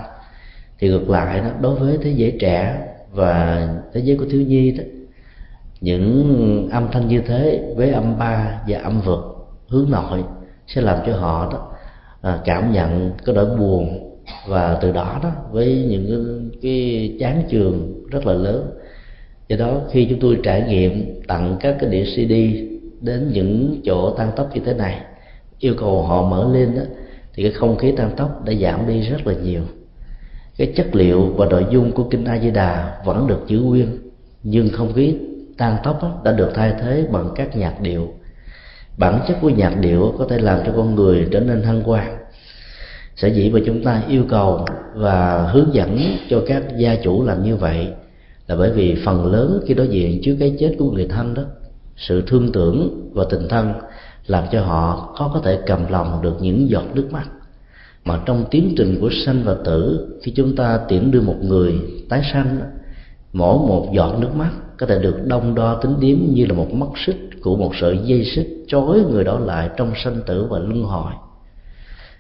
Thì 0.79 0.89
ngược 0.89 1.09
lại 1.09 1.39
đó, 1.39 1.49
đối 1.61 1.75
với 1.75 1.97
thế 2.01 2.11
giới 2.11 2.37
trẻ 2.39 2.87
và 3.11 3.67
thế 3.93 4.01
giới 4.01 4.17
của 4.17 4.25
thiếu 4.31 4.41
nhi 4.41 4.71
đó, 4.71 4.83
những 5.81 6.69
âm 6.71 6.87
thanh 6.91 7.07
như 7.07 7.21
thế 7.21 7.73
với 7.75 7.91
âm 7.91 8.17
ba 8.17 8.61
và 8.67 8.79
âm 8.79 9.01
vực 9.01 9.19
hướng 9.67 9.89
nội 9.89 10.23
sẽ 10.67 10.81
làm 10.81 10.97
cho 11.05 11.17
họ 11.17 11.49
đó 11.53 11.71
à, 12.21 12.39
cảm 12.45 12.71
nhận 12.71 13.11
cái 13.25 13.35
nỗi 13.35 13.45
buồn 13.57 14.06
và 14.47 14.77
từ 14.81 14.91
đó 14.91 15.19
đó 15.23 15.31
với 15.51 15.85
những 15.89 16.49
cái, 16.61 17.15
chán 17.19 17.43
trường 17.49 18.03
rất 18.11 18.25
là 18.25 18.33
lớn. 18.33 18.71
Do 19.47 19.57
đó 19.57 19.81
khi 19.91 20.07
chúng 20.09 20.19
tôi 20.19 20.39
trải 20.43 20.61
nghiệm 20.67 21.21
tặng 21.27 21.57
các 21.59 21.75
cái 21.79 21.89
đĩa 21.89 22.03
cd 22.03 22.33
đến 23.01 23.29
những 23.33 23.81
chỗ 23.85 24.09
tăng 24.09 24.31
tốc 24.35 24.49
như 24.53 24.61
thế 24.65 24.73
này 24.73 25.01
yêu 25.59 25.73
cầu 25.77 26.01
họ 26.01 26.29
mở 26.29 26.53
lên 26.53 26.75
đó 26.75 26.81
thì 27.33 27.43
cái 27.43 27.51
không 27.51 27.77
khí 27.77 27.91
tăng 27.91 28.11
tốc 28.17 28.45
đã 28.45 28.53
giảm 28.53 28.87
đi 28.87 29.01
rất 29.01 29.27
là 29.27 29.33
nhiều. 29.33 29.61
Cái 30.57 30.73
chất 30.75 30.95
liệu 30.95 31.25
và 31.25 31.45
nội 31.45 31.65
dung 31.71 31.91
của 31.91 32.03
kinh 32.03 32.25
a 32.25 32.39
di 32.39 32.51
đà 32.51 33.01
vẫn 33.05 33.27
được 33.27 33.39
giữ 33.47 33.59
nguyên 33.59 33.97
nhưng 34.43 34.69
không 34.69 34.93
khí 34.93 35.15
tăng 35.57 35.77
tốc 35.83 36.21
đã 36.23 36.31
được 36.31 36.51
thay 36.53 36.73
thế 36.81 37.07
bằng 37.11 37.29
các 37.35 37.57
nhạc 37.57 37.81
điệu. 37.81 38.13
Bản 38.97 39.19
chất 39.27 39.37
của 39.41 39.49
nhạc 39.49 39.77
điệu 39.79 40.13
có 40.17 40.25
thể 40.29 40.37
làm 40.37 40.59
cho 40.65 40.73
con 40.75 40.95
người 40.95 41.27
trở 41.31 41.39
nên 41.39 41.63
hăng 41.63 41.83
quan 41.85 42.16
sở 43.17 43.27
dĩ 43.27 43.49
mà 43.49 43.59
chúng 43.65 43.83
ta 43.83 44.03
yêu 44.07 44.23
cầu 44.29 44.65
và 44.93 45.49
hướng 45.51 45.73
dẫn 45.73 45.99
cho 46.29 46.41
các 46.47 46.63
gia 46.77 46.95
chủ 46.95 47.23
làm 47.23 47.43
như 47.43 47.55
vậy 47.55 47.87
là 48.47 48.55
bởi 48.55 48.71
vì 48.71 48.95
phần 49.05 49.25
lớn 49.25 49.59
khi 49.65 49.73
đối 49.73 49.87
diện 49.87 50.19
trước 50.23 50.35
cái 50.39 50.55
chết 50.59 50.75
của 50.79 50.91
người 50.91 51.07
thân 51.09 51.33
đó, 51.33 51.43
sự 51.97 52.21
thương 52.27 52.51
tưởng 52.51 53.09
và 53.13 53.23
tình 53.29 53.47
thân 53.49 53.73
làm 54.27 54.43
cho 54.51 54.61
họ 54.61 55.13
khó 55.17 55.31
có 55.33 55.41
thể 55.43 55.59
cầm 55.65 55.79
lòng 55.89 56.19
được 56.21 56.35
những 56.41 56.69
giọt 56.69 56.83
nước 56.93 57.07
mắt. 57.11 57.25
Mà 58.05 58.19
trong 58.25 58.45
tiến 58.51 58.73
trình 58.77 58.97
của 59.01 59.09
sanh 59.25 59.43
và 59.43 59.55
tử, 59.65 60.07
khi 60.23 60.31
chúng 60.35 60.55
ta 60.55 60.79
tiễn 60.87 61.11
đưa 61.11 61.21
một 61.21 61.35
người 61.41 61.73
tái 62.09 62.21
sanh, 62.33 62.59
mỗi 63.33 63.57
một 63.57 63.89
giọt 63.93 64.15
nước 64.19 64.35
mắt 64.35 64.51
có 64.77 64.85
thể 64.85 64.99
được 64.99 65.15
đông 65.25 65.55
đo 65.55 65.75
tính 65.75 65.95
điếm 65.99 66.17
như 66.33 66.45
là 66.45 66.53
một 66.53 66.73
mắt 66.73 66.89
xích 67.05 67.29
của 67.41 67.55
một 67.55 67.71
sợi 67.81 67.99
dây 68.03 68.25
xích 68.25 68.47
trói 68.67 68.99
người 69.11 69.23
đó 69.23 69.39
lại 69.39 69.69
trong 69.77 69.91
sanh 70.03 70.21
tử 70.25 70.47
và 70.49 70.59
luân 70.59 70.83
hồi 70.83 71.11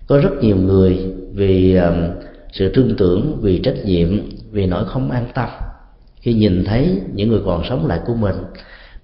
có 0.07 0.17
rất 0.17 0.31
nhiều 0.41 0.55
người 0.55 1.13
vì 1.33 1.77
sự 2.53 2.71
thương 2.73 2.95
tưởng, 2.97 3.39
vì 3.41 3.59
trách 3.59 3.85
nhiệm, 3.85 4.19
vì 4.51 4.65
nỗi 4.65 4.85
không 4.85 5.11
an 5.11 5.25
tâm. 5.33 5.49
Khi 6.21 6.33
nhìn 6.33 6.65
thấy 6.65 7.01
những 7.13 7.29
người 7.29 7.41
còn 7.45 7.63
sống 7.69 7.87
lại 7.87 7.99
của 8.05 8.13
mình 8.13 8.35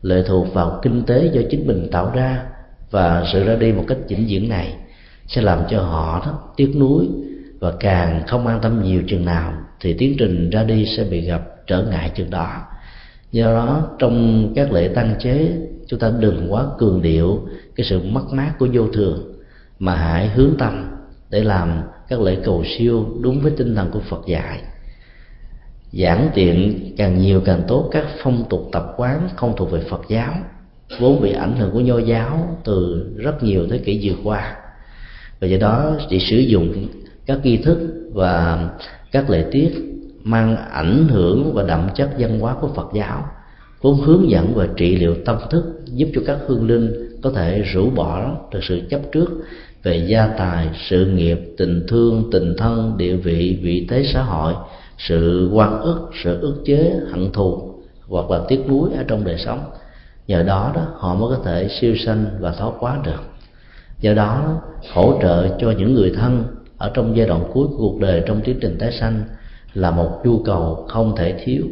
lệ 0.02 0.24
thuộc 0.28 0.54
vào 0.54 0.80
kinh 0.84 1.04
tế 1.04 1.30
do 1.34 1.42
chính 1.50 1.68
mình 1.68 1.88
tạo 1.92 2.12
ra 2.16 2.44
và 2.92 3.26
sự 3.34 3.44
ra 3.44 3.56
đi 3.56 3.72
một 3.72 3.84
cách 3.88 3.98
chỉnh 4.08 4.30
diễn 4.30 4.50
này, 4.50 4.74
sẽ 5.28 5.42
làm 5.42 5.60
cho 5.70 5.82
họ 5.82 6.22
đó 6.26 6.40
tiếc 6.56 6.76
nuối 6.76 7.08
và 7.60 7.72
càng 7.80 8.24
không 8.28 8.48
an 8.48 8.60
tâm 8.62 8.84
nhiều 8.84 9.02
chừng 9.08 9.26
nào 9.26 9.54
thì 9.80 9.94
tiến 9.94 10.16
trình 10.20 10.50
ra 10.50 10.64
đi 10.64 10.86
sẽ 10.98 11.04
bị 11.04 11.22
gặp 11.22 11.42
trở 11.68 11.84
ngại 11.84 12.12
chừng 12.16 12.30
đó. 12.30 12.62
Do 13.32 13.46
đó, 13.46 13.88
trong 14.00 14.48
các 14.56 14.72
lễ 14.72 14.88
tăng 14.88 15.16
chế, 15.20 15.52
chúng 15.88 16.00
ta 16.00 16.12
đừng 16.20 16.54
quá 16.54 16.66
cường 16.78 17.02
điệu 17.02 17.48
cái 17.76 17.86
sự 17.86 18.00
mất 18.04 18.34
mát 18.34 18.54
của 18.60 18.68
vô 18.74 18.88
thường 18.88 19.33
mà 19.84 19.96
hãy 19.96 20.28
hướng 20.28 20.56
tâm 20.60 20.86
để 21.30 21.44
làm 21.44 21.82
các 22.10 22.22
lễ 22.22 22.38
cầu 22.44 22.64
siêu 22.78 23.06
đúng 23.22 23.42
với 23.42 23.52
tinh 23.58 23.76
thần 23.76 23.92
của 23.92 24.00
Phật 24.00 24.28
dạy. 24.28 24.62
Giảng 25.92 26.30
tiện 26.34 26.80
càng 26.98 27.20
nhiều 27.20 27.42
càng 27.46 27.62
tốt, 27.68 27.90
các 27.92 28.06
phong 28.24 28.46
tục 28.50 28.70
tập 28.72 28.94
quán 28.98 29.30
không 29.36 29.54
thuộc 29.58 29.72
về 29.72 29.82
Phật 29.90 30.02
giáo, 30.08 30.34
vốn 31.00 31.22
bị 31.22 31.32
ảnh 31.32 31.56
hưởng 31.56 31.72
của 31.72 31.80
nho 31.80 31.98
giáo 31.98 32.58
từ 32.64 33.06
rất 33.18 33.44
nhiều 33.44 33.68
thế 33.70 33.78
kỷ 33.78 34.00
vừa 34.04 34.16
qua. 34.24 34.56
Và 35.40 35.48
do 35.48 35.58
đó 35.58 35.96
chỉ 36.10 36.20
sử 36.20 36.38
dụng 36.38 36.88
các 37.26 37.40
nghi 37.44 37.58
thức 37.58 38.10
và 38.14 38.70
các 39.12 39.30
lễ 39.30 39.46
tiết 39.52 39.72
mang 40.24 40.58
ảnh 40.58 41.08
hưởng 41.08 41.54
và 41.54 41.64
đậm 41.64 41.90
chất 41.96 42.10
văn 42.18 42.40
hóa 42.40 42.56
của 42.62 42.70
Phật 42.76 42.88
giáo, 42.94 43.26
vốn 43.82 44.02
hướng 44.02 44.30
dẫn 44.30 44.54
và 44.56 44.68
trị 44.78 44.96
liệu 44.96 45.16
tâm 45.26 45.38
thức, 45.50 45.82
giúp 45.86 46.10
cho 46.16 46.22
các 46.26 46.38
hương 46.48 46.68
linh 46.68 47.04
có 47.22 47.32
thể 47.32 47.62
rũ 47.62 47.90
bỏ 47.90 48.38
được 48.52 48.60
sự 48.64 48.82
chấp 48.90 49.02
trước 49.12 49.30
về 49.84 50.06
gia 50.08 50.28
tài, 50.28 50.70
sự 50.90 51.06
nghiệp, 51.06 51.40
tình 51.58 51.86
thương, 51.88 52.30
tình 52.32 52.56
thân, 52.58 52.98
địa 52.98 53.16
vị 53.16 53.60
vị 53.64 53.88
thế 53.90 54.04
xã 54.14 54.24
hội, 54.24 54.54
sự 54.98 55.50
quan 55.54 55.82
ức, 55.82 56.10
sự 56.24 56.42
ức 56.42 56.62
chế, 56.66 56.94
hận 57.12 57.32
thù, 57.32 57.74
hoặc 58.08 58.32
là 58.32 58.40
tiếc 58.48 58.60
nuối 58.68 58.90
ở 58.98 59.04
trong 59.08 59.24
đời 59.24 59.38
sống. 59.46 59.60
Nhờ 60.28 60.44
đó 60.44 60.72
đó, 60.76 60.88
họ 60.94 61.16
mới 61.16 61.38
có 61.38 61.44
thể 61.44 61.70
siêu 61.80 61.96
sanh 62.06 62.26
và 62.40 62.52
thoát 62.52 62.72
quá 62.80 63.00
được. 63.06 63.24
Do 64.00 64.14
đó, 64.14 64.62
hỗ 64.94 65.20
trợ 65.22 65.58
cho 65.60 65.72
những 65.72 65.94
người 65.94 66.12
thân 66.16 66.44
ở 66.78 66.92
trong 66.94 67.18
giai 67.18 67.28
đoạn 67.28 67.44
cuối 67.54 67.68
của 67.68 67.78
cuộc 67.78 68.00
đời 68.00 68.24
trong 68.26 68.42
tiến 68.42 68.58
trình 68.62 68.78
tái 68.80 68.92
sanh 68.92 69.24
là 69.74 69.92
một 69.92 70.22
nhu 70.24 70.40
cầu 70.40 70.86
không 70.90 71.16
thể 71.16 71.36
thiếu. 71.44 71.64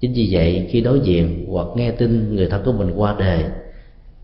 Chính 0.00 0.12
vì 0.12 0.28
vậy, 0.32 0.68
khi 0.70 0.80
đối 0.80 1.00
diện 1.00 1.46
hoặc 1.50 1.66
nghe 1.74 1.90
tin 1.90 2.36
người 2.36 2.46
thân 2.46 2.62
của 2.64 2.72
mình 2.72 2.92
qua 2.96 3.16
đời, 3.18 3.44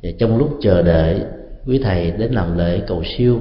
và 0.02 0.10
trong 0.18 0.38
lúc 0.38 0.58
chờ 0.62 0.82
đợi 0.82 1.20
quý 1.66 1.80
thầy 1.84 2.10
đến 2.10 2.32
làm 2.32 2.58
lễ 2.58 2.80
cầu 2.86 3.02
siêu, 3.16 3.40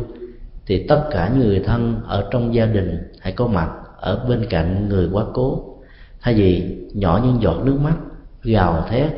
thì 0.66 0.86
tất 0.88 1.04
cả 1.12 1.32
người 1.38 1.60
thân 1.60 2.02
ở 2.08 2.28
trong 2.32 2.56
gia 2.56 2.66
đình 2.66 2.98
hãy 3.20 3.34
có 3.34 3.48
mặt 3.48 3.70
ở 4.00 4.26
bên 4.30 4.46
cạnh 4.50 4.90
người 4.90 5.10
quá 5.12 5.26
cố. 5.34 5.76
Thay 6.22 6.34
vì 6.34 6.78
nhỏ 6.94 7.22
những 7.24 7.42
giọt 7.42 7.62
nước 7.64 7.78
mắt, 7.84 7.96
gào 8.44 8.86
thét, 8.90 9.12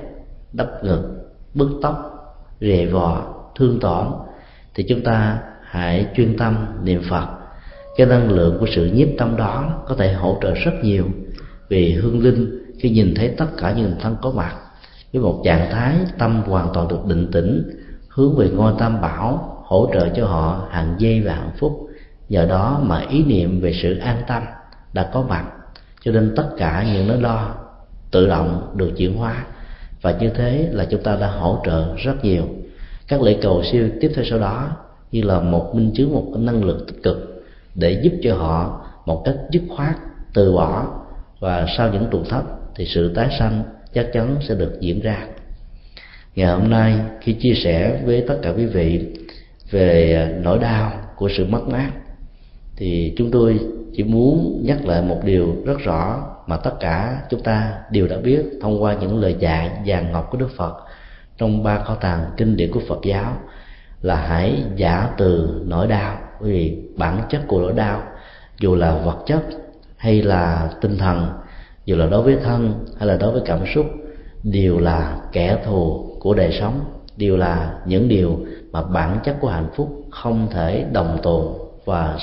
đắp 0.53 0.83
ngực, 0.83 1.31
bứt 1.53 1.69
tóc, 1.81 2.09
rề 2.61 2.85
vò, 2.85 3.33
thương 3.55 3.79
tổn, 3.79 4.07
thì 4.75 4.83
chúng 4.89 5.01
ta 5.01 5.39
hãy 5.63 6.07
chuyên 6.15 6.37
tâm 6.37 6.65
niệm 6.83 7.01
phật. 7.09 7.27
Cái 7.97 8.07
năng 8.07 8.31
lượng 8.31 8.57
của 8.59 8.65
sự 8.75 8.85
nhiếp 8.85 9.07
tâm 9.17 9.37
đó 9.37 9.83
có 9.87 9.95
thể 9.95 10.13
hỗ 10.13 10.37
trợ 10.41 10.53
rất 10.53 10.71
nhiều 10.83 11.05
vì 11.69 11.93
hương 11.93 12.23
linh 12.23 12.63
khi 12.79 12.89
nhìn 12.89 13.13
thấy 13.15 13.33
tất 13.37 13.47
cả 13.57 13.73
những 13.77 13.95
thân 14.01 14.15
có 14.21 14.31
mặt 14.31 14.55
với 15.13 15.21
một 15.21 15.41
trạng 15.45 15.71
thái 15.71 15.95
tâm 16.17 16.41
hoàn 16.45 16.67
toàn 16.73 16.87
được 16.87 17.05
định 17.07 17.31
tĩnh 17.31 17.69
hướng 18.14 18.36
về 18.36 18.49
ngôi 18.49 18.74
tam 18.80 19.01
bảo, 19.01 19.59
hỗ 19.66 19.89
trợ 19.93 20.09
cho 20.09 20.26
họ 20.26 20.68
hàng 20.70 20.95
giây 20.97 21.22
và 21.22 21.34
hạnh 21.34 21.51
phúc. 21.57 21.88
Nhờ 22.30 22.45
đó 22.45 22.80
mà 22.84 22.99
ý 23.09 23.24
niệm 23.24 23.61
về 23.61 23.74
sự 23.82 23.97
an 23.97 24.18
tâm 24.28 24.43
đã 24.93 25.09
có 25.14 25.26
mặt, 25.30 25.45
cho 26.01 26.11
nên 26.11 26.34
tất 26.36 26.49
cả 26.57 26.86
những 26.93 27.07
nỗi 27.07 27.22
lo 27.22 27.55
tự 28.11 28.28
động 28.28 28.72
được 28.76 28.91
chuyển 28.97 29.18
hóa. 29.18 29.45
Và 30.01 30.11
như 30.11 30.30
thế 30.30 30.70
là 30.72 30.86
chúng 30.86 31.03
ta 31.03 31.16
đã 31.16 31.28
hỗ 31.28 31.61
trợ 31.66 31.95
rất 31.97 32.26
nhiều. 32.26 32.43
Các 33.07 33.22
lễ 33.22 33.38
cầu 33.41 33.64
siêu 33.72 33.89
tiếp 34.01 34.11
theo 34.16 34.26
sau 34.30 34.39
đó 34.39 34.70
như 35.11 35.22
là 35.22 35.39
một 35.39 35.76
minh 35.76 35.91
chứng, 35.95 36.14
một 36.14 36.26
năng 36.38 36.64
lượng 36.64 36.86
tích 36.88 37.03
cực 37.03 37.45
để 37.76 38.01
giúp 38.03 38.14
cho 38.24 38.36
họ 38.36 38.82
một 39.05 39.22
cách 39.26 39.36
dứt 39.51 39.64
khoát, 39.76 39.95
từ 40.34 40.53
bỏ. 40.53 40.88
Và 41.39 41.66
sau 41.78 41.89
những 41.89 42.07
trùng 42.11 42.26
thấp 42.30 42.43
thì 42.76 42.86
sự 42.86 43.14
tái 43.16 43.36
sanh 43.39 43.64
chắc 43.93 44.07
chắn 44.14 44.36
sẽ 44.47 44.55
được 44.55 44.78
diễn 44.80 45.01
ra 45.01 45.28
ngày 46.36 46.47
hôm 46.47 46.69
nay 46.69 46.99
khi 47.21 47.34
chia 47.34 47.53
sẻ 47.53 48.01
với 48.05 48.23
tất 48.27 48.39
cả 48.41 48.53
quý 48.57 48.65
vị 48.65 49.15
về 49.71 50.15
à, 50.15 50.39
nỗi 50.41 50.59
đau 50.59 50.91
của 51.15 51.29
sự 51.38 51.45
mất 51.45 51.67
mát, 51.67 51.91
thì 52.77 53.13
chúng 53.17 53.31
tôi 53.31 53.59
chỉ 53.93 54.03
muốn 54.03 54.61
nhắc 54.65 54.86
lại 54.86 55.01
một 55.01 55.19
điều 55.23 55.55
rất 55.65 55.79
rõ 55.79 56.27
mà 56.47 56.57
tất 56.57 56.73
cả 56.79 57.21
chúng 57.29 57.43
ta 57.43 57.73
đều 57.91 58.07
đã 58.07 58.17
biết 58.17 58.41
thông 58.61 58.84
qua 58.84 58.93
những 59.01 59.19
lời 59.19 59.36
dạy 59.39 59.71
vàng 59.86 60.11
ngọc 60.11 60.27
của 60.31 60.38
Đức 60.38 60.49
Phật 60.57 60.73
trong 61.38 61.63
ba 61.63 61.79
kho 61.79 61.95
tàng 61.95 62.25
kinh 62.38 62.55
điển 62.55 62.71
của 62.71 62.81
Phật 62.88 62.99
giáo, 63.03 63.34
là 64.01 64.15
hãy 64.15 64.63
giả 64.75 65.09
từ 65.17 65.61
nỗi 65.65 65.88
đau 65.88 66.17
vì 66.39 66.77
bản 66.97 67.21
chất 67.29 67.41
của 67.47 67.61
nỗi 67.61 67.73
đau, 67.73 68.03
dù 68.59 68.75
là 68.75 68.91
vật 68.97 69.17
chất 69.25 69.43
hay 69.97 70.21
là 70.21 70.69
tinh 70.81 70.97
thần, 70.97 71.29
dù 71.86 71.95
là 71.95 72.05
đối 72.05 72.21
với 72.21 72.38
thân 72.43 72.86
hay 72.97 73.07
là 73.07 73.17
đối 73.17 73.31
với 73.31 73.41
cảm 73.45 73.59
xúc, 73.75 73.86
đều 74.43 74.79
là 74.79 75.17
kẻ 75.31 75.57
thù 75.65 76.09
của 76.24 76.34
đời 76.34 76.57
sống 76.59 76.80
đều 77.17 77.38
là 77.38 77.80
những 77.86 78.07
điều 78.07 78.39
mà 78.71 78.82
bản 78.82 79.19
chất 79.24 79.38
của 79.41 79.49
hạnh 79.49 79.69
phúc 79.76 80.03
không 80.11 80.47
thể 80.51 80.86
đồng 80.91 81.17
tồn 81.24 81.45
và 81.86 82.17